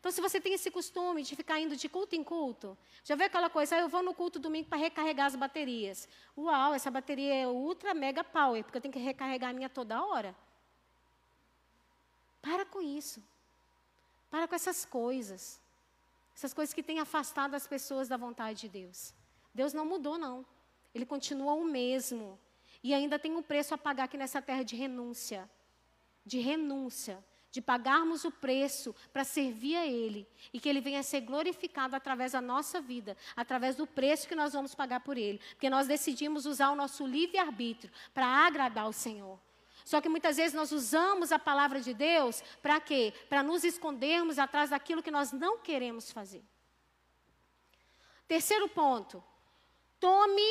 Então, 0.00 0.10
se 0.10 0.20
você 0.20 0.40
tem 0.40 0.54
esse 0.54 0.70
costume 0.70 1.22
de 1.22 1.36
ficar 1.36 1.60
indo 1.60 1.76
de 1.76 1.88
culto 1.88 2.14
em 2.14 2.24
culto, 2.24 2.78
já 3.04 3.14
vê 3.16 3.24
aquela 3.24 3.50
coisa, 3.50 3.76
ah, 3.76 3.80
eu 3.80 3.88
vou 3.88 4.02
no 4.02 4.14
culto 4.14 4.38
domingo 4.38 4.68
para 4.68 4.78
recarregar 4.78 5.26
as 5.26 5.36
baterias. 5.36 6.08
Uau, 6.36 6.72
essa 6.74 6.90
bateria 6.90 7.34
é 7.34 7.46
ultra 7.46 7.92
mega 7.92 8.22
power, 8.22 8.62
porque 8.62 8.78
eu 8.78 8.80
tenho 8.80 8.94
que 8.94 9.00
recarregar 9.00 9.50
a 9.50 9.52
minha 9.52 9.68
toda 9.68 10.02
hora. 10.02 10.34
Para 12.46 12.64
com 12.64 12.80
isso. 12.80 13.20
Para 14.30 14.46
com 14.46 14.54
essas 14.54 14.84
coisas. 14.84 15.60
Essas 16.32 16.54
coisas 16.54 16.72
que 16.72 16.82
têm 16.82 17.00
afastado 17.00 17.54
as 17.56 17.66
pessoas 17.66 18.06
da 18.06 18.16
vontade 18.16 18.60
de 18.60 18.68
Deus. 18.68 19.12
Deus 19.52 19.72
não 19.72 19.84
mudou, 19.84 20.16
não. 20.16 20.46
ele 20.94 21.04
continua 21.04 21.54
o 21.54 21.64
mesmo. 21.64 22.38
E 22.84 22.94
ainda 22.94 23.18
tem 23.18 23.34
um 23.34 23.42
preço 23.42 23.74
a 23.74 23.78
pagar 23.78 24.04
aqui 24.04 24.16
nessa 24.16 24.40
terra 24.40 24.62
de 24.62 24.76
renúncia. 24.76 25.50
De 26.24 26.38
renúncia. 26.38 27.18
De 27.50 27.60
pagarmos 27.60 28.24
o 28.24 28.30
preço 28.30 28.94
para 29.12 29.24
servir 29.24 29.74
a 29.74 29.84
Ele. 29.84 30.24
E 30.52 30.60
que 30.60 30.68
Ele 30.68 30.80
venha 30.80 31.02
ser 31.02 31.22
glorificado 31.22 31.96
através 31.96 32.30
da 32.30 32.40
nossa 32.40 32.80
vida. 32.80 33.16
Através 33.34 33.74
do 33.74 33.88
preço 33.88 34.28
que 34.28 34.36
nós 34.36 34.52
vamos 34.52 34.72
pagar 34.72 35.00
por 35.00 35.18
Ele. 35.18 35.40
Porque 35.50 35.68
nós 35.68 35.88
decidimos 35.88 36.46
usar 36.46 36.70
o 36.70 36.76
nosso 36.76 37.04
livre-arbítrio 37.04 37.92
para 38.14 38.26
agradar 38.46 38.88
o 38.88 38.92
Senhor. 38.92 39.36
Só 39.86 40.00
que 40.00 40.08
muitas 40.08 40.36
vezes 40.36 40.52
nós 40.52 40.72
usamos 40.72 41.30
a 41.30 41.38
palavra 41.38 41.80
de 41.80 41.94
Deus 41.94 42.42
para 42.60 42.80
quê? 42.80 43.14
Para 43.28 43.40
nos 43.40 43.62
escondermos 43.62 44.36
atrás 44.36 44.70
daquilo 44.70 45.00
que 45.00 45.12
nós 45.12 45.30
não 45.30 45.58
queremos 45.58 46.10
fazer. 46.10 46.42
Terceiro 48.26 48.68
ponto. 48.68 49.22
Tome, 50.00 50.42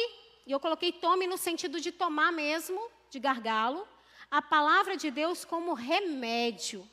e 0.45 0.53
eu 0.53 0.57
coloquei 0.57 0.93
tome 0.93 1.27
no 1.27 1.37
sentido 1.37 1.81
de 1.81 1.91
tomar 1.91 2.31
mesmo, 2.31 2.89
de 3.09 3.19
gargalo, 3.19 3.85
a 4.31 4.41
palavra 4.41 4.95
de 4.95 5.11
Deus 5.11 5.43
como 5.43 5.73
remédio. 5.73 6.89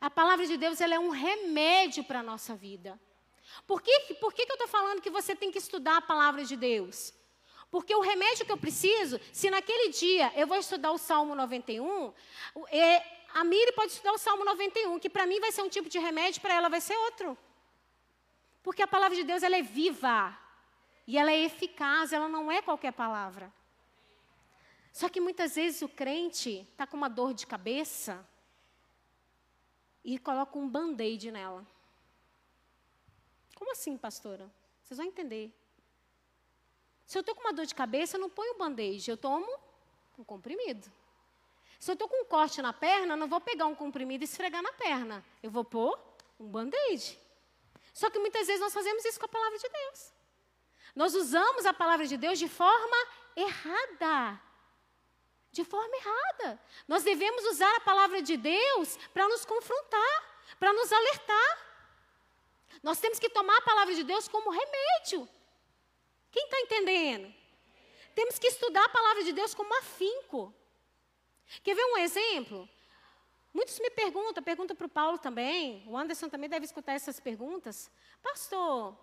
A 0.00 0.08
palavra 0.08 0.46
de 0.46 0.56
Deus 0.56 0.80
ela 0.80 0.94
é 0.94 0.98
um 0.98 1.10
remédio 1.10 2.04
para 2.04 2.20
a 2.20 2.22
nossa 2.22 2.56
vida. 2.56 2.98
Por, 3.66 3.82
que, 3.82 4.14
por 4.14 4.32
que, 4.32 4.46
que 4.46 4.52
eu 4.52 4.54
estou 4.54 4.68
falando 4.68 5.02
que 5.02 5.10
você 5.10 5.36
tem 5.36 5.52
que 5.52 5.58
estudar 5.58 5.98
a 5.98 6.00
palavra 6.00 6.42
de 6.42 6.56
Deus? 6.56 7.12
Porque 7.72 7.94
o 7.94 8.02
remédio 8.02 8.44
que 8.44 8.52
eu 8.52 8.58
preciso, 8.58 9.18
se 9.32 9.48
naquele 9.48 9.88
dia 9.88 10.30
eu 10.36 10.46
vou 10.46 10.58
estudar 10.58 10.92
o 10.92 10.98
Salmo 10.98 11.34
91, 11.34 12.12
é, 12.70 13.02
a 13.32 13.42
Miri 13.42 13.72
pode 13.72 13.92
estudar 13.92 14.12
o 14.12 14.18
Salmo 14.18 14.44
91, 14.44 14.98
que 14.98 15.08
para 15.08 15.26
mim 15.26 15.40
vai 15.40 15.50
ser 15.50 15.62
um 15.62 15.70
tipo 15.70 15.88
de 15.88 15.98
remédio, 15.98 16.42
para 16.42 16.52
ela 16.52 16.68
vai 16.68 16.82
ser 16.82 16.94
outro. 16.98 17.36
Porque 18.62 18.82
a 18.82 18.86
palavra 18.86 19.16
de 19.16 19.24
Deus 19.24 19.42
ela 19.42 19.56
é 19.56 19.62
viva. 19.62 20.38
E 21.06 21.16
ela 21.16 21.32
é 21.32 21.44
eficaz, 21.44 22.12
ela 22.12 22.28
não 22.28 22.52
é 22.52 22.60
qualquer 22.60 22.92
palavra. 22.92 23.50
Só 24.92 25.08
que 25.08 25.18
muitas 25.18 25.54
vezes 25.54 25.80
o 25.80 25.88
crente 25.88 26.68
está 26.70 26.86
com 26.86 26.98
uma 26.98 27.08
dor 27.08 27.32
de 27.32 27.46
cabeça 27.46 28.22
e 30.04 30.18
coloca 30.18 30.58
um 30.58 30.68
band-aid 30.68 31.32
nela. 31.32 31.66
Como 33.54 33.72
assim, 33.72 33.96
pastora? 33.96 34.52
Vocês 34.82 34.98
vão 34.98 35.06
entender. 35.06 35.50
Se 37.12 37.18
eu 37.18 37.20
estou 37.20 37.34
com 37.34 37.42
uma 37.42 37.52
dor 37.52 37.66
de 37.66 37.74
cabeça, 37.74 38.16
eu 38.16 38.20
não 38.22 38.30
ponho 38.30 38.56
band-aid, 38.56 39.10
eu 39.10 39.18
tomo 39.18 39.46
um 40.18 40.24
comprimido. 40.24 40.90
Se 41.78 41.90
eu 41.90 41.92
estou 41.92 42.08
com 42.08 42.22
um 42.22 42.24
corte 42.24 42.62
na 42.62 42.72
perna, 42.72 43.12
eu 43.12 43.18
não 43.18 43.28
vou 43.28 43.38
pegar 43.38 43.66
um 43.66 43.74
comprimido 43.74 44.24
e 44.24 44.28
esfregar 44.30 44.62
na 44.62 44.72
perna. 44.72 45.22
Eu 45.42 45.50
vou 45.50 45.62
pôr 45.62 45.92
um 46.40 46.48
band-aid. 46.48 47.18
Só 47.92 48.08
que 48.08 48.18
muitas 48.18 48.46
vezes 48.46 48.62
nós 48.62 48.72
fazemos 48.72 49.04
isso 49.04 49.20
com 49.20 49.26
a 49.26 49.28
palavra 49.28 49.58
de 49.58 49.68
Deus. 49.68 50.14
Nós 50.96 51.14
usamos 51.14 51.66
a 51.66 51.74
palavra 51.74 52.06
de 52.06 52.16
Deus 52.16 52.38
de 52.38 52.48
forma 52.48 52.96
errada. 53.36 54.40
De 55.50 55.64
forma 55.66 55.94
errada. 55.94 56.58
Nós 56.88 57.02
devemos 57.02 57.44
usar 57.44 57.76
a 57.76 57.80
palavra 57.80 58.22
de 58.22 58.38
Deus 58.38 58.96
para 59.12 59.28
nos 59.28 59.44
confrontar, 59.44 60.14
para 60.58 60.72
nos 60.72 60.90
alertar. 60.90 61.58
Nós 62.82 62.98
temos 63.00 63.18
que 63.18 63.28
tomar 63.28 63.58
a 63.58 63.68
palavra 63.70 63.94
de 63.94 64.02
Deus 64.02 64.28
como 64.28 64.48
remédio. 64.48 65.28
Quem 66.32 66.44
está 66.44 66.58
entendendo? 66.60 67.32
Temos 68.14 68.38
que 68.38 68.48
estudar 68.48 68.84
a 68.84 68.88
palavra 68.88 69.22
de 69.22 69.32
Deus 69.32 69.54
como 69.54 69.78
afinco. 69.78 70.52
Quer 71.62 71.76
ver 71.76 71.84
um 71.84 71.98
exemplo? 71.98 72.68
Muitos 73.52 73.78
me 73.78 73.90
perguntam, 73.90 74.42
perguntam 74.42 74.74
para 74.74 74.86
o 74.86 74.90
Paulo 74.90 75.18
também, 75.18 75.84
o 75.86 75.96
Anderson 75.96 76.28
também 76.28 76.48
deve 76.48 76.64
escutar 76.64 76.94
essas 76.94 77.20
perguntas. 77.20 77.90
Pastor, 78.22 78.96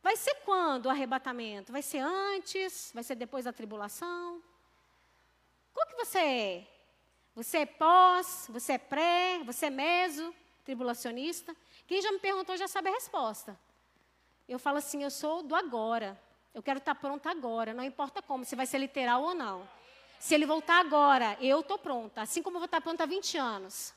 vai 0.00 0.16
ser 0.16 0.36
quando 0.44 0.86
o 0.86 0.90
arrebatamento? 0.90 1.72
Vai 1.72 1.82
ser 1.82 1.98
antes? 1.98 2.92
Vai 2.94 3.02
ser 3.02 3.16
depois 3.16 3.44
da 3.44 3.52
tribulação? 3.52 4.40
Qual 5.72 5.88
que 5.88 5.96
você 5.96 6.18
é? 6.18 6.66
Você 7.34 7.58
é 7.58 7.66
pós? 7.66 8.46
Você 8.48 8.74
é 8.74 8.78
pré? 8.78 9.42
Você 9.44 9.66
é 9.66 9.70
meso? 9.70 10.32
Tribulacionista? 10.64 11.54
Quem 11.84 12.00
já 12.00 12.12
me 12.12 12.20
perguntou 12.20 12.56
já 12.56 12.68
sabe 12.68 12.90
a 12.90 12.92
resposta. 12.92 13.58
Eu 14.48 14.58
falo 14.60 14.78
assim, 14.78 15.02
eu 15.02 15.10
sou 15.10 15.42
do 15.42 15.56
agora. 15.56 16.16
Eu 16.54 16.62
quero 16.62 16.78
estar 16.78 16.94
pronta 16.94 17.30
agora, 17.30 17.74
não 17.74 17.82
importa 17.82 18.22
como, 18.22 18.44
se 18.44 18.54
vai 18.54 18.64
ser 18.64 18.78
literal 18.78 19.22
ou 19.22 19.34
não. 19.34 19.68
Se 20.20 20.34
ele 20.34 20.46
voltar 20.46 20.78
agora, 20.78 21.36
eu 21.40 21.60
estou 21.60 21.76
pronta. 21.76 22.22
Assim 22.22 22.42
como 22.42 22.56
eu 22.56 22.60
vou 22.60 22.66
estar 22.66 22.80
pronta 22.80 23.02
há 23.02 23.06
20 23.06 23.36
anos. 23.36 23.92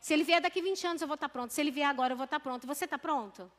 Se 0.00 0.12
ele 0.12 0.22
vier 0.22 0.40
daqui 0.40 0.60
20 0.60 0.86
anos, 0.86 1.02
eu 1.02 1.08
vou 1.08 1.14
estar 1.14 1.28
pronta. 1.28 1.52
Se 1.52 1.60
ele 1.60 1.70
vier 1.70 1.88
agora, 1.88 2.12
eu 2.12 2.16
vou 2.16 2.24
estar 2.24 2.38
pronto. 2.38 2.66
Você 2.66 2.84
está 2.84 2.98
pronto? 2.98 3.50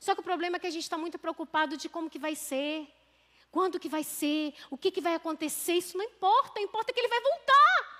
Só 0.00 0.14
que 0.14 0.20
o 0.20 0.24
problema 0.24 0.56
é 0.56 0.58
que 0.58 0.66
a 0.66 0.70
gente 0.70 0.82
está 0.82 0.96
muito 0.96 1.18
preocupado 1.18 1.76
de 1.76 1.88
como 1.88 2.08
que 2.08 2.18
vai 2.18 2.34
ser, 2.34 2.88
quando 3.50 3.78
que 3.78 3.88
vai 3.88 4.02
ser, 4.02 4.54
o 4.70 4.78
que, 4.78 4.90
que 4.90 5.00
vai 5.00 5.14
acontecer. 5.14 5.74
Isso 5.74 5.96
não 5.96 6.04
importa, 6.04 6.60
importa 6.60 6.92
que 6.92 6.98
ele 6.98 7.08
vai 7.08 7.20
voltar. 7.20 7.91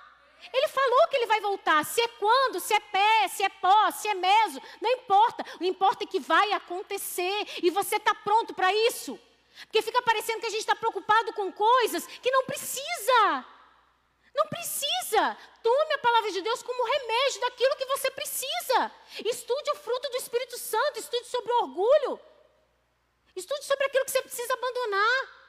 Ele 0.51 0.67
falou 0.67 1.07
que 1.07 1.15
ele 1.17 1.25
vai 1.25 1.39
voltar. 1.39 1.85
Se 1.85 2.01
é 2.01 2.07
quando, 2.07 2.59
se 2.59 2.73
é 2.73 2.79
pé, 2.79 3.27
se 3.27 3.43
é 3.43 3.49
pó, 3.49 3.91
se 3.91 4.07
é 4.07 4.13
meso, 4.13 4.61
não 4.81 4.89
importa. 4.91 5.45
O 5.59 5.63
importa 5.63 6.03
é 6.03 6.07
que 6.07 6.19
vai 6.19 6.51
acontecer 6.51 7.47
e 7.61 7.69
você 7.69 7.95
está 7.95 8.13
pronto 8.15 8.53
para 8.53 8.73
isso. 8.73 9.19
Porque 9.65 9.81
fica 9.81 10.01
parecendo 10.01 10.39
que 10.39 10.47
a 10.47 10.49
gente 10.49 10.61
está 10.61 10.75
preocupado 10.75 11.31
com 11.33 11.51
coisas 11.51 12.05
que 12.07 12.31
não 12.31 12.43
precisa. 12.45 13.45
Não 14.33 14.47
precisa. 14.47 15.37
Tome 15.61 15.93
a 15.93 15.99
palavra 15.99 16.31
de 16.31 16.41
Deus 16.41 16.63
como 16.63 16.83
remédio 16.83 17.41
daquilo 17.41 17.75
que 17.75 17.85
você 17.85 18.09
precisa. 18.11 18.91
Estude 19.25 19.71
o 19.71 19.75
fruto 19.75 20.09
do 20.09 20.17
Espírito 20.17 20.57
Santo, 20.57 20.99
estude 20.99 21.27
sobre 21.27 21.51
o 21.53 21.57
orgulho. 21.63 22.19
Estude 23.35 23.63
sobre 23.63 23.85
aquilo 23.85 24.05
que 24.05 24.11
você 24.11 24.21
precisa 24.21 24.53
abandonar. 24.53 25.42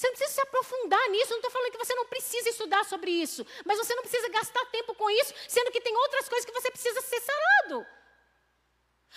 Você 0.00 0.06
não 0.06 0.14
precisa 0.14 0.34
se 0.34 0.40
aprofundar 0.40 1.10
nisso. 1.10 1.26
Eu 1.26 1.32
não 1.32 1.36
estou 1.36 1.50
falando 1.50 1.72
que 1.72 1.76
você 1.76 1.94
não 1.94 2.06
precisa 2.06 2.48
estudar 2.48 2.86
sobre 2.86 3.10
isso. 3.10 3.46
Mas 3.66 3.76
você 3.76 3.94
não 3.94 4.00
precisa 4.00 4.30
gastar 4.30 4.64
tempo 4.66 4.94
com 4.94 5.10
isso, 5.10 5.34
sendo 5.46 5.70
que 5.70 5.78
tem 5.78 5.94
outras 5.94 6.26
coisas 6.26 6.46
que 6.46 6.52
você 6.52 6.70
precisa 6.70 7.02
ser 7.02 7.20
sarado. 7.20 7.86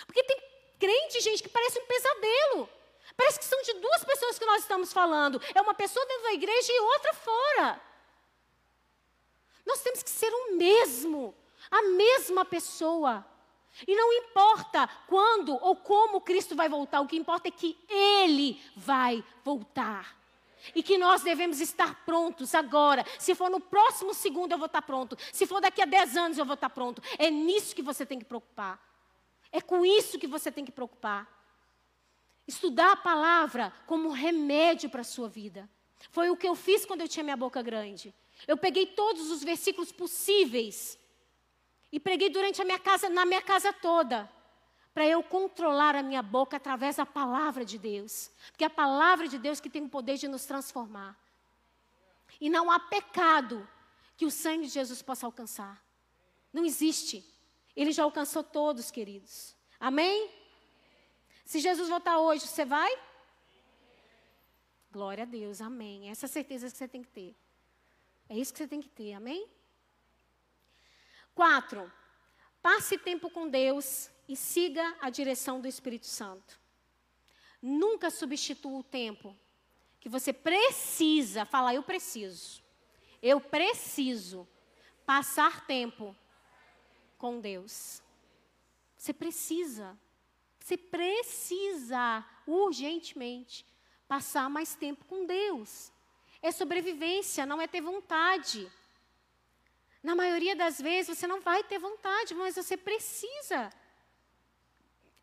Porque 0.06 0.22
tem 0.26 0.38
crente, 0.78 1.22
gente, 1.22 1.42
que 1.42 1.48
parece 1.48 1.80
um 1.80 1.86
pesadelo. 1.86 2.70
Parece 3.16 3.40
que 3.40 3.46
são 3.46 3.62
de 3.62 3.74
duas 3.76 4.04
pessoas 4.04 4.38
que 4.38 4.46
nós 4.46 4.64
estamos 4.64 4.92
falando. 4.92 5.42
É 5.56 5.62
uma 5.62 5.74
pessoa 5.74 6.06
dentro 6.06 6.24
da 6.24 6.34
igreja 6.34 6.74
e 6.74 6.80
outra 6.82 7.14
fora. 7.14 7.82
Nós 9.66 9.82
temos 9.82 10.04
que 10.04 10.10
ser 10.10 10.34
o 10.34 10.58
mesmo, 10.58 11.34
a 11.72 11.82
mesma 11.84 12.44
pessoa. 12.44 13.26
E 13.88 13.96
não 13.96 14.12
importa 14.12 14.90
quando 15.08 15.56
ou 15.64 15.78
como 15.78 16.20
Cristo 16.20 16.58
vai 16.58 16.68
voltar, 16.68 17.00
o 17.00 17.08
que 17.08 17.16
importa 17.16 17.48
é 17.48 17.52
que 17.52 17.78
Ele 17.88 18.62
vai 18.76 19.24
voltar. 19.46 20.22
E 20.74 20.82
que 20.82 20.97
nós 20.97 21.22
devemos 21.22 21.59
estar 21.59 22.05
prontos 22.05 22.55
agora. 22.55 23.05
Se 23.20 23.36
for 23.36 23.49
no 23.49 23.59
próximo 23.59 24.14
segundo, 24.14 24.51
eu 24.51 24.57
vou 24.57 24.68
estar 24.68 24.82
pronto. 24.82 25.18
Se 25.32 25.45
for 25.45 25.59
daqui 25.59 25.82
a 25.82 25.86
10 25.86 26.18
anos, 26.18 26.38
eu 26.38 26.45
vou 26.45 26.55
estar 26.55 26.70
pronto. 26.70 27.01
É 27.18 27.30
nisso 27.30 27.76
que 27.76 27.82
você 27.82 28.05
tem 28.05 28.20
que 28.20 28.26
preocupar. 28.26 28.80
É 29.51 29.61
com 29.61 29.86
isso 29.86 30.18
que 30.18 30.28
você 30.28 30.51
tem 30.51 30.66
que 30.66 30.72
preocupar. 30.72 31.28
Estudar 32.47 32.91
a 32.91 32.97
palavra 32.97 33.74
como 33.86 34.09
remédio 34.09 34.89
para 34.89 35.01
a 35.01 35.05
sua 35.05 35.30
vida. 35.30 35.70
Foi 36.09 36.30
o 36.30 36.38
que 36.38 36.47
eu 36.47 36.55
fiz 36.55 36.86
quando 36.86 37.01
eu 37.01 37.07
tinha 37.07 37.24
minha 37.24 37.38
boca 37.38 37.61
grande. 37.61 38.14
Eu 38.47 38.57
peguei 38.57 38.86
todos 38.86 39.32
os 39.32 39.43
versículos 39.43 39.91
possíveis 39.91 40.99
e 41.91 41.99
preguei 41.99 42.30
durante 42.30 42.61
a 42.61 42.66
minha 42.66 42.80
casa, 42.80 43.09
na 43.09 43.26
minha 43.26 43.41
casa 43.41 43.72
toda 43.72 44.30
para 44.94 45.08
eu 45.08 45.24
controlar 45.24 45.96
a 45.96 46.04
minha 46.04 46.22
boca 46.22 46.58
através 46.58 46.98
da 46.98 47.06
palavra 47.06 47.66
de 47.66 47.80
Deus. 47.80 48.30
Porque 48.52 48.64
é 48.64 48.68
a 48.68 48.70
palavra 48.70 49.28
de 49.28 49.39
Deus 49.39 49.60
que 49.60 49.70
tem 49.70 49.84
o 49.84 49.89
poder 49.89 50.18
de 50.18 50.28
nos 50.28 50.46
transformar. 50.46 51.18
E 52.39 52.50
não 52.50 52.70
há 52.70 52.80
pecado 52.80 53.68
que 54.16 54.26
o 54.26 54.32
sangue 54.32 54.68
de 54.68 54.74
Jesus 54.74 55.02
possa 55.02 55.26
alcançar. 55.26 55.84
Não 56.52 56.64
existe. 56.64 57.26
Ele 57.76 57.91
já 57.91 58.04
alcançou 58.04 58.44
todos, 58.44 58.91
queridos. 58.91 59.56
Amém? 59.80 60.30
Se 61.44 61.60
Jesus 61.60 61.89
voltar 61.89 62.20
hoje, 62.20 62.48
você 62.48 62.64
vai? 62.64 62.96
Glória 64.91 65.24
a 65.24 65.26
Deus, 65.26 65.60
amém. 65.60 66.10
Essa 66.12 66.26
é 66.26 66.28
a 66.28 66.30
certeza 66.30 66.70
que 66.70 66.78
você 66.78 66.88
tem 66.88 67.02
que 67.02 67.10
ter. 67.10 67.36
É 68.30 68.38
isso 68.38 68.54
que 68.54 68.60
você 68.60 68.68
tem 68.68 68.82
que 68.82 68.89
ter, 68.89 69.14
amém? 69.14 69.48
Quatro, 71.34 71.91
passe 72.62 72.98
tempo 72.98 73.30
com 73.32 73.50
Deus 73.50 74.10
e 74.34 74.36
siga 74.36 74.98
a 75.00 75.12
direção 75.12 75.62
do 75.62 75.68
Espírito 75.68 76.08
Santo. 76.08 76.60
Nunca 77.62 78.10
substitua 78.10 78.80
o 78.80 78.84
tempo 78.84 79.38
que 80.00 80.10
você 80.10 80.34
precisa 80.34 81.46
falar, 81.46 81.76
eu 81.76 81.84
preciso. 81.84 82.64
Eu 83.22 83.40
preciso 83.40 84.48
passar 85.06 85.68
tempo 85.68 86.16
com 87.16 87.40
Deus. 87.40 88.02
Você 88.98 89.14
precisa. 89.14 89.96
Você 90.60 90.78
precisa 90.78 92.26
urgentemente 92.48 93.64
passar 94.08 94.50
mais 94.50 94.74
tempo 94.74 95.06
com 95.06 95.28
Deus. 95.28 95.92
É 96.42 96.52
sobrevivência, 96.52 97.46
não 97.46 97.62
é 97.62 97.68
ter 97.68 97.82
vontade. 97.82 98.70
Na 100.02 100.16
maioria 100.16 100.56
das 100.56 100.82
vezes 100.82 101.16
você 101.16 101.28
não 101.28 101.40
vai 101.40 101.64
ter 101.64 101.78
vontade, 101.78 102.34
mas 102.34 102.56
você 102.56 102.76
precisa 102.76 103.72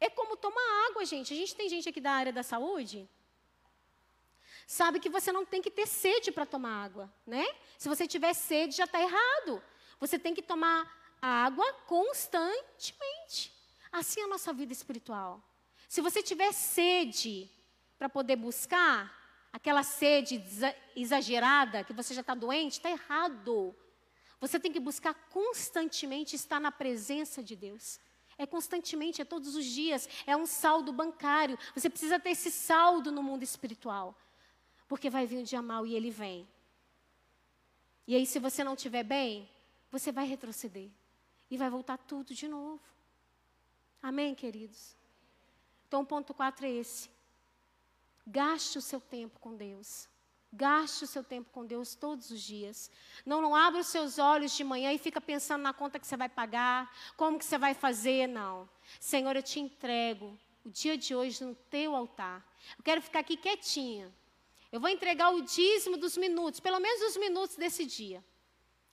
é 0.01 0.09
como 0.09 0.36
tomar 0.36 0.88
água, 0.88 1.05
gente. 1.05 1.32
A 1.32 1.36
gente 1.36 1.55
tem 1.55 1.68
gente 1.68 1.88
aqui 1.88 2.01
da 2.01 2.12
área 2.12 2.32
da 2.32 2.42
saúde. 2.42 3.09
sabe 4.66 5.01
que 5.01 5.09
você 5.09 5.30
não 5.32 5.44
tem 5.44 5.61
que 5.61 5.70
ter 5.70 5.86
sede 5.86 6.30
para 6.32 6.46
tomar 6.46 6.84
água, 6.84 7.12
né? 7.26 7.44
Se 7.76 7.88
você 7.88 8.07
tiver 8.07 8.32
sede, 8.34 8.76
já 8.76 8.84
está 8.84 9.01
errado. 9.01 9.62
Você 9.98 10.18
tem 10.18 10.34
que 10.34 10.42
tomar 10.42 10.78
água 11.20 11.72
constantemente. 11.86 13.53
Assim 13.92 14.20
é 14.20 14.24
a 14.24 14.28
nossa 14.28 14.53
vida 14.53 14.72
espiritual. 14.72 15.42
Se 15.88 16.01
você 16.01 16.22
tiver 16.22 16.53
sede 16.53 17.51
para 17.98 18.09
poder 18.09 18.36
buscar, 18.36 19.20
aquela 19.53 19.82
sede 19.82 20.42
exagerada, 20.94 21.84
que 21.84 21.92
você 21.92 22.14
já 22.14 22.20
está 22.20 22.34
doente, 22.34 22.74
está 22.74 22.90
errado. 22.90 23.74
Você 24.40 24.59
tem 24.59 24.72
que 24.72 24.80
buscar 24.80 25.14
constantemente 25.28 26.36
estar 26.36 26.61
na 26.61 26.72
presença 26.72 27.42
de 27.42 27.57
Deus. 27.57 27.98
É 28.41 28.47
constantemente, 28.47 29.20
é 29.20 29.24
todos 29.26 29.55
os 29.55 29.66
dias, 29.66 30.09
é 30.26 30.34
um 30.34 30.47
saldo 30.47 30.95
bancário. 30.95 31.59
Você 31.74 31.91
precisa 31.91 32.18
ter 32.18 32.30
esse 32.30 32.51
saldo 32.51 33.12
no 33.12 33.22
mundo 33.22 33.43
espiritual. 33.43 34.18
Porque 34.88 35.11
vai 35.11 35.26
vir 35.26 35.41
um 35.41 35.43
dia 35.43 35.61
mal 35.61 35.86
e 35.86 35.95
ele 35.95 36.11
vem. 36.11 36.49
E 38.07 38.16
aí, 38.16 38.24
se 38.24 38.38
você 38.38 38.64
não 38.64 38.72
estiver 38.72 39.05
bem, 39.05 39.47
você 39.91 40.11
vai 40.11 40.24
retroceder. 40.24 40.88
E 41.51 41.59
vai 41.59 41.68
voltar 41.68 41.99
tudo 41.99 42.34
de 42.34 42.49
novo. 42.49 42.80
Amém, 44.03 44.34
queridos? 44.34 44.97
Então, 45.86 46.01
o 46.01 46.07
ponto 46.07 46.32
4 46.32 46.64
é 46.64 46.70
esse. 46.70 47.11
Gaste 48.26 48.78
o 48.78 48.80
seu 48.80 49.03
tempo 49.03 49.38
com 49.38 49.55
Deus. 49.55 50.09
Gaste 50.53 51.05
o 51.05 51.07
seu 51.07 51.22
tempo 51.22 51.48
com 51.53 51.64
Deus 51.64 51.94
todos 51.94 52.30
os 52.30 52.40
dias. 52.40 52.90
Não, 53.24 53.40
não 53.40 53.55
abra 53.55 53.80
os 53.80 53.86
seus 53.86 54.18
olhos 54.18 54.57
de 54.57 54.64
manhã 54.64 54.92
e 54.92 54.98
fica 54.98 55.20
pensando 55.20 55.62
na 55.62 55.72
conta 55.72 55.98
que 55.98 56.07
você 56.07 56.16
vai 56.16 56.28
pagar, 56.28 56.92
como 57.16 57.38
que 57.38 57.44
você 57.44 57.57
vai 57.57 57.72
fazer, 57.72 58.26
não. 58.26 58.68
Senhor, 58.98 59.36
eu 59.36 59.42
te 59.42 59.61
entrego 59.61 60.36
o 60.64 60.70
dia 60.70 60.98
de 60.98 61.14
hoje 61.14 61.44
no 61.44 61.55
teu 61.55 61.94
altar. 61.94 62.44
Eu 62.76 62.82
quero 62.82 63.01
ficar 63.01 63.20
aqui 63.20 63.36
quietinha. 63.36 64.12
Eu 64.72 64.80
vou 64.80 64.88
entregar 64.88 65.30
o 65.30 65.42
dízimo 65.42 65.96
dos 65.96 66.16
minutos, 66.16 66.61
pelo 66.61 66.80
menos 66.80 67.03
os 67.03 67.16
minutos 67.16 67.57
desse 67.57 67.84
dia. 67.86 68.24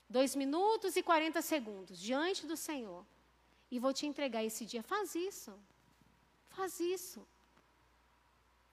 Dois 0.10 0.36
minutos 0.36 0.96
e 0.96 1.04
40 1.04 1.42
segundos 1.42 2.00
diante 2.00 2.46
do 2.46 2.56
Senhor. 2.56 3.06
E 3.70 3.80
vou 3.80 3.94
te 3.94 4.06
entregar 4.06 4.44
esse 4.44 4.66
dia. 4.66 4.82
Faz 4.82 5.16
isso. 5.16 5.54
Faz 6.50 6.80
isso. 6.80 7.28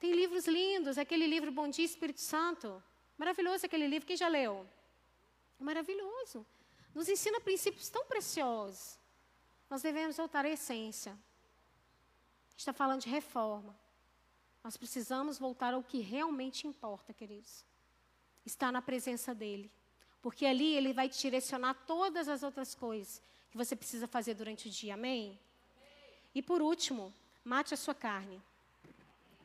Tem 0.05 0.13
livros 0.13 0.45
lindos, 0.45 0.99
aquele 0.99 1.25
livro 1.25 1.51
Bom 1.51 1.67
Dia 1.67 1.83
Espírito 1.83 2.21
Santo. 2.21 2.81
Maravilhoso 3.17 3.65
aquele 3.65 3.87
livro, 3.87 4.05
quem 4.05 4.15
já 4.15 4.27
leu? 4.27 4.63
Maravilhoso. 5.59 6.45
Nos 6.93 7.09
ensina 7.09 7.41
princípios 7.41 7.89
tão 7.89 8.05
preciosos. 8.05 8.99
Nós 9.67 9.81
devemos 9.81 10.15
voltar 10.15 10.45
à 10.45 10.49
essência. 10.49 11.17
Está 12.55 12.71
falando 12.71 13.01
de 13.01 13.09
reforma. 13.09 13.75
Nós 14.63 14.77
precisamos 14.77 15.39
voltar 15.39 15.73
ao 15.73 15.81
que 15.81 16.01
realmente 16.01 16.67
importa, 16.67 17.11
queridos. 17.11 17.65
Estar 18.45 18.71
na 18.71 18.83
presença 18.83 19.33
dEle. 19.33 19.71
Porque 20.21 20.45
ali 20.45 20.75
Ele 20.75 20.93
vai 20.93 21.09
te 21.09 21.19
direcionar 21.19 21.73
todas 21.87 22.27
as 22.27 22.43
outras 22.43 22.75
coisas 22.75 23.19
que 23.49 23.57
você 23.57 23.75
precisa 23.75 24.07
fazer 24.07 24.35
durante 24.35 24.67
o 24.67 24.71
dia. 24.71 24.93
Amém? 24.93 25.39
E 26.35 26.43
por 26.43 26.61
último, 26.61 27.11
mate 27.43 27.73
a 27.73 27.77
sua 27.77 27.95
carne. 27.95 28.39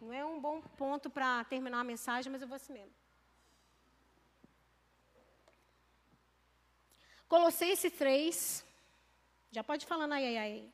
Não 0.01 0.13
é 0.13 0.25
um 0.25 0.41
bom 0.41 0.63
ponto 0.63 1.11
para 1.11 1.45
terminar 1.45 1.81
a 1.81 1.85
mensagem, 1.85 2.33
mas 2.33 2.41
eu 2.41 2.49
vou 2.49 2.57
assim 2.57 2.73
mesmo. 2.73 2.95
Colossenses 7.29 7.93
3. 7.93 8.65
Já 9.53 9.63
pode 9.63 9.85
falar 9.85 10.11
aí, 10.11 10.25
aí, 10.25 10.39
aí. 10.39 10.73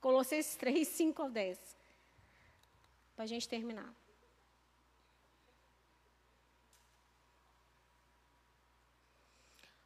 Colossenses 0.00 0.54
3, 0.56 0.86
5 0.86 1.20
ao 1.22 1.30
10. 1.30 1.58
Para 3.16 3.24
a 3.24 3.26
gente 3.26 3.48
terminar. 3.48 3.92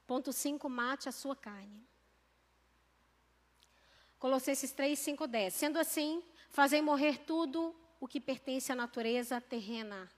Ponto 0.06 0.32
5, 0.32 0.68
mate 0.68 1.08
a 1.08 1.12
sua 1.12 1.34
carne. 1.34 1.82
Colossenses 4.18 4.70
3, 4.70 4.98
5, 4.98 5.26
10. 5.26 5.54
Sendo 5.54 5.78
assim, 5.78 6.22
Fazei 6.54 6.80
morrer 6.80 7.18
tudo 7.18 7.74
o 7.98 8.06
que 8.06 8.20
pertence 8.20 8.70
à 8.70 8.76
natureza 8.76 9.40
terrena: 9.40 10.08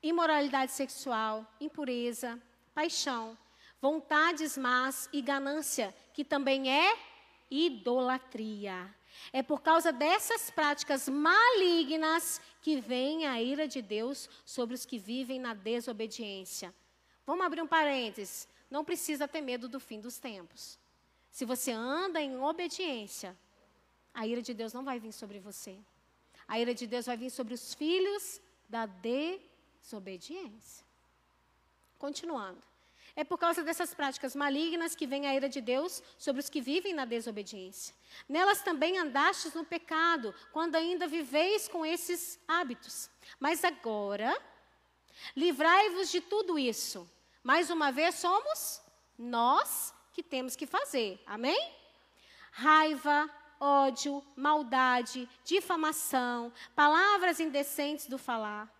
imoralidade 0.00 0.70
sexual, 0.70 1.44
impureza, 1.60 2.40
paixão, 2.72 3.36
vontades 3.82 4.56
más 4.56 5.08
e 5.12 5.20
ganância, 5.20 5.92
que 6.14 6.24
também 6.24 6.70
é 6.72 6.96
idolatria. 7.50 8.94
É 9.32 9.42
por 9.42 9.60
causa 9.60 9.90
dessas 9.90 10.52
práticas 10.52 11.08
malignas 11.08 12.40
que 12.62 12.80
vem 12.80 13.26
a 13.26 13.42
ira 13.42 13.66
de 13.66 13.82
Deus 13.82 14.30
sobre 14.44 14.76
os 14.76 14.86
que 14.86 15.00
vivem 15.00 15.40
na 15.40 15.52
desobediência. 15.52 16.72
Vamos 17.26 17.44
abrir 17.44 17.60
um 17.60 17.66
parênteses. 17.66 18.48
Não 18.70 18.84
precisa 18.84 19.26
ter 19.26 19.40
medo 19.40 19.68
do 19.68 19.80
fim 19.80 19.98
dos 19.98 20.20
tempos. 20.20 20.78
Se 21.28 21.44
você 21.44 21.72
anda 21.72 22.22
em 22.22 22.40
obediência, 22.40 23.36
a 24.14 24.26
ira 24.26 24.42
de 24.42 24.54
Deus 24.54 24.72
não 24.72 24.84
vai 24.84 24.98
vir 24.98 25.12
sobre 25.12 25.38
você. 25.38 25.78
A 26.46 26.58
ira 26.58 26.74
de 26.74 26.86
Deus 26.86 27.06
vai 27.06 27.16
vir 27.16 27.30
sobre 27.30 27.54
os 27.54 27.74
filhos 27.74 28.40
da 28.68 28.86
desobediência. 28.86 30.84
Continuando. 31.98 32.70
É 33.16 33.24
por 33.24 33.38
causa 33.38 33.62
dessas 33.62 33.92
práticas 33.92 34.34
malignas 34.34 34.94
que 34.94 35.06
vem 35.06 35.26
a 35.26 35.34
ira 35.34 35.48
de 35.48 35.60
Deus 35.60 36.02
sobre 36.16 36.40
os 36.40 36.48
que 36.48 36.60
vivem 36.60 36.94
na 36.94 37.04
desobediência. 37.04 37.94
Nelas 38.28 38.62
também 38.62 38.98
andastes 38.98 39.52
no 39.52 39.64
pecado, 39.64 40.34
quando 40.52 40.76
ainda 40.76 41.06
viveis 41.06 41.68
com 41.68 41.84
esses 41.84 42.38
hábitos. 42.46 43.10
Mas 43.38 43.64
agora, 43.64 44.40
livrai-vos 45.36 46.10
de 46.10 46.20
tudo 46.20 46.58
isso. 46.58 47.08
Mais 47.42 47.68
uma 47.70 47.90
vez, 47.90 48.14
somos 48.14 48.80
nós 49.18 49.92
que 50.12 50.22
temos 50.22 50.54
que 50.56 50.66
fazer. 50.66 51.20
Amém? 51.26 51.74
Raiva, 52.52 53.30
ódio, 53.60 54.24
maldade, 54.34 55.28
difamação, 55.44 56.50
palavras 56.74 57.38
indecentes 57.38 58.06
do 58.06 58.18
falar. 58.18 58.74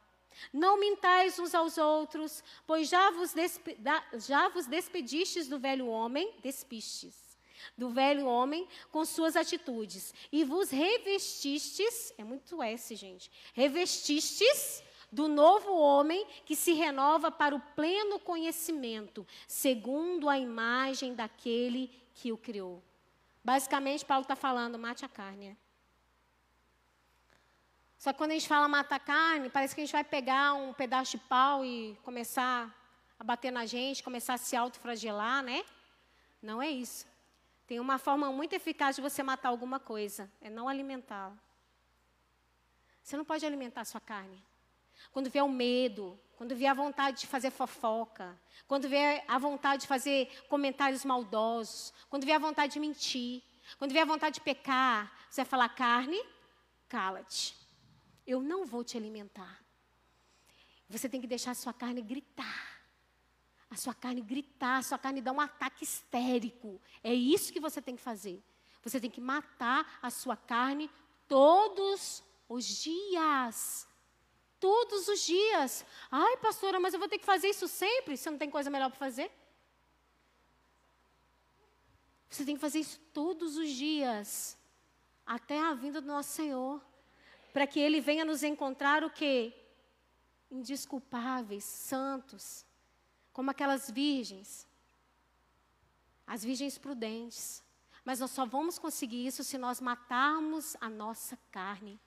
Não 0.52 0.80
mintais 0.80 1.38
uns 1.38 1.54
aos 1.54 1.76
outros, 1.76 2.42
pois 2.66 2.88
já 2.88 3.10
vos, 3.10 3.34
despe 3.34 3.78
já 4.26 4.48
vos 4.48 4.66
despedistes 4.66 5.46
do 5.46 5.58
velho 5.58 5.86
homem, 5.86 6.32
despistes, 6.42 7.38
do 7.76 7.90
velho 7.90 8.24
homem 8.24 8.66
com 8.90 9.04
suas 9.04 9.36
atitudes, 9.36 10.14
e 10.32 10.42
vos 10.44 10.70
revestistes, 10.70 12.14
é 12.16 12.24
muito 12.24 12.62
S, 12.62 12.94
gente, 12.94 13.30
revestistes 13.52 14.82
do 15.12 15.28
novo 15.28 15.74
homem 15.74 16.26
que 16.46 16.56
se 16.56 16.72
renova 16.72 17.30
para 17.30 17.54
o 17.54 17.60
pleno 17.74 18.18
conhecimento, 18.18 19.26
segundo 19.46 20.28
a 20.28 20.38
imagem 20.38 21.14
daquele 21.14 21.90
que 22.14 22.32
o 22.32 22.38
criou. 22.38 22.82
Basicamente, 23.42 24.04
Paulo 24.04 24.22
está 24.22 24.36
falando, 24.36 24.78
mate 24.78 25.04
a 25.04 25.08
carne. 25.08 25.56
Só 27.96 28.12
que 28.12 28.18
quando 28.18 28.30
a 28.30 28.34
gente 28.34 28.48
fala 28.48 28.66
mata 28.66 28.94
a 28.94 28.98
carne, 28.98 29.50
parece 29.50 29.74
que 29.74 29.80
a 29.80 29.84
gente 29.84 29.92
vai 29.92 30.04
pegar 30.04 30.54
um 30.54 30.72
pedaço 30.72 31.12
de 31.12 31.18
pau 31.18 31.64
e 31.64 31.98
começar 32.02 32.74
a 33.18 33.24
bater 33.24 33.50
na 33.50 33.66
gente, 33.66 34.02
começar 34.02 34.34
a 34.34 34.38
se 34.38 34.56
autofragelar, 34.56 35.42
né? 35.42 35.64
Não 36.40 36.62
é 36.62 36.70
isso. 36.70 37.06
Tem 37.66 37.78
uma 37.78 37.98
forma 37.98 38.32
muito 38.32 38.54
eficaz 38.54 38.96
de 38.96 39.02
você 39.02 39.22
matar 39.22 39.50
alguma 39.50 39.78
coisa, 39.78 40.30
é 40.40 40.48
não 40.48 40.68
alimentá-la. 40.68 41.36
Você 43.02 43.16
não 43.16 43.24
pode 43.24 43.44
alimentar 43.44 43.82
a 43.82 43.84
sua 43.84 44.00
carne. 44.00 44.42
Quando 45.12 45.30
vier 45.30 45.44
o 45.44 45.48
medo, 45.48 46.18
quando 46.36 46.54
vier 46.54 46.70
a 46.70 46.74
vontade 46.74 47.20
de 47.20 47.26
fazer 47.26 47.50
fofoca, 47.50 48.38
quando 48.66 48.88
vier 48.88 49.24
a 49.28 49.38
vontade 49.38 49.82
de 49.82 49.88
fazer 49.88 50.28
comentários 50.48 51.04
maldosos, 51.04 51.92
quando 52.08 52.24
vier 52.24 52.36
a 52.36 52.40
vontade 52.40 52.72
de 52.72 52.80
mentir, 52.80 53.42
quando 53.78 53.92
vier 53.92 54.02
a 54.02 54.06
vontade 54.06 54.36
de 54.36 54.40
pecar, 54.40 55.12
você 55.28 55.42
vai 55.42 55.48
falar: 55.48 55.68
carne, 55.70 56.18
cala-te. 56.88 57.56
Eu 58.26 58.40
não 58.42 58.64
vou 58.64 58.84
te 58.84 58.96
alimentar. 58.96 59.60
Você 60.88 61.08
tem 61.08 61.20
que 61.20 61.26
deixar 61.26 61.52
a 61.52 61.54
sua 61.54 61.72
carne 61.72 62.02
gritar. 62.02 62.80
A 63.70 63.76
sua 63.76 63.94
carne 63.94 64.20
gritar, 64.20 64.78
a 64.78 64.82
sua 64.82 64.98
carne 64.98 65.20
dar 65.20 65.32
um 65.32 65.40
ataque 65.40 65.84
histérico. 65.84 66.80
É 67.04 67.14
isso 67.14 67.52
que 67.52 67.60
você 67.60 67.80
tem 67.80 67.94
que 67.94 68.02
fazer. 68.02 68.42
Você 68.82 69.00
tem 69.00 69.10
que 69.10 69.20
matar 69.20 69.98
a 70.02 70.10
sua 70.10 70.36
carne 70.36 70.90
todos 71.28 72.24
os 72.48 72.64
dias. 72.64 73.86
Todos 74.60 75.08
os 75.08 75.20
dias. 75.22 75.84
Ai, 76.10 76.36
pastora, 76.36 76.78
mas 76.78 76.92
eu 76.92 77.00
vou 77.00 77.08
ter 77.08 77.18
que 77.18 77.24
fazer 77.24 77.48
isso 77.48 77.66
sempre? 77.66 78.16
Você 78.16 78.30
não 78.30 78.38
tem 78.38 78.50
coisa 78.50 78.68
melhor 78.68 78.90
para 78.90 78.98
fazer? 78.98 79.32
Você 82.28 82.44
tem 82.44 82.54
que 82.54 82.60
fazer 82.60 82.78
isso 82.78 83.00
todos 83.12 83.56
os 83.56 83.70
dias. 83.70 84.56
Até 85.26 85.58
a 85.58 85.72
vinda 85.74 86.00
do 86.00 86.06
nosso 86.06 86.30
Senhor. 86.30 86.80
Para 87.52 87.66
que 87.66 87.80
Ele 87.80 88.00
venha 88.00 88.24
nos 88.24 88.42
encontrar 88.42 89.02
o 89.02 89.10
quê? 89.10 89.52
Indisculpáveis, 90.50 91.64
santos. 91.64 92.64
Como 93.32 93.50
aquelas 93.50 93.90
virgens. 93.90 94.68
As 96.26 96.44
virgens 96.44 96.76
prudentes. 96.76 97.64
Mas 98.04 98.20
nós 98.20 98.30
só 98.30 98.44
vamos 98.44 98.78
conseguir 98.78 99.26
isso 99.26 99.42
se 99.42 99.56
nós 99.58 99.80
matarmos 99.80 100.76
a 100.80 100.88
nossa 100.88 101.36
carne. 101.50 101.98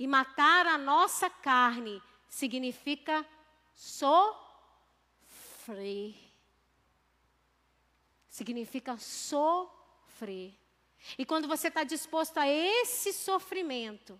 E 0.00 0.06
matar 0.06 0.66
a 0.66 0.78
nossa 0.78 1.28
carne 1.28 2.02
significa 2.26 3.22
sofrer. 3.74 4.34
Significa 8.26 8.96
sofrer. 8.96 10.54
E 11.18 11.26
quando 11.26 11.46
você 11.46 11.68
está 11.68 11.84
disposto 11.84 12.38
a 12.38 12.48
esse 12.48 13.12
sofrimento, 13.12 14.18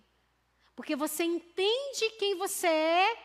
porque 0.75 0.95
você 0.95 1.23
entende 1.23 2.11
quem 2.19 2.35
você 2.35 2.67
é 2.67 3.17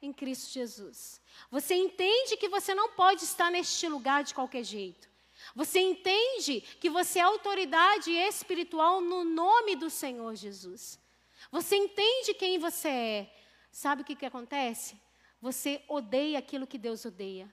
em 0.00 0.12
Cristo 0.12 0.52
Jesus. 0.52 1.20
Você 1.50 1.74
entende 1.74 2.36
que 2.36 2.48
você 2.48 2.76
não 2.76 2.90
pode 2.90 3.24
estar 3.24 3.50
neste 3.50 3.88
lugar 3.88 4.22
de 4.22 4.34
qualquer 4.34 4.62
jeito. 4.62 5.08
Você 5.52 5.80
entende 5.80 6.60
que 6.78 6.88
você 6.88 7.18
é 7.18 7.22
autoridade 7.22 8.12
espiritual 8.12 9.00
no 9.00 9.24
nome 9.24 9.74
do 9.74 9.90
Senhor 9.90 10.36
Jesus. 10.36 11.02
Você 11.50 11.76
entende 11.76 12.34
quem 12.34 12.58
você 12.58 12.88
é. 12.88 13.36
Sabe 13.70 14.02
o 14.02 14.04
que, 14.04 14.14
que 14.14 14.26
acontece? 14.26 15.00
Você 15.40 15.82
odeia 15.88 16.38
aquilo 16.38 16.66
que 16.66 16.78
Deus 16.78 17.04
odeia. 17.04 17.52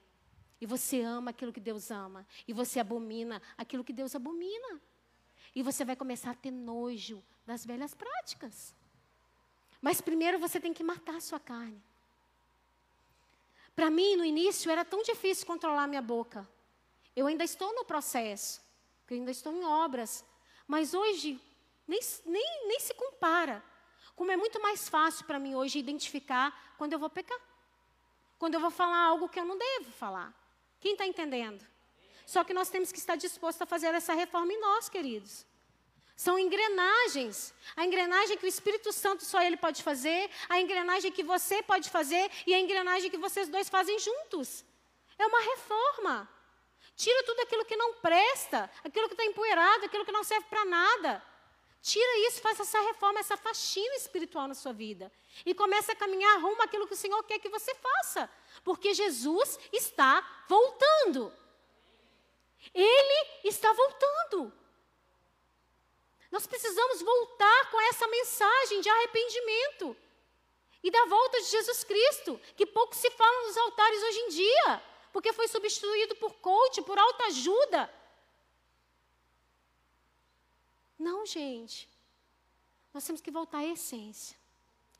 E 0.59 0.65
você 0.65 1.01
ama 1.01 1.31
aquilo 1.31 1.51
que 1.51 1.59
Deus 1.59 1.89
ama. 1.89 2.25
E 2.47 2.53
você 2.53 2.79
abomina 2.79 3.41
aquilo 3.57 3.83
que 3.83 3.91
Deus 3.91 4.15
abomina. 4.15 4.79
E 5.55 5.63
você 5.63 5.83
vai 5.83 5.95
começar 5.95 6.31
a 6.31 6.35
ter 6.35 6.51
nojo 6.51 7.23
das 7.45 7.65
velhas 7.65 7.93
práticas. 7.93 8.73
Mas 9.81 9.99
primeiro 9.99 10.37
você 10.39 10.59
tem 10.59 10.73
que 10.73 10.83
matar 10.83 11.15
a 11.15 11.21
sua 11.21 11.39
carne. 11.39 11.81
Para 13.75 13.89
mim, 13.89 14.15
no 14.15 14.23
início, 14.23 14.71
era 14.71 14.85
tão 14.85 15.01
difícil 15.01 15.47
controlar 15.47 15.87
minha 15.87 16.01
boca. 16.01 16.47
Eu 17.15 17.27
ainda 17.27 17.43
estou 17.43 17.73
no 17.73 17.83
processo, 17.83 18.61
eu 19.09 19.17
ainda 19.17 19.31
estou 19.31 19.51
em 19.53 19.65
obras. 19.65 20.23
Mas 20.67 20.93
hoje, 20.93 21.41
nem, 21.87 21.99
nem, 22.25 22.67
nem 22.67 22.79
se 22.79 22.93
compara. 22.93 23.63
Como 24.21 24.31
é 24.31 24.37
muito 24.37 24.61
mais 24.61 24.87
fácil 24.87 25.25
para 25.25 25.39
mim 25.39 25.55
hoje 25.55 25.79
identificar 25.79 26.75
quando 26.77 26.93
eu 26.93 26.99
vou 26.99 27.09
pecar. 27.09 27.39
Quando 28.37 28.53
eu 28.53 28.59
vou 28.59 28.69
falar 28.69 28.99
algo 28.99 29.27
que 29.27 29.39
eu 29.39 29.43
não 29.43 29.57
devo 29.57 29.91
falar. 29.93 30.31
Quem 30.79 30.91
está 30.91 31.07
entendendo? 31.07 31.65
Só 32.27 32.43
que 32.43 32.53
nós 32.53 32.69
temos 32.69 32.91
que 32.91 32.99
estar 32.99 33.15
dispostos 33.15 33.63
a 33.63 33.65
fazer 33.65 33.95
essa 33.95 34.13
reforma 34.13 34.53
em 34.53 34.61
nós, 34.61 34.87
queridos. 34.87 35.43
São 36.15 36.37
engrenagens. 36.37 37.51
A 37.75 37.83
engrenagem 37.83 38.37
que 38.37 38.45
o 38.45 38.47
Espírito 38.47 38.93
Santo 38.93 39.25
só 39.25 39.41
ele 39.41 39.57
pode 39.57 39.81
fazer, 39.81 40.29
a 40.47 40.61
engrenagem 40.61 41.11
que 41.11 41.23
você 41.23 41.63
pode 41.63 41.89
fazer 41.89 42.29
e 42.45 42.53
a 42.53 42.59
engrenagem 42.59 43.09
que 43.09 43.17
vocês 43.17 43.49
dois 43.49 43.69
fazem 43.69 43.97
juntos. 43.97 44.63
É 45.17 45.25
uma 45.25 45.41
reforma. 45.41 46.29
Tira 46.95 47.23
tudo 47.23 47.39
aquilo 47.39 47.65
que 47.65 47.75
não 47.75 47.95
presta, 47.95 48.69
aquilo 48.83 49.07
que 49.07 49.15
está 49.15 49.25
empoeirado, 49.25 49.85
aquilo 49.85 50.05
que 50.05 50.11
não 50.11 50.23
serve 50.23 50.45
para 50.47 50.63
nada. 50.63 51.30
Tira 51.81 52.27
isso, 52.27 52.41
faça 52.41 52.61
essa 52.61 52.79
reforma, 52.81 53.19
essa 53.19 53.35
faxina 53.35 53.95
espiritual 53.95 54.47
na 54.47 54.53
sua 54.53 54.71
vida. 54.71 55.11
E 55.45 55.53
comece 55.53 55.91
a 55.91 55.95
caminhar 55.95 56.39
rumo 56.39 56.61
àquilo 56.61 56.87
que 56.87 56.93
o 56.93 56.97
Senhor 56.97 57.23
quer 57.23 57.39
que 57.39 57.49
você 57.49 57.73
faça. 57.73 58.29
Porque 58.63 58.93
Jesus 58.93 59.57
está 59.73 60.45
voltando. 60.47 61.33
Ele 62.73 63.29
está 63.43 63.73
voltando. 63.73 64.53
Nós 66.31 66.45
precisamos 66.45 67.01
voltar 67.01 67.71
com 67.71 67.81
essa 67.81 68.07
mensagem 68.07 68.81
de 68.81 68.89
arrependimento 68.89 69.97
e 70.83 70.91
da 70.91 71.05
volta 71.05 71.41
de 71.41 71.47
Jesus 71.47 71.83
Cristo, 71.83 72.39
que 72.55 72.65
pouco 72.65 72.95
se 72.95 73.09
fala 73.11 73.47
nos 73.47 73.57
altares 73.57 74.03
hoje 74.03 74.19
em 74.19 74.29
dia, 74.29 74.83
porque 75.11 75.33
foi 75.33 75.47
substituído 75.47 76.15
por 76.15 76.33
coach, 76.35 76.81
por 76.83 76.97
autoajuda. 76.97 78.00
Não, 81.07 81.19
gente. 81.25 81.89
Nós 82.93 83.05
temos 83.05 83.21
que 83.21 83.31
voltar 83.39 83.59
à 83.59 83.65
essência. 83.65 84.37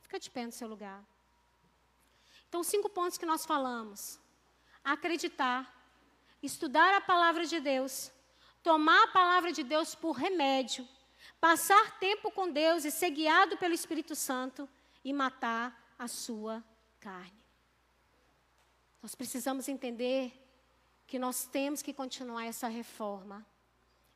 Fica 0.00 0.18
de 0.18 0.30
pé 0.30 0.44
no 0.46 0.52
seu 0.52 0.68
lugar. 0.68 1.00
Então, 2.48 2.62
cinco 2.62 2.88
pontos 2.88 3.18
que 3.18 3.30
nós 3.32 3.44
falamos: 3.52 4.18
acreditar, 4.94 5.60
estudar 6.42 6.90
a 6.94 7.00
palavra 7.12 7.44
de 7.52 7.60
Deus, 7.60 8.12
tomar 8.62 9.04
a 9.04 9.12
palavra 9.20 9.50
de 9.52 9.62
Deus 9.62 9.94
por 9.94 10.12
remédio 10.12 10.86
passar 11.42 11.98
tempo 11.98 12.30
com 12.30 12.48
Deus 12.48 12.84
e 12.84 12.90
ser 12.92 13.10
guiado 13.10 13.56
pelo 13.56 13.74
Espírito 13.74 14.14
Santo 14.14 14.68
e 15.04 15.12
matar 15.12 15.92
a 15.98 16.06
sua 16.06 16.62
carne. 17.00 17.42
Nós 19.02 19.16
precisamos 19.16 19.68
entender 19.68 20.32
que 21.04 21.18
nós 21.18 21.44
temos 21.44 21.82
que 21.82 21.92
continuar 21.92 22.44
essa 22.44 22.68
reforma 22.68 23.44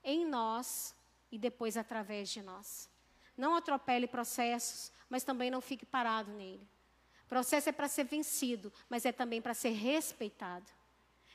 em 0.04 0.24
nós 0.24 0.94
e 1.30 1.38
depois 1.38 1.76
através 1.76 2.28
de 2.28 2.42
nós. 2.42 2.88
Não 3.36 3.54
atropele 3.54 4.06
processos, 4.06 4.92
mas 5.08 5.22
também 5.22 5.50
não 5.50 5.60
fique 5.60 5.84
parado 5.84 6.32
nele. 6.32 6.66
Processo 7.28 7.68
é 7.68 7.72
para 7.72 7.88
ser 7.88 8.04
vencido, 8.04 8.72
mas 8.88 9.04
é 9.04 9.12
também 9.12 9.42
para 9.42 9.54
ser 9.54 9.70
respeitado. 9.70 10.70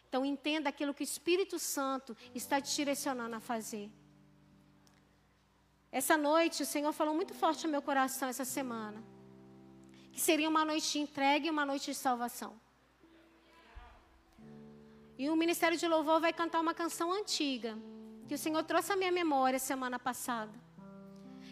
Então 0.08 0.26
entenda 0.26 0.70
aquilo 0.70 0.94
que 0.94 1.04
o 1.04 1.06
Espírito 1.06 1.60
Santo 1.60 2.16
está 2.34 2.60
te 2.60 2.76
direcionando 2.76 3.36
a 3.36 3.40
fazer. 3.40 3.90
Essa 5.92 6.18
noite, 6.18 6.64
o 6.64 6.66
Senhor 6.66 6.92
falou 6.94 7.14
muito 7.14 7.34
forte 7.34 7.66
no 7.66 7.72
meu 7.72 7.82
coração 7.82 8.30
essa 8.30 8.46
semana. 8.46 9.04
Que 10.12 10.20
seria 10.20 10.50
uma 10.50 10.64
noite 10.64 10.92
de 10.94 11.00
entrega 11.00 11.48
e 11.48 11.50
uma 11.50 11.66
noite 11.66 11.92
de 11.92 11.96
salvação. 11.98 12.60
E 15.18 15.30
o 15.30 15.36
Ministério 15.36 15.78
de 15.78 15.88
Louvor 15.88 16.20
vai 16.20 16.34
cantar 16.34 16.62
uma 16.62 16.74
canção 16.74 17.12
antiga, 17.12 17.78
que 18.32 18.36
o 18.36 18.38
Senhor 18.38 18.64
trouxe 18.64 18.94
à 18.94 18.96
minha 18.96 19.12
memória 19.12 19.60
semana 19.60 20.00
passada. 20.00 20.54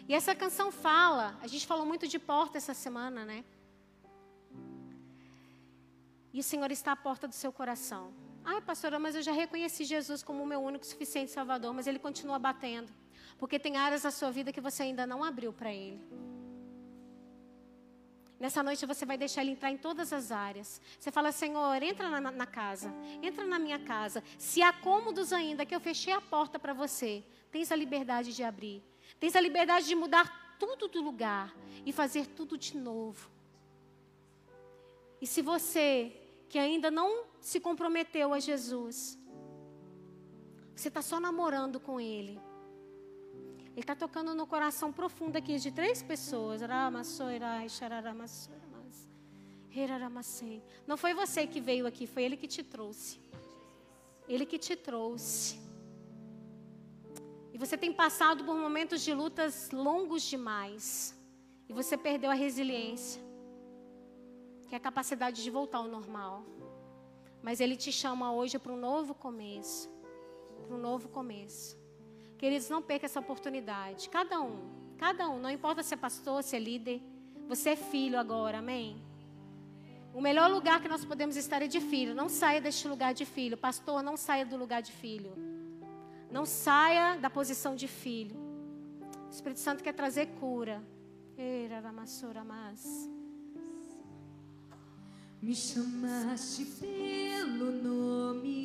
E 0.08 0.14
essa 0.14 0.34
canção 0.34 0.72
fala, 0.72 1.38
a 1.42 1.46
gente 1.46 1.66
falou 1.66 1.84
muito 1.84 2.08
de 2.08 2.18
porta 2.18 2.56
essa 2.56 2.72
semana, 2.72 3.22
né? 3.22 3.44
E 6.32 6.40
o 6.40 6.42
Senhor 6.42 6.70
está 6.72 6.92
à 6.92 6.96
porta 6.96 7.28
do 7.28 7.34
seu 7.34 7.52
coração. 7.52 8.14
Ai, 8.42 8.62
pastora, 8.62 8.98
mas 8.98 9.14
eu 9.14 9.20
já 9.20 9.30
reconheci 9.30 9.84
Jesus 9.84 10.22
como 10.22 10.42
o 10.42 10.46
meu 10.46 10.58
único 10.58 10.86
suficiente 10.86 11.30
Salvador, 11.30 11.74
mas 11.74 11.86
ele 11.86 11.98
continua 11.98 12.38
batendo. 12.38 12.90
Porque 13.36 13.58
tem 13.58 13.76
áreas 13.76 14.04
da 14.04 14.10
sua 14.10 14.30
vida 14.30 14.50
que 14.50 14.60
você 14.62 14.84
ainda 14.84 15.06
não 15.06 15.22
abriu 15.22 15.52
para 15.52 15.70
Ele. 15.70 16.00
Nessa 18.40 18.62
noite 18.62 18.86
você 18.86 19.04
vai 19.04 19.18
deixar 19.18 19.42
Ele 19.42 19.50
entrar 19.50 19.70
em 19.70 19.76
todas 19.76 20.14
as 20.14 20.32
áreas. 20.32 20.80
Você 20.98 21.10
fala, 21.10 21.30
Senhor, 21.30 21.82
entra 21.82 22.08
na, 22.08 22.30
na 22.30 22.46
casa, 22.46 22.90
entra 23.22 23.44
na 23.44 23.58
minha 23.58 23.78
casa. 23.78 24.24
Se 24.38 24.62
há 24.62 24.72
cômodos 24.72 25.30
ainda 25.30 25.66
que 25.66 25.74
eu 25.74 25.80
fechei 25.80 26.14
a 26.14 26.22
porta 26.22 26.58
para 26.58 26.72
você, 26.72 27.22
tens 27.52 27.70
a 27.70 27.76
liberdade 27.76 28.34
de 28.34 28.42
abrir. 28.42 28.82
Tens 29.20 29.36
a 29.36 29.40
liberdade 29.40 29.86
de 29.86 29.94
mudar 29.94 30.56
tudo 30.58 30.88
do 30.88 31.02
lugar 31.02 31.54
e 31.84 31.92
fazer 31.92 32.26
tudo 32.28 32.56
de 32.56 32.78
novo. 32.78 33.30
E 35.20 35.26
se 35.26 35.42
você 35.42 36.16
que 36.48 36.58
ainda 36.58 36.90
não 36.90 37.24
se 37.42 37.60
comprometeu 37.60 38.32
a 38.32 38.40
Jesus, 38.40 39.18
você 40.74 40.88
está 40.88 41.02
só 41.02 41.20
namorando 41.20 41.78
com 41.78 42.00
Ele. 42.00 42.40
Ele 43.72 43.80
está 43.80 43.94
tocando 43.94 44.34
no 44.34 44.46
coração 44.46 44.92
profundo 44.92 45.36
aqui 45.36 45.58
de 45.58 45.70
três 45.70 46.02
pessoas. 46.02 46.60
Não 50.86 50.96
foi 50.96 51.14
você 51.14 51.46
que 51.46 51.60
veio 51.60 51.86
aqui, 51.86 52.06
foi 52.06 52.24
ele 52.24 52.36
que 52.36 52.48
te 52.48 52.62
trouxe. 52.62 53.20
Ele 54.28 54.44
que 54.44 54.58
te 54.58 54.74
trouxe. 54.74 55.58
E 57.52 57.58
você 57.58 57.76
tem 57.76 57.92
passado 57.92 58.44
por 58.44 58.56
momentos 58.56 59.00
de 59.02 59.14
lutas 59.14 59.70
longos 59.70 60.22
demais. 60.22 61.16
E 61.68 61.72
você 61.72 61.96
perdeu 61.96 62.30
a 62.30 62.34
resiliência, 62.34 63.22
que 64.68 64.74
é 64.74 64.78
a 64.78 64.80
capacidade 64.80 65.40
de 65.40 65.50
voltar 65.50 65.78
ao 65.78 65.88
normal. 65.88 66.44
Mas 67.40 67.60
ele 67.60 67.76
te 67.76 67.92
chama 67.92 68.32
hoje 68.32 68.58
para 68.58 68.72
um 68.72 68.76
novo 68.76 69.14
começo. 69.14 69.88
Para 70.66 70.74
um 70.74 70.78
novo 70.78 71.08
começo. 71.08 71.79
Queridos, 72.40 72.70
não 72.70 72.80
perca 72.80 73.04
essa 73.04 73.20
oportunidade. 73.20 74.08
Cada 74.08 74.40
um, 74.40 74.62
cada 74.96 75.28
um, 75.28 75.38
não 75.38 75.50
importa 75.50 75.82
se 75.82 75.92
é 75.92 75.96
pastor, 75.96 76.42
se 76.42 76.56
é 76.56 76.58
líder, 76.58 77.02
você 77.46 77.68
é 77.70 77.76
filho 77.76 78.18
agora, 78.18 78.60
amém? 78.60 78.96
O 80.14 80.22
melhor 80.22 80.50
lugar 80.50 80.80
que 80.80 80.88
nós 80.88 81.04
podemos 81.04 81.36
estar 81.36 81.60
é 81.60 81.66
de 81.66 81.82
filho. 81.82 82.14
Não 82.14 82.30
saia 82.30 82.58
deste 82.58 82.88
lugar 82.88 83.12
de 83.12 83.26
filho. 83.26 83.58
Pastor, 83.58 84.02
não 84.02 84.16
saia 84.16 84.46
do 84.46 84.56
lugar 84.56 84.80
de 84.80 84.90
filho. 84.90 85.34
Não 86.30 86.46
saia 86.46 87.16
da 87.16 87.28
posição 87.28 87.76
de 87.76 87.86
filho. 87.86 88.34
O 89.26 89.30
Espírito 89.30 89.60
Santo 89.60 89.84
quer 89.84 89.92
trazer 89.92 90.28
cura. 90.40 90.82
Me 95.42 95.54
chamaste 95.54 96.64
pelo 96.64 97.70
nome. 97.70 98.64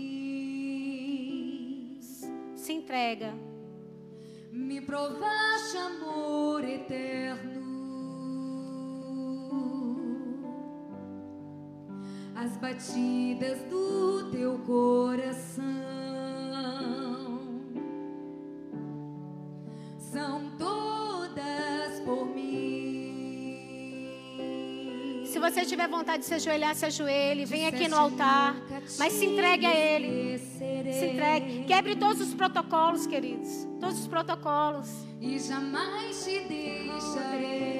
Se 2.56 2.72
entrega 2.72 3.34
me 4.56 4.80
provaste 4.80 5.78
amor 5.78 6.64
eterno. 6.64 7.66
As 12.34 12.56
batidas 12.58 13.62
do 13.70 14.32
teu 14.32 14.58
coração 14.60 16.05
você 25.52 25.66
tiver 25.66 25.88
vontade 25.88 26.20
de 26.20 26.26
se 26.26 26.34
ajoelhar, 26.34 26.76
se 26.76 26.86
ajoelhe. 26.86 27.46
Vem 27.46 27.68
aqui 27.68 27.88
no 27.88 27.96
altar. 27.96 28.56
Mas 28.98 29.14
se 29.14 29.26
entregue 29.26 29.66
a 29.66 29.74
Ele. 29.74 30.40
Se 30.40 31.06
entregue. 31.06 31.64
Quebre 31.66 31.96
todos 31.96 32.22
os 32.22 32.34
protocolos, 32.34 33.06
queridos. 33.06 33.68
Todos 33.80 34.00
os 34.00 34.08
protocolos. 34.08 34.90
E 35.22 35.38
jamais 35.40 36.24
te 36.24 36.40
deixarei. 36.48 37.76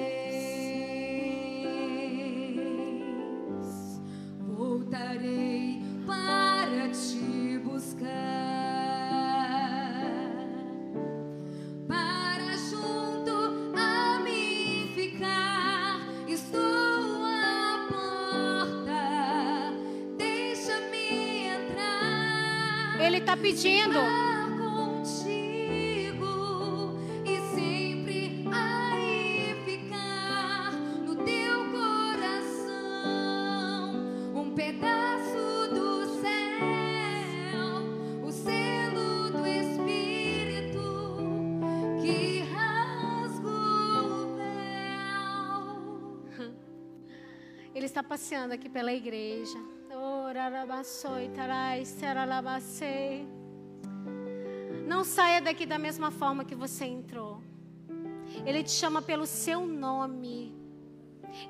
Voltarei 4.40 5.82
para 6.06 6.88
te 6.90 7.58
buscar. 7.64 8.45
Ele 47.76 47.84
está 47.84 48.02
passeando 48.02 48.54
aqui 48.54 48.70
pela 48.70 48.90
igreja. 48.90 49.75
Não 54.86 55.02
saia 55.02 55.40
daqui 55.42 55.66
da 55.66 55.76
mesma 55.76 56.12
forma 56.12 56.44
que 56.44 56.54
você 56.54 56.84
entrou. 56.84 57.42
Ele 58.44 58.62
te 58.62 58.70
chama 58.70 59.02
pelo 59.02 59.26
seu 59.26 59.66
nome. 59.66 60.54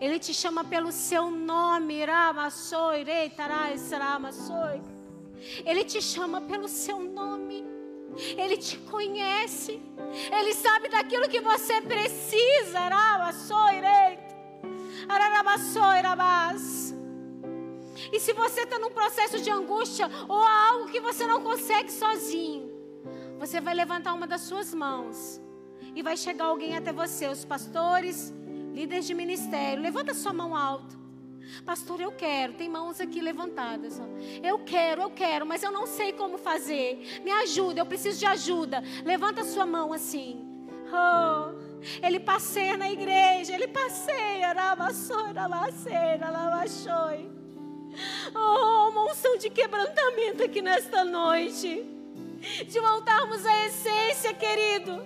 Ele 0.01 0.19
te 0.19 0.33
chama 0.33 0.65
pelo 0.65 0.91
seu 0.91 1.31
nome. 1.31 2.01
Ele 5.65 5.85
te 5.85 6.01
chama 6.01 6.41
pelo 6.41 6.67
seu 6.67 6.99
nome. 6.99 7.65
Ele 8.17 8.57
te 8.57 8.79
conhece. 8.79 9.79
Ele 10.33 10.55
sabe 10.55 10.89
daquilo 10.89 11.29
que 11.29 11.41
você 11.41 11.83
precisa. 11.83 12.89
Ramassoi, 12.89 13.81
rei. 13.81 14.19
E 18.13 18.21
se 18.21 18.33
você 18.33 18.63
está 18.63 18.79
num 18.79 18.91
processo 18.91 19.41
de 19.41 19.51
angústia 19.51 20.11
ou 20.29 20.43
há 20.43 20.69
algo 20.69 20.91
que 20.91 21.01
você 21.01 21.27
não 21.27 21.43
consegue 21.43 21.91
sozinho, 21.91 22.71
você 23.39 23.61
vai 23.61 23.75
levantar 23.75 24.15
uma 24.15 24.27
das 24.27 24.43
suas 24.43 24.73
mãos 24.75 25.41
e 25.95 26.03
vai 26.03 26.17
chegar 26.17 26.47
alguém 26.47 26.77
até 26.77 26.93
você, 26.93 27.27
os 27.29 27.45
pastores, 27.45 28.33
líderes 28.73 29.07
de 29.07 29.15
ministério. 29.15 29.83
Levanta 29.83 30.15
sua 30.15 30.33
mão 30.33 30.55
alto. 30.55 30.97
Pastor, 31.65 32.01
eu 32.01 32.13
quero. 32.13 32.55
Tem 32.55 32.69
mãos 32.69 33.01
aqui 33.01 33.21
levantadas. 33.21 34.01
Eu 34.43 34.59
quero, 34.59 35.03
eu 35.03 35.11
quero, 35.11 35.47
mas 35.47 35.63
eu 35.63 35.71
não 35.71 35.87
sei 35.87 36.13
como 36.13 36.37
fazer. 36.37 37.21
Me 37.25 37.31
ajuda, 37.31 37.81
eu 37.81 37.87
preciso 37.87 38.19
de 38.19 38.27
ajuda. 38.27 38.83
Levanta 39.05 39.45
sua 39.45 39.65
mão 39.65 39.93
assim. 39.93 40.45
Oh, 40.89 41.55
ele 42.03 42.21
passeia 42.21 42.77
na 42.77 42.91
igreja, 42.91 43.55
ele 43.55 43.69
passeia. 43.69 44.53
Ramassoi, 44.53 45.33
ramassei, 45.33 46.17
ramassoi. 46.21 47.31
Oh, 48.35 48.89
uma 48.91 49.11
unção 49.11 49.37
de 49.37 49.51
quebrantamento 49.51 50.43
aqui 50.43 50.61
nesta 50.61 51.05
noite. 51.05 51.85
De 52.67 52.81
voltarmos 52.81 53.45
à 53.45 53.67
essência, 53.67 54.35
querido. 54.35 55.05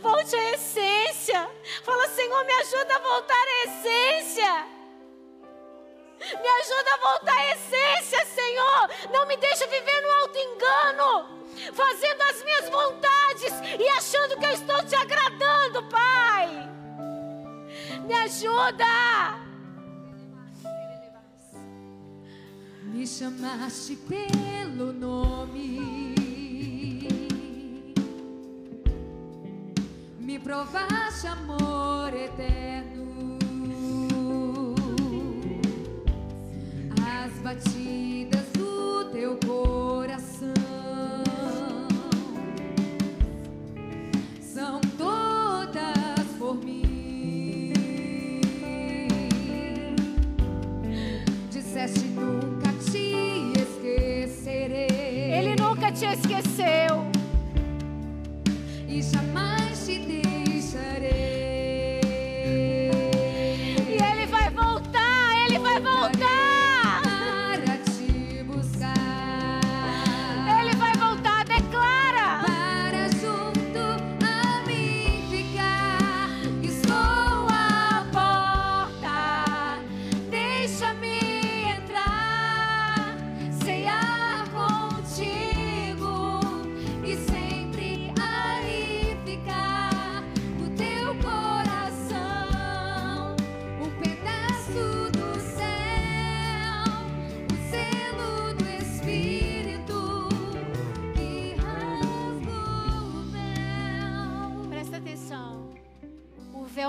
Volte 0.00 0.34
à 0.36 0.50
essência. 0.52 1.50
Fala, 1.82 2.08
Senhor, 2.08 2.44
me 2.44 2.52
ajuda 2.52 2.94
a 2.94 2.98
voltar 2.98 3.34
à 3.34 3.64
essência. 3.64 4.66
Me 6.20 6.48
ajuda 6.48 6.94
a 6.94 7.10
voltar 7.10 7.36
à 7.36 7.52
essência, 7.52 8.24
Senhor. 8.26 8.90
Não 9.12 9.26
me 9.26 9.36
deixa 9.36 9.66
viver 9.66 10.00
no 10.02 10.10
alto 10.22 10.38
engano. 10.38 11.42
Fazendo 11.74 12.22
as 12.22 12.42
minhas 12.44 12.68
vontades 12.68 13.52
e 13.78 13.88
achando 13.88 14.38
que 14.38 14.46
eu 14.46 14.52
estou 14.52 14.84
te 14.86 14.94
agradando, 14.94 15.82
Pai. 15.88 16.48
Me 18.04 18.14
ajuda. 18.14 19.51
Me 22.92 23.06
chamaste 23.06 23.96
pelo 24.06 24.92
nome, 24.92 26.14
me 30.20 30.38
provaste 30.38 31.26
amor 31.26 32.12
eterno. 32.12 33.38
As 37.02 37.32
batidas 37.40 38.46
do 38.52 39.06
teu 39.10 39.38
coração 39.38 39.81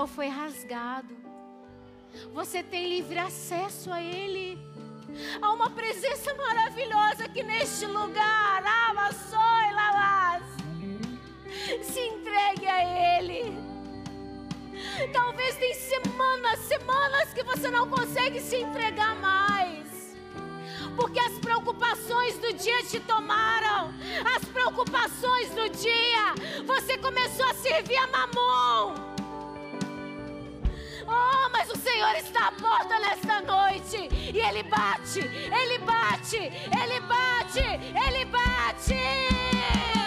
véu 0.04 0.06
foi 0.06 0.28
rasgado. 0.28 1.16
Você 2.32 2.62
tem 2.62 2.88
livre 2.88 3.18
acesso 3.18 3.90
a 3.90 4.00
Ele. 4.00 4.58
Há 5.40 5.52
uma 5.52 5.70
presença 5.70 6.34
maravilhosa 6.34 7.24
aqui 7.24 7.42
neste 7.42 7.86
lugar. 7.86 8.62
Amassoi, 8.90 9.72
lavas. 9.72 10.48
Se 11.82 12.00
entregue 12.00 12.66
a 12.66 13.18
Ele. 13.18 13.56
Talvez 15.12 15.56
tem 15.56 15.74
semanas, 15.74 16.58
semanas 16.60 17.32
que 17.32 17.42
você 17.42 17.70
não 17.70 17.88
consegue 17.88 18.40
se 18.40 18.56
entregar 18.56 19.14
mais. 19.16 20.16
Porque 20.96 21.18
as 21.18 21.38
preocupações 21.38 22.38
do 22.38 22.52
dia 22.52 22.82
te 22.84 23.00
tomaram. 23.00 23.92
As 24.36 24.44
preocupações 24.44 25.50
do 25.50 25.68
dia. 25.70 26.64
Você 26.66 26.98
começou 26.98 27.46
a 27.46 27.54
servir 27.54 27.96
a 27.96 28.06
mamon. 28.06 29.13
Oh, 31.06 31.48
mas 31.52 31.70
o 31.70 31.76
Senhor 31.76 32.14
está 32.16 32.48
à 32.48 32.52
porta 32.52 32.98
nesta 32.98 33.40
noite. 33.42 34.08
E 34.12 34.38
Ele 34.38 34.62
bate, 34.64 35.20
Ele 35.20 35.78
bate, 35.78 36.36
Ele 36.36 37.00
bate, 37.00 37.60
Ele 37.60 38.24
bate. 38.26 40.03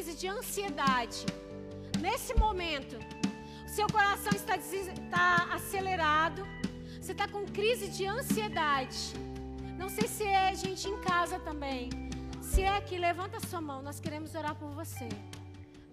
Crise 0.00 0.16
de 0.16 0.28
ansiedade, 0.28 1.26
nesse 2.00 2.32
momento, 2.32 2.96
seu 3.66 3.86
coração 3.86 4.32
está, 4.34 4.56
está 4.56 5.48
acelerado, 5.52 6.42
você 6.98 7.12
está 7.12 7.28
com 7.28 7.44
crise 7.44 7.86
de 7.88 8.06
ansiedade. 8.06 9.12
Não 9.76 9.90
sei 9.90 10.08
se 10.08 10.24
é 10.24 10.54
gente 10.54 10.88
em 10.88 10.98
casa 11.02 11.38
também. 11.40 11.90
Se 12.40 12.62
é 12.62 12.78
aqui, 12.78 12.96
levanta 12.96 13.46
sua 13.46 13.60
mão, 13.60 13.82
nós 13.82 14.00
queremos 14.00 14.34
orar 14.34 14.54
por 14.54 14.70
você. 14.70 15.06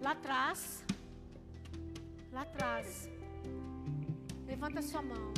Lá 0.00 0.12
atrás, 0.12 0.82
lá 2.32 2.42
atrás, 2.48 3.10
levanta 4.46 4.80
sua 4.80 5.02
mão. 5.02 5.34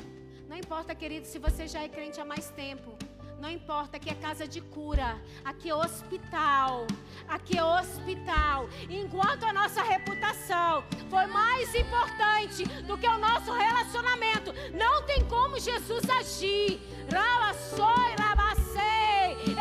Não 0.48 0.56
importa, 0.56 0.94
querido, 0.94 1.26
se 1.26 1.40
você 1.40 1.66
já 1.66 1.82
é 1.82 1.88
crente 1.88 2.20
há 2.20 2.24
mais 2.24 2.50
tempo. 2.50 2.96
Não 3.40 3.48
importa, 3.48 3.96
aqui 3.96 4.10
é 4.10 4.14
casa 4.14 4.46
de 4.46 4.60
cura, 4.60 5.18
aqui 5.42 5.70
é 5.70 5.74
hospital, 5.74 6.86
aqui 7.26 7.56
é 7.56 7.64
hospital. 7.64 8.68
Enquanto 8.88 9.44
a 9.44 9.52
nossa 9.52 9.82
reputação 9.82 10.84
foi 11.08 11.26
mais 11.26 11.74
importante 11.74 12.64
do 12.82 12.98
que 12.98 13.08
o 13.08 13.16
nosso 13.16 13.50
relacionamento, 13.50 14.52
não 14.74 15.02
tem 15.06 15.24
como 15.24 15.58
Jesus 15.58 16.04
agir. 16.10 16.78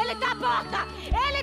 Ele 0.02 0.14
está 0.14 0.32
à 0.32 0.36
porta, 0.36 0.78
ele 1.28 1.39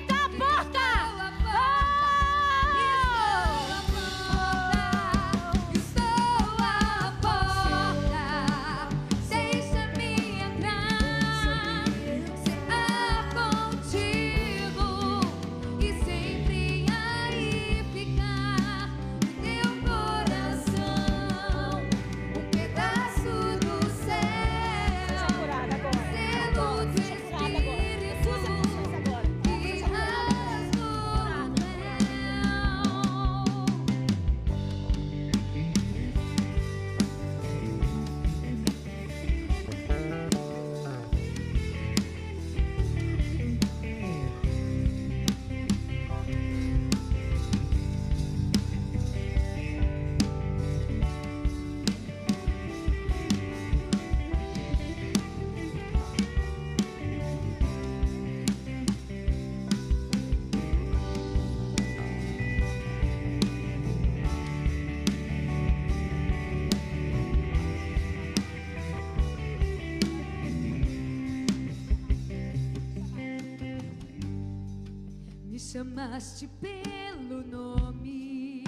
chamaste 76.17 76.47
pelo 76.59 77.43
nome, 77.43 78.63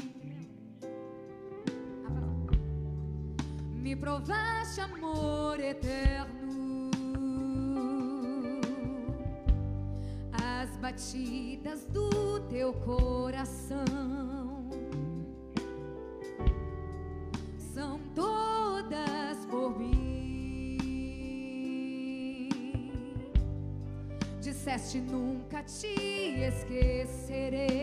me 3.73 3.95
provaste 3.95 4.81
amor 4.81 5.59
eterno, 5.59 6.91
as 10.31 10.77
batidas 10.77 11.85
do 11.85 12.39
teu 12.41 12.71
coração 12.71 14.18
Disseste 24.69 25.01
nunca 25.01 25.63
te 25.63 26.45
esquecerei 26.45 27.73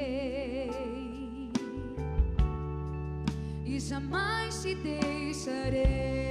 e 3.65 3.81
jamais 3.81 4.63
te 4.63 4.77
deixarei. 4.77 6.26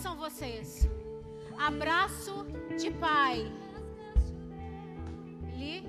São 0.00 0.16
vocês? 0.16 0.88
Abraço 1.58 2.46
de 2.78 2.90
pai. 2.90 3.52
Ali. 5.52 5.86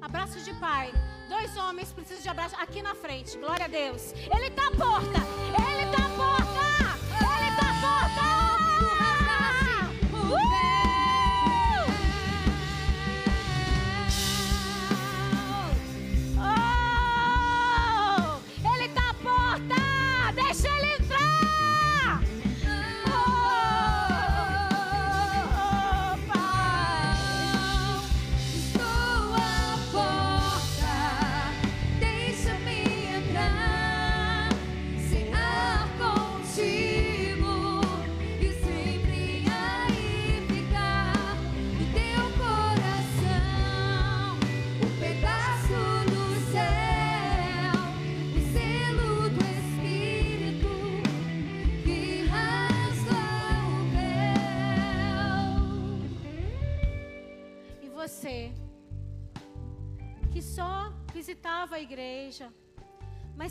Abraço 0.00 0.40
de 0.40 0.54
pai. 0.54 0.90
Dois 1.28 1.56
homens 1.56 1.92
precisam 1.92 2.22
de 2.22 2.28
abraço 2.28 2.56
aqui 2.56 2.80
na 2.80 2.94
frente. 2.94 3.36
Glória 3.36 3.66
a 3.66 3.68
Deus. 3.68 4.12
Ele 4.34 4.46
está 4.46 4.68
à 4.68 4.70
porta. 4.70 5.20
Ele 5.48 5.65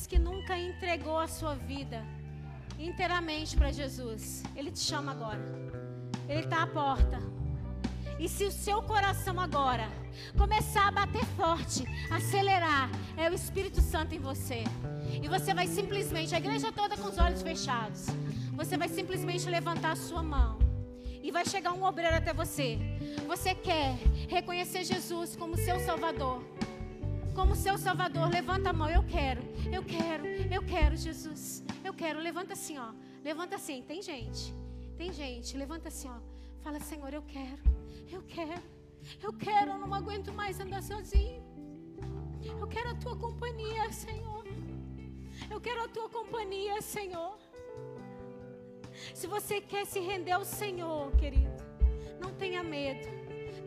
que 0.05 0.19
nunca 0.19 0.57
entregou 0.57 1.17
a 1.17 1.27
sua 1.27 1.55
vida 1.55 2.05
inteiramente 2.77 3.55
para 3.55 3.71
Jesus, 3.71 4.43
Ele 4.55 4.71
te 4.71 4.79
chama 4.79 5.11
agora. 5.11 5.43
Ele 6.27 6.41
está 6.41 6.63
à 6.63 6.67
porta. 6.67 7.19
E 8.19 8.29
se 8.29 8.45
o 8.45 8.51
seu 8.51 8.81
coração 8.81 9.39
agora 9.39 9.89
começar 10.37 10.87
a 10.87 10.91
bater 10.91 11.25
forte, 11.37 11.83
acelerar, 12.09 12.89
é 13.17 13.29
o 13.29 13.33
Espírito 13.33 13.81
Santo 13.81 14.15
em 14.15 14.19
você. 14.19 14.63
E 15.21 15.27
você 15.27 15.53
vai 15.53 15.67
simplesmente, 15.67 16.33
a 16.33 16.37
igreja 16.37 16.71
toda 16.71 16.95
com 16.95 17.09
os 17.09 17.17
olhos 17.17 17.41
fechados, 17.41 18.05
você 18.53 18.77
vai 18.77 18.87
simplesmente 18.87 19.49
levantar 19.49 19.91
a 19.91 19.95
sua 19.95 20.23
mão. 20.23 20.57
E 21.21 21.31
vai 21.31 21.45
chegar 21.45 21.73
um 21.73 21.83
obreiro 21.83 22.15
até 22.15 22.33
você. 22.33 22.77
Você 23.27 23.55
quer 23.55 23.95
reconhecer 24.29 24.83
Jesus 24.83 25.35
como 25.35 25.57
seu 25.57 25.79
Salvador? 25.79 26.54
Como 27.35 27.53
seu 27.53 27.77
Salvador, 27.77 28.29
levanta 28.29 28.69
a 28.69 28.73
mão. 28.73 28.89
Eu 28.89 29.03
quero, 29.03 29.41
eu 29.71 29.83
quero, 29.83 30.25
eu 30.25 30.63
quero, 30.63 30.95
Jesus. 30.95 31.63
Eu 31.83 31.93
quero. 31.93 32.19
Levanta 32.19 32.53
assim, 32.53 32.77
ó. 32.77 32.89
Levanta 33.23 33.55
assim. 33.57 33.81
Tem 33.81 34.01
gente, 34.01 34.53
tem 34.97 35.11
gente. 35.11 35.57
Levanta 35.57 35.89
assim, 35.89 36.09
ó. 36.09 36.19
Fala, 36.63 36.79
Senhor, 36.79 37.13
eu 37.13 37.21
quero, 37.21 37.61
eu 38.11 38.23
quero, 38.23 38.63
eu 39.21 39.33
quero. 39.33 39.71
Eu 39.71 39.79
não 39.79 39.93
aguento 39.93 40.33
mais 40.33 40.59
andar 40.59 40.81
sozinho. 40.81 41.43
Eu 42.61 42.67
quero 42.67 42.89
a 42.89 42.95
tua 42.95 43.15
companhia, 43.17 43.91
Senhor. 43.91 44.45
Eu 45.49 45.59
quero 45.59 45.83
a 45.83 45.87
tua 45.89 46.09
companhia, 46.09 46.81
Senhor. 46.81 47.37
Se 49.13 49.27
você 49.27 49.59
quer 49.59 49.85
se 49.85 49.99
render 49.99 50.31
ao 50.31 50.45
Senhor, 50.45 51.11
querido, 51.17 51.63
não 52.19 52.33
tenha 52.33 52.63
medo. 52.63 53.07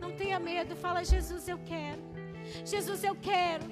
Não 0.00 0.10
tenha 0.12 0.40
medo. 0.40 0.74
Fala, 0.74 1.04
Jesus, 1.04 1.46
eu 1.48 1.58
quero. 1.58 2.17
Jesus, 2.64 3.04
eu 3.04 3.14
quero. 3.14 3.64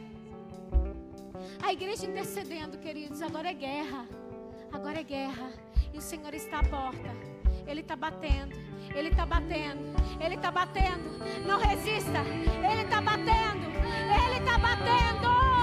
A 1.62 1.72
igreja 1.72 2.06
intercedendo, 2.06 2.78
queridos. 2.78 3.22
Agora 3.22 3.50
é 3.50 3.54
guerra. 3.54 4.06
Agora 4.72 5.00
é 5.00 5.02
guerra. 5.02 5.52
E 5.92 5.98
o 5.98 6.00
Senhor 6.00 6.34
está 6.34 6.60
à 6.60 6.64
porta. 6.64 7.10
Ele 7.66 7.80
está 7.80 7.96
batendo. 7.96 8.56
Ele 8.94 9.08
está 9.08 9.26
batendo. 9.26 9.96
Ele 10.20 10.34
está 10.34 10.50
batendo. 10.50 11.18
Não 11.46 11.58
resista. 11.58 12.20
Ele 12.70 12.82
está 12.82 13.00
batendo. 13.00 13.66
Ele 14.24 14.38
está 14.38 14.58
batendo. 14.58 15.55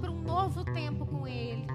Para 0.00 0.10
um 0.10 0.20
novo 0.20 0.64
tempo 0.64 1.06
com 1.06 1.26
Ele. 1.26 1.66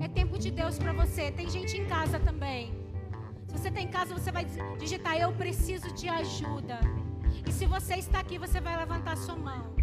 É 0.00 0.08
tempo 0.08 0.38
de 0.38 0.50
Deus 0.50 0.78
para 0.78 0.92
você. 0.92 1.30
Tem 1.30 1.48
gente 1.48 1.76
em 1.76 1.86
casa 1.86 2.18
também. 2.18 2.72
Se 3.46 3.58
você 3.58 3.68
está 3.68 3.80
em 3.80 3.88
casa, 3.88 4.12
você 4.12 4.32
vai 4.32 4.44
digitar: 4.78 5.16
Eu 5.16 5.32
preciso 5.32 5.92
de 5.94 6.08
ajuda. 6.08 6.80
E 7.46 7.52
se 7.52 7.66
você 7.66 7.94
está 7.94 8.20
aqui, 8.20 8.38
você 8.38 8.60
vai 8.60 8.76
levantar 8.76 9.16
sua 9.16 9.36
mão. 9.36 9.74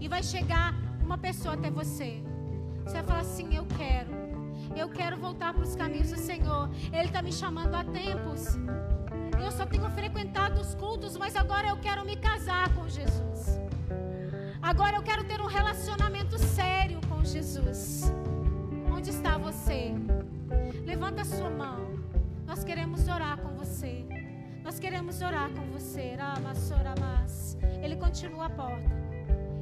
E 0.00 0.08
vai 0.08 0.22
chegar 0.22 0.74
uma 1.02 1.18
pessoa 1.18 1.54
até 1.54 1.70
você. 1.70 2.22
Você 2.84 2.94
vai 2.94 3.04
falar 3.04 3.20
assim: 3.20 3.54
Eu 3.54 3.66
quero. 3.66 4.12
Eu 4.74 4.88
quero 4.88 5.16
voltar 5.16 5.52
para 5.54 5.62
os 5.62 5.76
caminhos 5.76 6.10
do 6.10 6.18
Senhor. 6.18 6.70
Ele 6.92 7.04
está 7.06 7.22
me 7.22 7.32
chamando 7.32 7.74
há 7.74 7.84
tempos. 7.84 8.58
Eu 9.42 9.50
só 9.52 9.66
tenho 9.66 9.88
frequentado 9.90 10.60
os 10.60 10.74
cultos, 10.74 11.16
mas 11.16 11.36
agora 11.36 11.68
eu 11.68 11.76
quero 11.76 12.04
me 12.04 12.16
casar 12.16 12.72
com 12.74 12.88
Jesus. 12.88 13.63
Agora 14.64 14.96
eu 14.96 15.02
quero 15.02 15.22
ter 15.24 15.42
um 15.42 15.46
relacionamento 15.46 16.38
sério 16.38 16.98
com 17.06 17.22
Jesus. 17.22 18.10
Onde 18.90 19.10
está 19.10 19.36
você? 19.36 19.92
Levanta 20.86 21.20
a 21.20 21.24
sua 21.26 21.50
mão. 21.50 21.98
Nós 22.46 22.64
queremos 22.64 23.06
orar 23.06 23.36
com 23.36 23.50
você. 23.50 24.06
Nós 24.64 24.78
queremos 24.78 25.20
orar 25.20 25.50
com 25.50 25.66
você. 25.66 26.16
Ele 27.82 27.96
continua 27.96 28.46
a 28.46 28.50
porta. 28.50 28.90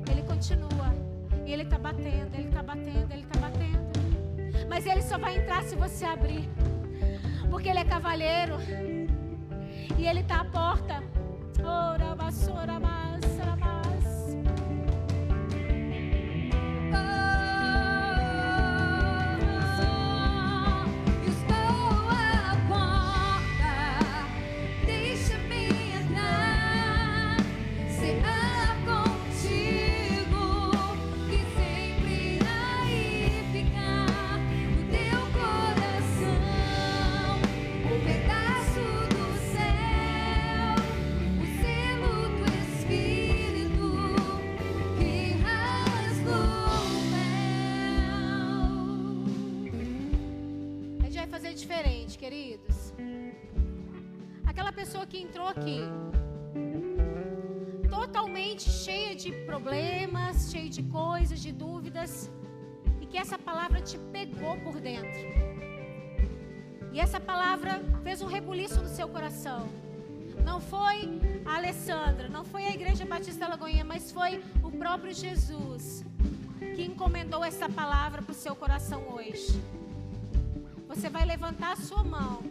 Ele 0.09 0.23
continua. 0.23 0.95
E 1.45 1.53
ele 1.53 1.65
está 1.65 1.79
batendo, 1.79 2.35
ele 2.35 2.47
está 2.47 2.63
batendo, 2.63 3.13
ele 3.13 3.23
está 3.23 3.41
batendo. 3.41 4.69
Mas 4.69 4.87
ele 4.87 5.03
só 5.03 5.19
vai 5.19 5.37
entrar 5.37 5.65
se 5.65 5.75
você 5.75 6.05
abrir. 6.05 6.49
Porque 7.51 7.69
ele 7.69 7.81
é 7.81 7.85
cavalheiro. 7.85 8.55
E 9.99 10.07
ele 10.07 10.21
está 10.21 10.43
à 10.43 10.45
porta. 10.45 11.03
Ora, 11.61 12.15
vassoura, 12.15 12.79
massa, 12.79 13.12
Estou 16.93 17.22
Aquela 54.73 54.87
pessoa 54.87 55.07
que 55.07 55.19
entrou 55.19 55.47
aqui, 55.47 55.81
totalmente 57.91 58.71
cheia 58.71 59.15
de 59.15 59.31
problemas, 59.45 60.51
cheia 60.51 60.71
de 60.71 60.83
coisas, 60.85 61.41
de 61.43 61.53
dúvidas, 61.53 62.31
e 62.99 63.05
que 63.05 63.19
essa 63.19 63.39
palavra 63.39 63.83
te 63.83 63.99
pegou 64.17 64.57
por 64.61 64.81
dentro. 64.81 65.21
E 66.91 66.99
essa 66.99 67.21
palavra 67.21 67.83
fez 68.03 68.23
um 68.23 68.27
rebuliço 68.27 68.81
no 68.81 68.89
seu 68.89 69.07
coração. 69.09 69.69
Não 70.43 70.59
foi 70.59 71.21
a 71.45 71.57
Alessandra, 71.57 72.31
não 72.31 72.43
foi 72.43 72.65
a 72.65 72.71
Igreja 72.71 73.05
Batista 73.05 73.47
Lagoinha, 73.47 73.85
mas 73.85 74.11
foi 74.11 74.43
o 74.63 74.71
próprio 74.71 75.13
Jesus 75.13 76.03
que 76.75 76.83
encomendou 76.83 77.45
essa 77.45 77.69
palavra 77.69 78.23
para 78.23 78.33
o 78.33 78.35
seu 78.35 78.57
coração 78.57 79.03
hoje. 79.13 79.53
Você 80.89 81.11
vai 81.11 81.27
levantar 81.27 81.73
a 81.73 81.77
sua 81.77 82.03
mão. 82.03 82.43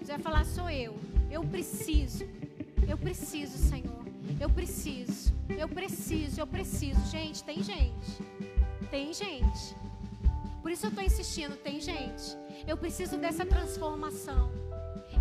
Você 0.00 0.12
vai 0.12 0.20
falar: 0.20 0.46
sou 0.46 0.70
eu. 0.70 1.03
Eu 1.34 1.42
preciso. 1.42 2.24
Eu 2.88 2.96
preciso, 2.96 3.58
Senhor. 3.58 4.04
Eu 4.38 4.48
preciso. 4.48 5.34
Eu 5.48 5.68
preciso. 5.68 6.40
Eu 6.40 6.46
preciso. 6.46 7.00
Gente, 7.10 7.42
tem 7.42 7.60
gente. 7.60 8.10
Tem 8.88 9.12
gente. 9.12 9.74
Por 10.62 10.70
isso 10.70 10.86
eu 10.86 10.90
estou 10.90 11.02
insistindo. 11.02 11.56
Tem 11.56 11.80
gente. 11.80 12.36
Eu 12.68 12.76
preciso 12.76 13.16
dessa 13.16 13.44
transformação. 13.44 14.48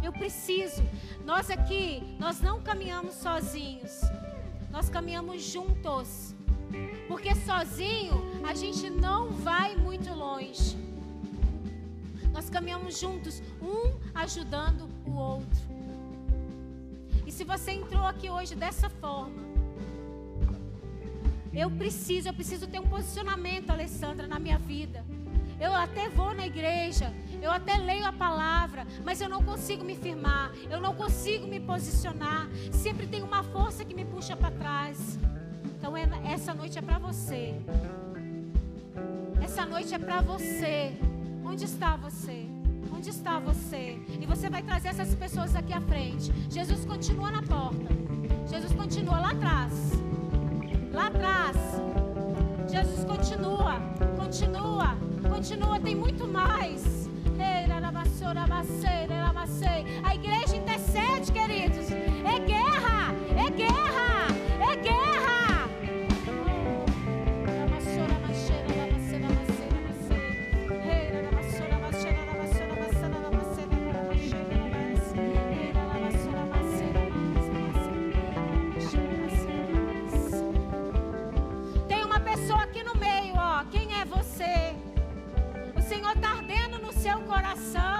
Eu 0.04 0.14
preciso. 0.14 0.84
Nós 1.26 1.50
aqui, 1.50 2.16
nós 2.20 2.40
não 2.40 2.62
caminhamos 2.62 3.16
sozinhos. 3.16 4.02
Nós 4.70 4.90
caminhamos 4.90 5.42
juntos. 5.42 6.36
Porque 7.08 7.34
sozinho 7.34 8.14
a 8.48 8.54
gente 8.54 8.88
não 8.88 9.32
vai 9.32 9.76
muito 9.76 10.14
longe. 10.14 10.78
Nós 12.32 12.52
caminhamos 12.52 13.00
juntos, 13.00 13.42
um 13.60 14.00
ajudando 14.14 14.88
o 15.08 15.16
outro. 15.16 15.73
Se 17.34 17.44
você 17.44 17.72
entrou 17.72 18.06
aqui 18.06 18.30
hoje 18.30 18.54
dessa 18.54 18.88
forma, 18.88 19.42
eu 21.52 21.70
preciso, 21.72 22.30
eu 22.30 22.34
preciso 22.34 22.68
ter 22.68 22.80
um 22.80 22.86
posicionamento, 22.86 23.72
Alessandra, 23.72 24.28
na 24.28 24.38
minha 24.38 24.60
vida. 24.60 25.04
Eu 25.60 25.74
até 25.74 26.10
vou 26.10 26.36
na 26.36 26.46
igreja, 26.46 27.12
eu 27.42 27.50
até 27.50 27.76
leio 27.78 28.06
a 28.06 28.14
palavra, 28.14 28.86
mas 29.04 29.20
eu 29.20 29.28
não 29.28 29.42
consigo 29.42 29.84
me 29.84 29.96
firmar, 29.96 30.52
eu 30.70 30.80
não 30.80 30.94
consigo 30.94 31.48
me 31.48 31.60
posicionar. 31.60 32.48
Sempre 32.72 33.08
tem 33.08 33.24
uma 33.24 33.42
força 33.42 33.84
que 33.84 33.96
me 33.96 34.06
puxa 34.06 34.36
para 34.36 34.52
trás. 34.52 35.18
Então 35.76 35.98
essa 35.98 36.54
noite 36.54 36.78
é 36.78 36.82
para 36.84 37.00
você. 37.00 37.56
Essa 39.42 39.66
noite 39.66 39.92
é 39.92 39.98
para 39.98 40.22
você. 40.22 40.94
Onde 41.44 41.66
está 41.66 41.96
você? 41.96 42.43
onde 43.04 43.10
está 43.10 43.38
você? 43.38 44.00
E 44.22 44.26
você 44.26 44.50
vai 44.50 44.64
trazer 44.64 44.88
essas 44.88 45.14
pessoas 45.14 45.54
aqui 45.58 45.74
à 45.74 45.82
frente. 45.82 46.32
Jesus 46.50 46.86
continua 46.86 47.32
na 47.32 47.44
porta. 47.44 47.90
Jesus 48.48 48.72
continua 48.72 49.20
lá 49.20 49.32
atrás. 49.32 49.74
Lá 50.94 51.08
atrás. 51.08 51.58
Jesus 52.72 53.04
continua, 53.04 53.82
continua, 54.16 54.96
continua. 55.30 55.80
Tem 55.82 55.96
muito 55.96 56.26
mais. 56.26 57.04
A 60.06 60.16
igreja 60.16 60.56
intercede, 60.56 61.32
queridos. 61.34 61.92
É 61.92 62.40
guerra. 62.40 63.23
seu 87.04 87.20
coração. 87.24 87.93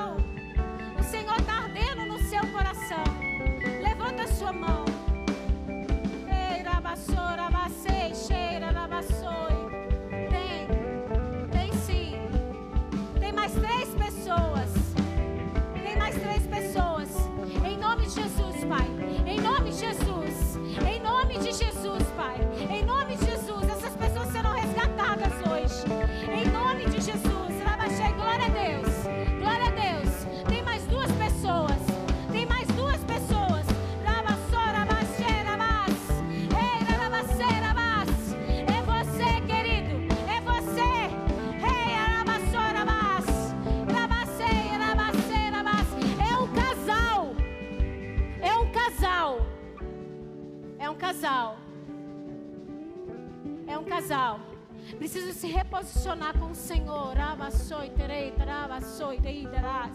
se 55.44 55.50
reposicionar 55.50 56.38
com 56.40 56.52
o 56.52 56.56
Senhor. 56.56 57.18
Ah, 57.18 57.32
Rabassoi, 57.32 57.90
terei, 57.90 58.32
tarabassoi, 58.32 59.18
reidarás. 59.18 59.92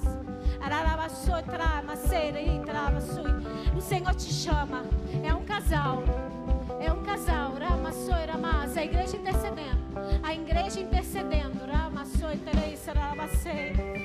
Ararabassoi, 0.61 1.43
tramassei, 1.43 2.31
reitarabassoi. 2.33 3.33
O 3.75 3.81
Senhor 3.81 4.15
te 4.15 4.31
chama. 4.31 4.85
É 5.25 5.33
um 5.33 5.47
casal. 5.47 6.03
É 6.79 6.93
um 6.93 7.03
casal. 7.03 7.55
Ramassoi, 7.55 8.27
ramas. 8.27 8.77
A 8.77 8.85
igreja 8.85 9.17
intercedendo. 9.17 9.79
A 10.23 10.35
igreja 10.35 10.81
intercedendo. 10.81 11.65
Ramassoi, 11.65 12.37
terei, 12.37 12.77
sarabassei. 12.77 13.98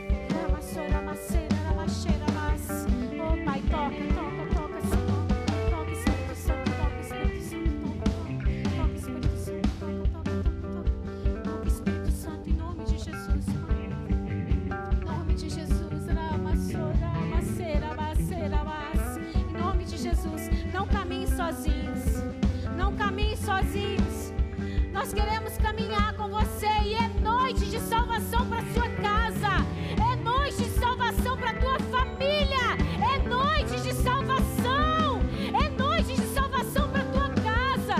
nós 25.03 25.13
queremos 25.13 25.57
caminhar 25.57 26.13
com 26.13 26.29
você 26.29 26.65
e 26.65 26.93
é 26.93 27.09
noite 27.21 27.65
de 27.65 27.77
salvação 27.77 28.47
para 28.47 28.61
sua 28.73 28.87
casa, 28.87 29.65
é 30.01 30.15
noite 30.15 30.63
de 30.63 30.79
salvação 30.79 31.37
para 31.37 31.53
tua 31.55 31.77
família, 31.91 32.77
é 33.13 33.27
noite 33.27 33.81
de 33.81 33.93
salvação, 33.95 35.19
é 35.61 35.69
noite 35.71 36.15
de 36.15 36.25
salvação 36.33 36.89
para 36.89 37.03
tua 37.03 37.29
casa. 37.43 37.95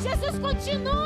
Jesus 0.00 0.38
continua 0.38 0.99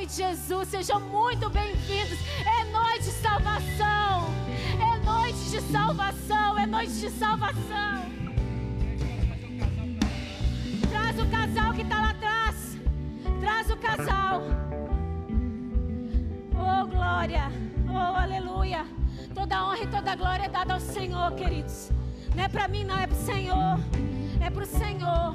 nome 0.00 0.06
de 0.06 0.16
Jesus. 0.16 0.68
Sejam 0.68 0.98
muito 0.98 1.50
bem-vindos. 1.50 2.18
É 2.46 2.64
noite 2.72 3.04
de 3.04 3.10
salvação. 3.10 4.30
É 4.80 5.04
noite 5.04 5.50
de 5.50 5.60
salvação. 5.60 6.58
É 6.58 6.66
noite 6.66 6.92
de 6.92 7.10
salvação. 7.10 8.10
Traz 10.88 11.18
o 11.18 11.26
casal 11.26 11.74
que 11.74 11.82
está 11.82 12.00
lá 12.00 12.10
atrás. 12.10 12.78
Traz 13.40 13.70
o 13.70 13.76
casal. 13.76 14.42
Oh, 16.54 16.86
glória. 16.86 17.52
Oh, 17.86 18.16
aleluia. 18.16 18.86
Toda 19.34 19.66
honra 19.66 19.82
e 19.82 19.86
toda 19.86 20.16
glória 20.16 20.44
é 20.44 20.48
dada 20.48 20.74
ao 20.74 20.80
Senhor, 20.80 21.32
queridos. 21.34 21.90
Não 22.34 22.44
é 22.44 22.48
para 22.48 22.68
mim, 22.68 22.84
não. 22.84 22.98
É 22.98 23.06
para 23.06 23.16
o 23.16 23.20
Senhor. 23.26 23.80
É 24.40 24.48
para 24.48 24.62
o 24.62 24.66
Senhor. 24.66 25.34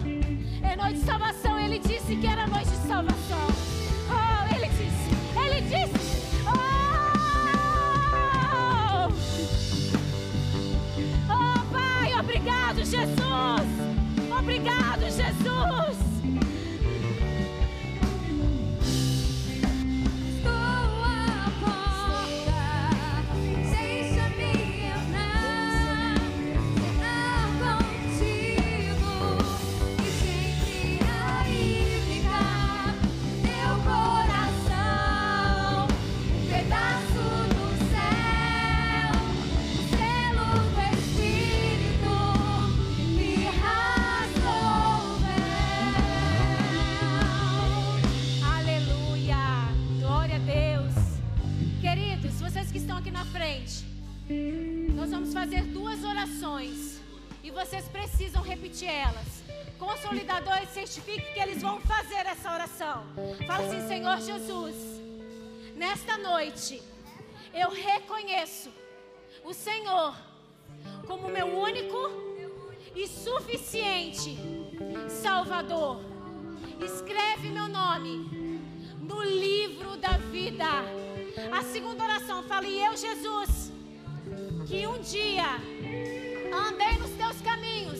É 0.64 0.76
noite 0.76 1.00
de 1.00 1.06
salvação. 1.06 1.44
Fala 63.45 63.65
assim, 63.65 63.88
Senhor 63.88 64.19
Jesus, 64.22 64.76
nesta 65.76 66.17
noite 66.17 66.81
eu 67.53 67.69
reconheço 67.69 68.69
o 69.43 69.53
Senhor 69.53 70.15
como 71.07 71.27
meu 71.27 71.47
único 71.47 71.97
e 72.95 73.07
suficiente 73.07 74.38
Salvador. 75.09 75.99
Escreve 76.84 77.49
meu 77.49 77.67
nome 77.67 78.61
no 78.99 79.23
livro 79.23 79.97
da 79.97 80.17
vida. 80.17 80.65
A 81.51 81.61
segunda 81.61 82.03
oração, 82.03 82.43
fala, 82.43 82.65
e 82.65 82.84
eu, 82.84 82.95
Jesus, 82.95 83.72
que 84.67 84.88
um 84.88 84.99
dia 84.99 85.45
andei 86.67 86.97
nos 86.97 87.11
teus 87.11 87.39
caminhos, 87.41 87.99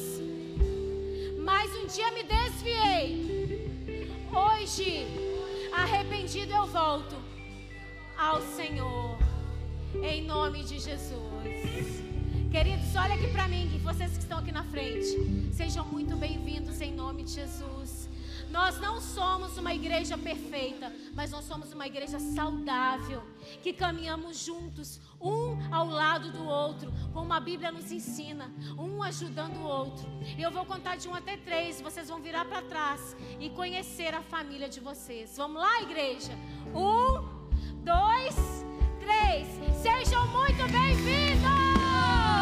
mas 1.39 1.73
um 1.76 1.85
dia 1.85 2.11
me 2.11 2.23
desviei. 2.23 3.35
Hoje, 4.36 5.07
arrependido, 5.72 6.52
eu 6.52 6.66
volto 6.66 7.16
ao 8.18 8.41
Senhor, 8.41 9.18
em 10.03 10.26
nome 10.26 10.62
de 10.66 10.78
Jesus. 10.78 12.03
Queridos, 12.52 12.94
olha 12.98 13.16
aqui 13.16 13.30
para 13.32 13.48
mim, 13.48 13.80
vocês 13.82 14.12
que 14.12 14.24
estão 14.24 14.40
aqui 14.40 14.52
na 14.52 14.66
frente, 14.66 15.07
sejam 15.53 15.86
muito 15.86 16.18
bem-vindos 16.18 16.82
em 16.82 16.94
nome 16.94 17.24
de 17.24 17.32
Jesus. 17.32 18.05
Nós 18.56 18.80
não 18.80 19.02
somos 19.02 19.57
uma 19.57 19.73
igreja 19.73 20.18
perfeita, 20.18 20.90
mas 21.14 21.30
nós 21.30 21.44
somos 21.44 21.73
uma 21.73 21.86
igreja 21.86 22.18
saudável, 22.22 23.22
que 23.61 23.73
caminhamos 23.73 24.45
juntos, 24.45 25.02
um 25.19 25.57
ao 25.76 25.86
lado 25.90 26.32
do 26.32 26.45
outro, 26.45 26.90
como 27.11 27.34
a 27.34 27.40
Bíblia 27.41 27.69
nos 27.69 27.91
ensina, 27.91 28.49
um 28.77 29.03
ajudando 29.03 29.57
o 29.57 29.68
outro. 29.68 30.07
Eu 30.40 30.52
vou 30.52 30.64
contar 30.64 30.95
de 30.95 31.06
um 31.10 31.14
até 31.14 31.36
três, 31.36 31.82
vocês 31.82 32.07
vão 32.07 32.22
virar 32.22 32.45
para 32.45 32.61
trás 32.61 33.14
e 33.41 33.49
conhecer 33.49 34.14
a 34.15 34.22
família 34.22 34.69
de 34.69 34.80
vocês. 34.80 35.36
Vamos 35.36 35.61
lá, 35.61 35.82
igreja? 35.82 36.32
Um, 36.73 37.27
dois, 37.84 38.36
três. 39.02 39.48
Sejam 39.84 40.26
muito 40.30 40.64
bem-vindos! 40.72 42.35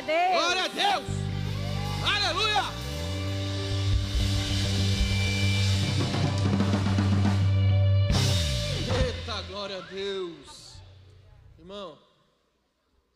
A 0.00 0.02
Deus! 0.02 0.32
Glória 0.32 0.64
a 0.64 0.68
Deus! 0.68 1.06
Aleluia! 2.02 2.62
Eita, 9.04 9.42
glória 9.42 9.76
a 9.76 9.80
Deus! 9.80 10.76
Irmão, 11.58 11.98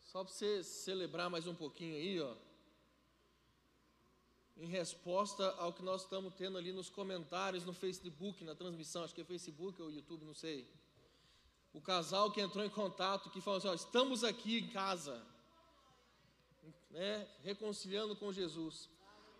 só 0.03 0.23
para 0.23 0.31
você 0.31 0.63
celebrar 0.63 1.27
mais 1.29 1.47
um 1.47 1.55
pouquinho 1.55 1.95
aí, 1.95 2.21
ó. 2.21 2.35
Em 4.57 4.67
resposta 4.67 5.55
ao 5.57 5.73
que 5.73 5.83
nós 5.83 6.03
estamos 6.03 6.33
tendo 6.35 6.57
ali 6.57 6.71
nos 6.71 6.89
comentários 6.89 7.65
no 7.65 7.73
Facebook, 7.73 8.43
na 8.43 8.53
transmissão, 8.53 9.03
acho 9.03 9.13
que 9.13 9.21
é 9.21 9.25
Facebook 9.25 9.81
ou 9.81 9.91
YouTube, 9.91 10.23
não 10.23 10.35
sei. 10.35 10.69
O 11.73 11.81
casal 11.81 12.31
que 12.31 12.39
entrou 12.39 12.63
em 12.63 12.69
contato, 12.69 13.29
que 13.31 13.41
falou 13.41 13.57
assim: 13.57 13.67
ó, 13.67 13.73
estamos 13.73 14.23
aqui 14.23 14.59
em 14.59 14.67
casa, 14.67 15.21
né, 16.95 17.27
reconciliando 17.43 18.15
com 18.15 18.31
Jesus. 18.31 18.89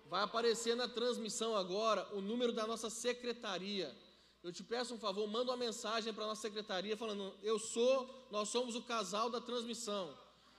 Vai 0.09 0.21
aparecer 0.21 0.75
na 0.75 0.87
transmissão 0.87 1.55
agora 1.55 2.05
o 2.13 2.21
número 2.21 2.51
da 2.51 2.67
nossa 2.67 2.89
secretaria. 2.89 3.95
Eu 4.43 4.51
te 4.51 4.61
peço 4.61 4.93
um 4.93 4.99
favor, 4.99 5.25
manda 5.27 5.51
uma 5.51 5.57
mensagem 5.57 6.13
para 6.13 6.25
a 6.25 6.27
nossa 6.27 6.41
secretaria 6.41 6.97
falando: 6.97 7.33
Eu 7.41 7.57
sou, 7.57 8.27
nós 8.29 8.49
somos 8.49 8.75
o 8.75 8.81
casal 8.83 9.29
da 9.29 9.39
transmissão. 9.39 10.15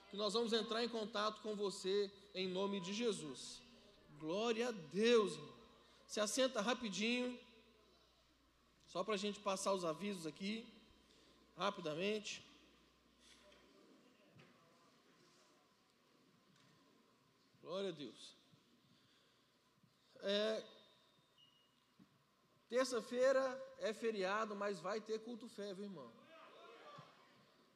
Que 0.09 0.17
nós 0.17 0.33
vamos 0.33 0.51
entrar 0.53 0.83
em 0.83 0.89
contato 0.89 1.41
com 1.41 1.55
você 1.55 2.11
em 2.33 2.47
nome 2.47 2.79
de 2.79 2.93
Jesus. 2.93 3.61
Glória 4.17 4.69
a 4.69 4.71
Deus. 4.71 5.33
irmão. 5.33 5.53
Se 6.07 6.19
assenta 6.19 6.61
rapidinho, 6.61 7.37
só 8.87 9.03
para 9.03 9.13
a 9.13 9.17
gente 9.17 9.39
passar 9.39 9.73
os 9.73 9.85
avisos 9.85 10.25
aqui, 10.25 10.65
rapidamente. 11.55 12.46
Glória 17.67 17.89
a 17.89 17.97
Deus. 18.03 18.33
É, 20.21 20.63
Terça-feira 22.69 23.41
é 23.79 23.91
feriado, 23.93 24.55
mas 24.55 24.79
vai 24.79 24.99
ter 25.01 25.19
culto 25.19 25.49
fé, 25.49 25.73
viu, 25.73 25.85
irmão? 25.85 26.09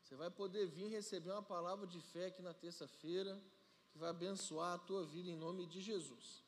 Você 0.01 0.15
vai 0.15 0.29
poder 0.29 0.65
vir 0.67 0.87
receber 0.87 1.31
uma 1.31 1.43
palavra 1.43 1.85
de 1.87 1.99
fé 1.99 2.27
aqui 2.27 2.41
na 2.41 2.53
terça-feira, 2.53 3.37
que 3.91 3.97
vai 3.97 4.09
abençoar 4.09 4.73
a 4.75 4.77
tua 4.77 5.05
vida 5.05 5.29
em 5.29 5.35
nome 5.35 5.65
de 5.65 5.81
Jesus. 5.81 6.41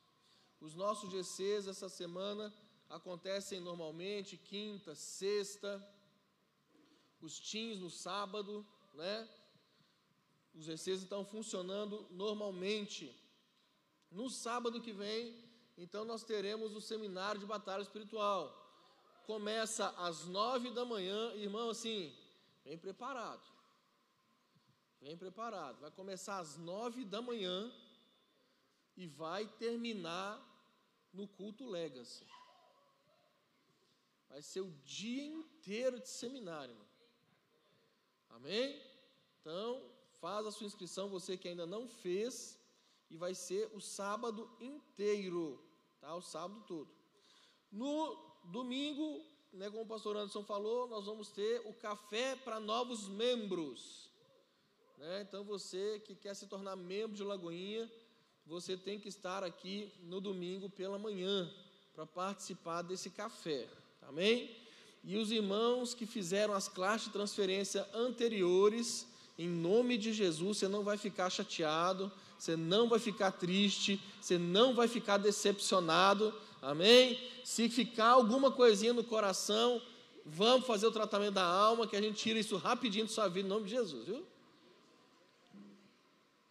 Os 0.61 0.73
nossos 0.73 1.09
GCs 1.09 1.67
essa 1.67 1.89
semana 1.89 2.53
acontecem 2.89 3.59
normalmente, 3.59 4.37
quinta, 4.37 4.95
sexta, 4.95 5.71
os 7.19 7.39
teens 7.39 7.79
no 7.79 7.89
sábado, 7.89 8.65
né? 8.93 9.29
Os 10.53 10.63
GCs 10.63 11.01
estão 11.01 11.25
funcionando 11.25 12.07
normalmente. 12.09 13.22
No 14.13 14.29
sábado 14.29 14.79
que 14.79 14.93
vem, 14.93 15.35
então 15.75 16.05
nós 16.05 16.23
teremos 16.23 16.75
o 16.75 16.81
seminário 16.81 17.39
de 17.39 17.47
batalha 17.47 17.81
espiritual. 17.81 18.41
Começa 19.25 19.89
às 19.97 20.25
nove 20.25 20.69
da 20.69 20.85
manhã, 20.85 21.33
irmão, 21.33 21.71
assim, 21.71 22.15
vem 22.63 22.77
preparado. 22.77 23.43
Vem 25.01 25.17
preparado. 25.17 25.79
Vai 25.79 25.89
começar 25.89 26.37
às 26.37 26.57
nove 26.57 27.03
da 27.03 27.23
manhã 27.23 27.73
e 28.95 29.07
vai 29.07 29.47
terminar 29.47 30.39
no 31.11 31.27
culto 31.27 31.67
Legacy. 31.67 32.27
Vai 34.29 34.43
ser 34.43 34.61
o 34.61 34.71
dia 34.85 35.25
inteiro 35.25 35.99
de 35.99 36.07
seminário, 36.07 36.73
irmão. 36.73 36.87
Amém? 38.29 38.79
Então, 39.41 39.89
faz 40.21 40.45
a 40.45 40.51
sua 40.51 40.67
inscrição, 40.67 41.09
você 41.09 41.35
que 41.35 41.47
ainda 41.47 41.65
não 41.65 41.87
fez, 41.87 42.59
e 43.13 43.17
vai 43.17 43.35
ser 43.35 43.69
o 43.75 43.79
sábado 43.79 44.49
inteiro, 44.59 45.63
tá? 46.01 46.15
O 46.15 46.21
sábado 46.21 46.63
todo. 46.67 46.89
No 47.71 48.17
domingo, 48.45 49.23
né, 49.53 49.69
como 49.69 49.83
o 49.83 49.85
pastor 49.85 50.17
Anderson 50.17 50.43
falou, 50.43 50.87
nós 50.87 51.05
vamos 51.05 51.29
ter 51.29 51.61
o 51.63 51.73
café 51.73 52.35
para 52.35 52.59
novos 52.59 53.07
membros. 53.07 54.09
Né? 54.97 55.21
Então, 55.21 55.43
você 55.43 56.01
que 56.03 56.15
quer 56.15 56.33
se 56.33 56.47
tornar 56.47 56.75
membro 56.75 57.15
de 57.15 57.23
Lagoinha, 57.23 57.87
você 58.47 58.75
tem 58.75 58.99
que 58.99 59.09
estar 59.09 59.43
aqui 59.43 59.93
no 60.01 60.19
domingo 60.19 60.67
pela 60.67 60.97
manhã 60.97 61.47
para 61.93 62.07
participar 62.07 62.81
desse 62.81 63.11
café. 63.11 63.69
Amém? 64.01 64.57
E 65.03 65.17
os 65.17 65.31
irmãos 65.31 65.93
que 65.93 66.07
fizeram 66.07 66.55
as 66.55 66.67
classes 66.67 67.07
de 67.07 67.13
transferência 67.13 67.87
anteriores, 67.93 69.05
em 69.37 69.47
nome 69.47 69.99
de 69.99 70.11
Jesus, 70.13 70.57
você 70.57 70.67
não 70.67 70.83
vai 70.83 70.97
ficar 70.97 71.29
chateado, 71.29 72.11
você 72.43 72.57
não 72.57 72.89
vai 72.89 72.99
ficar 72.99 73.31
triste, 73.31 74.03
você 74.19 74.37
não 74.37 74.75
vai 74.75 74.85
ficar 74.85 75.15
decepcionado. 75.15 76.33
Amém? 76.61 77.17
Se 77.41 77.69
ficar 77.69 78.09
alguma 78.09 78.51
coisinha 78.51 78.91
no 78.91 79.01
coração, 79.01 79.81
vamos 80.25 80.67
fazer 80.67 80.85
o 80.85 80.91
tratamento 80.91 81.35
da 81.35 81.45
alma, 81.45 81.87
que 81.87 81.95
a 81.95 82.01
gente 82.01 82.21
tira 82.21 82.37
isso 82.37 82.57
rapidinho 82.57 83.05
de 83.05 83.13
sua 83.13 83.29
vida, 83.29 83.47
em 83.47 83.49
nome 83.49 83.63
de 83.63 83.69
Jesus, 83.69 84.05
viu? 84.05 84.25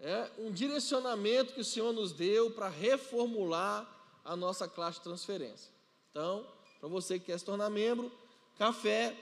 É 0.01 0.31
um 0.39 0.51
direcionamento 0.51 1.53
que 1.53 1.61
o 1.61 1.65
Senhor 1.65 1.93
nos 1.93 2.11
deu 2.11 2.51
para 2.53 2.71
reformular 2.71 3.87
a 4.25 4.35
nossa 4.35 4.67
classe 4.67 4.97
de 4.97 5.05
transferência. 5.05 5.71
Então, 6.11 6.47
para 6.81 6.89
você 6.89 7.19
que 7.19 7.27
quer 7.27 7.39
se 7.39 7.45
tornar 7.45 7.69
membro, 7.69 8.11
café 8.57 9.15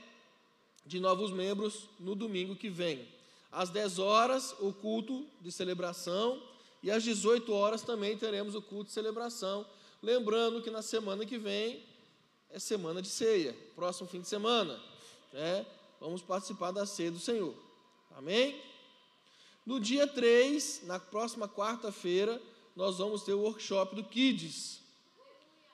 de 0.86 1.01
novos 1.01 1.32
membros 1.32 1.88
no 1.98 2.14
domingo 2.14 2.55
que 2.55 2.70
vem. 2.70 3.09
Às 3.51 3.70
10 3.70 3.98
horas, 3.98 4.55
o 4.60 4.72
culto 4.72 5.26
de 5.40 5.51
celebração, 5.51 6.40
e 6.82 6.90
às 6.90 7.02
18 7.02 7.52
horas 7.52 7.82
também 7.82 8.16
teremos 8.16 8.55
o 8.55 8.62
culto 8.62 8.86
de 8.86 8.93
celebração. 8.93 9.66
Lembrando 10.02 10.62
que 10.62 10.70
na 10.70 10.82
semana 10.82 11.27
que 11.27 11.36
vem 11.36 11.85
é 12.48 12.59
semana 12.59 13.02
de 13.02 13.09
ceia, 13.09 13.57
próximo 13.74 14.09
fim 14.09 14.20
de 14.20 14.28
semana, 14.28 14.81
né? 15.32 15.66
Vamos 16.01 16.23
participar 16.23 16.70
da 16.70 16.86
ceia 16.86 17.11
do 17.11 17.19
Senhor. 17.19 17.55
Amém? 18.16 18.61
No 19.66 19.78
dia 19.78 20.07
3, 20.07 20.82
na 20.85 20.98
próxima 20.98 21.47
quarta-feira, 21.47 22.40
nós 22.74 22.97
vamos 22.97 23.23
ter 23.23 23.35
o 23.35 23.40
workshop 23.40 23.94
do 23.94 24.02
Kids, 24.02 24.81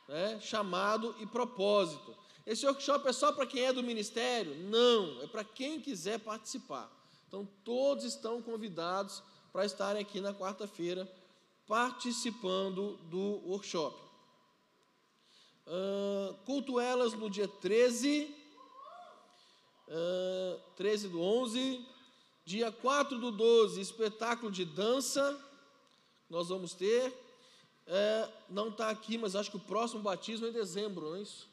né? 0.09 0.41
chamado 0.41 1.15
e 1.21 1.27
propósito. 1.27 2.15
Esse 2.45 2.67
workshop 2.67 3.09
é 3.09 3.13
só 3.13 3.33
para 3.33 3.47
quem 3.47 3.65
é 3.65 3.73
do 3.73 3.83
ministério? 3.83 4.55
Não, 4.69 5.23
é 5.23 5.27
para 5.29 5.45
quem 5.45 5.81
quiser 5.81 6.19
participar. 6.19 6.91
Então, 7.29 7.49
todos 7.65 8.05
estão 8.05 8.43
convidados 8.43 9.23
para 9.57 9.65
estarem 9.65 10.03
aqui 10.03 10.21
na 10.21 10.35
quarta-feira 10.35 11.11
participando 11.67 12.99
do 13.05 13.41
workshop. 13.49 13.99
Ah, 15.67 16.35
culto 16.45 16.79
elas 16.79 17.15
no 17.15 17.31
dia 17.31 17.49
13, 17.49 18.37
ah, 19.89 20.59
13 20.77 21.09
do 21.09 21.23
11, 21.23 21.83
dia 22.45 22.71
4 22.71 23.19
do 23.19 23.31
12, 23.31 23.81
espetáculo 23.81 24.53
de 24.53 24.67
dança, 24.67 25.43
nós 26.29 26.51
vamos 26.51 26.75
ter. 26.75 27.11
É, 27.87 28.29
não 28.51 28.69
está 28.69 28.91
aqui, 28.91 29.17
mas 29.17 29.35
acho 29.35 29.51
que 29.51 29.57
o 29.57 29.61
próximo 29.61 30.03
batismo 30.03 30.45
é 30.45 30.51
em 30.51 30.53
dezembro, 30.53 31.09
não 31.09 31.17
é 31.17 31.23
isso? 31.23 31.49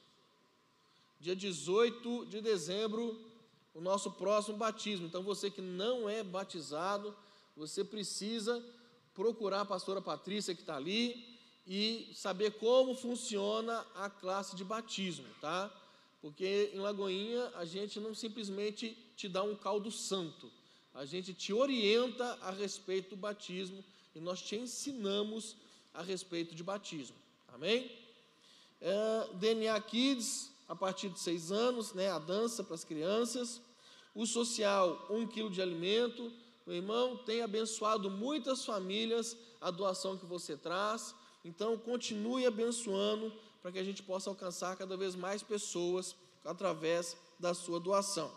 Dia 1.22 1.38
18 1.38 2.26
de 2.26 2.42
dezembro, 2.42 3.18
o 3.74 3.80
nosso 3.80 4.12
próximo 4.12 4.58
batismo. 4.58 5.06
Então, 5.06 5.24
você 5.24 5.50
que 5.50 5.62
não 5.62 6.10
é 6.10 6.22
batizado, 6.22 7.16
você 7.56 7.84
precisa 7.84 8.64
procurar 9.14 9.62
a 9.62 9.66
pastora 9.66 10.02
Patrícia 10.02 10.56
que 10.56 10.62
está 10.62 10.76
ali 10.76 11.38
e 11.66 12.12
saber 12.16 12.52
como 12.52 12.96
funciona 12.96 13.86
a 13.96 14.10
classe 14.10 14.56
de 14.56 14.64
batismo, 14.64 15.26
tá? 15.40 15.72
Porque 16.22 16.72
em 16.74 16.80
Lagoinha 16.80 17.52
a 17.56 17.66
gente 17.66 18.00
não 18.00 18.14
simplesmente 18.16 18.98
te 19.16 19.28
dá 19.28 19.44
um 19.44 19.56
caldo 19.56 19.92
santo, 19.92 20.52
a 20.94 21.06
gente 21.06 21.34
te 21.34 21.54
orienta 21.54 22.38
a 22.42 22.52
respeito 22.52 23.12
do 23.12 23.16
batismo 23.16 23.84
e 24.16 24.20
nós 24.20 24.42
te 24.42 24.56
ensinamos 24.56 25.56
a 25.94 26.02
respeito 26.02 26.56
de 26.56 26.64
batismo, 26.64 27.16
amém? 27.54 27.90
É, 28.82 29.28
DNA 29.36 29.80
Kids, 29.82 30.52
a 30.68 30.76
partir 30.76 31.08
de 31.08 31.20
seis 31.20 31.52
anos, 31.52 31.94
né, 31.94 32.10
a 32.10 32.20
dança 32.20 32.64
para 32.64 32.76
as 32.76 32.84
crianças. 32.84 33.62
O 34.14 34.26
social, 34.26 35.08
um 35.10 35.26
quilo 35.26 35.50
de 35.50 35.62
alimento. 35.62 36.32
Meu 36.66 36.78
irmão, 36.78 37.18
tem 37.18 37.42
abençoado 37.42 38.10
muitas 38.10 38.64
famílias 38.66 39.36
a 39.60 39.70
doação 39.70 40.18
que 40.18 40.26
você 40.26 40.56
traz. 40.56 41.14
Então, 41.44 41.78
continue 41.78 42.46
abençoando 42.46 43.34
para 43.62 43.72
que 43.72 43.80
a 43.80 43.84
gente 43.84 44.02
possa 44.02 44.30
alcançar 44.30 44.76
cada 44.78 44.96
vez 44.96 45.16
mais 45.16 45.44
pessoas 45.44 46.16
através 46.44 47.18
da 47.40 47.54
sua 47.54 47.80
doação. 47.80 48.32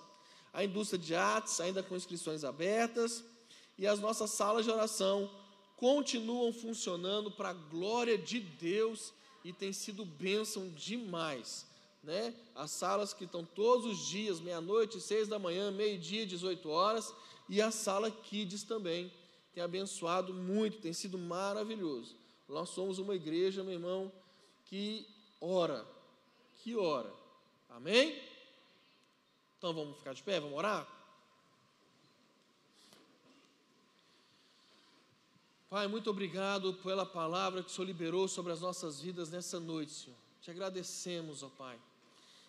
A 0.52 0.64
indústria 0.64 0.98
de 0.98 1.14
artes, 1.14 1.60
ainda 1.60 1.82
com 1.82 1.94
inscrições 1.94 2.44
abertas. 2.44 3.24
E 3.78 3.86
as 3.86 4.00
nossas 4.00 4.30
salas 4.30 4.64
de 4.64 4.70
oração 4.70 5.30
continuam 5.76 6.52
funcionando 6.52 7.30
para 7.30 7.50
a 7.50 7.52
glória 7.52 8.16
de 8.16 8.40
Deus 8.40 9.12
e 9.44 9.52
tem 9.52 9.72
sido 9.72 10.04
bênção 10.04 10.68
demais. 10.70 11.66
Né? 12.02 12.34
As 12.54 12.70
salas 12.70 13.12
que 13.12 13.24
estão 13.24 13.44
todos 13.44 13.84
os 13.84 14.06
dias, 14.06 14.40
meia-noite, 14.40 15.00
seis 15.00 15.28
da 15.28 15.38
manhã, 15.38 15.70
meio-dia, 15.70 16.26
18 16.26 16.68
horas, 16.68 17.12
e 17.48 17.62
a 17.62 17.70
sala 17.70 18.10
Kids 18.10 18.62
também 18.62 19.12
tem 19.54 19.62
abençoado 19.62 20.34
muito, 20.34 20.78
tem 20.78 20.92
sido 20.92 21.16
maravilhoso. 21.16 22.14
Nós 22.48 22.68
somos 22.70 22.98
uma 22.98 23.14
igreja, 23.14 23.64
meu 23.64 23.74
irmão, 23.74 24.12
que 24.66 25.06
ora, 25.40 25.86
que 26.56 26.76
ora. 26.76 27.12
Amém? 27.70 28.20
Então 29.58 29.72
vamos 29.72 29.96
ficar 29.96 30.12
de 30.12 30.22
pé, 30.22 30.38
vamos 30.40 30.56
orar? 30.56 30.86
Pai, 35.68 35.88
muito 35.88 36.08
obrigado 36.08 36.74
pela 36.74 37.04
palavra 37.04 37.62
que 37.62 37.68
o 37.68 37.72
Senhor 37.72 37.86
liberou 37.86 38.28
sobre 38.28 38.52
as 38.52 38.60
nossas 38.60 39.00
vidas 39.00 39.30
nessa 39.30 39.58
noite, 39.58 39.92
Senhor. 39.92 40.16
Te 40.40 40.50
agradecemos, 40.50 41.42
ó 41.42 41.48
Pai. 41.48 41.78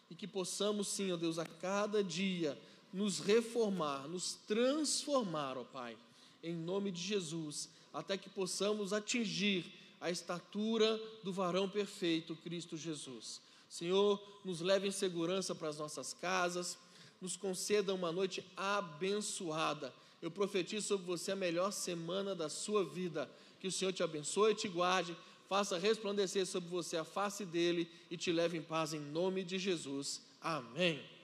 E 0.10 0.15
que 0.15 0.28
possamos, 0.28 0.88
sim, 0.88 1.11
ó 1.11 1.18
Deus, 1.18 1.40
a 1.40 1.45
cada 1.45 2.03
dia 2.03 2.57
nos 2.98 3.19
reformar, 3.19 4.07
nos 4.07 4.34
transformar, 4.48 5.56
ó 5.56 5.64
Pai, 5.64 5.95
em 6.41 6.56
nome 6.56 6.90
de 6.90 6.99
Jesus, 6.99 7.69
até 7.94 8.18
que 8.18 8.28
possamos 8.28 8.91
atingir 8.91 9.72
a 10.02 10.10
estatura 10.10 10.99
do 11.24 11.32
varão 11.32 11.69
perfeito, 11.69 12.36
Cristo 12.38 12.76
Jesus. 12.76 13.40
Senhor, 13.69 14.19
nos 14.44 14.61
leve 14.61 14.88
em 14.88 14.91
segurança 14.91 15.53
para 15.53 15.69
as 15.69 15.78
nossas 15.78 16.11
casas, 16.11 16.76
nos 17.22 17.38
conceda 17.38 17.94
uma 17.94 18.11
noite 18.11 18.44
abençoada. 18.57 19.94
Eu 20.19 20.32
profetizo 20.32 20.88
sobre 20.88 21.06
você 21.06 21.34
a 21.34 21.36
melhor 21.36 21.72
semana 21.72 22.34
da 22.34 22.49
sua 22.49 22.84
vida. 22.84 23.30
Que 23.60 23.68
o 23.68 23.72
Senhor 23.72 23.94
te 23.94 24.02
abençoe 24.02 24.53
e 24.53 24.56
te 24.56 24.68
guarde, 24.68 25.15
faça 25.48 25.78
resplandecer 25.78 26.48
sobre 26.48 26.69
você 26.69 26.98
a 26.98 27.03
face 27.03 27.45
dele 27.45 27.88
e 28.10 28.18
te 28.18 28.32
leve 28.32 28.57
em 28.57 28.64
paz 28.64 28.91
em 28.91 28.99
nome 28.99 29.44
de 29.44 29.60
Jesus. 29.60 30.19
Amém. 30.41 31.16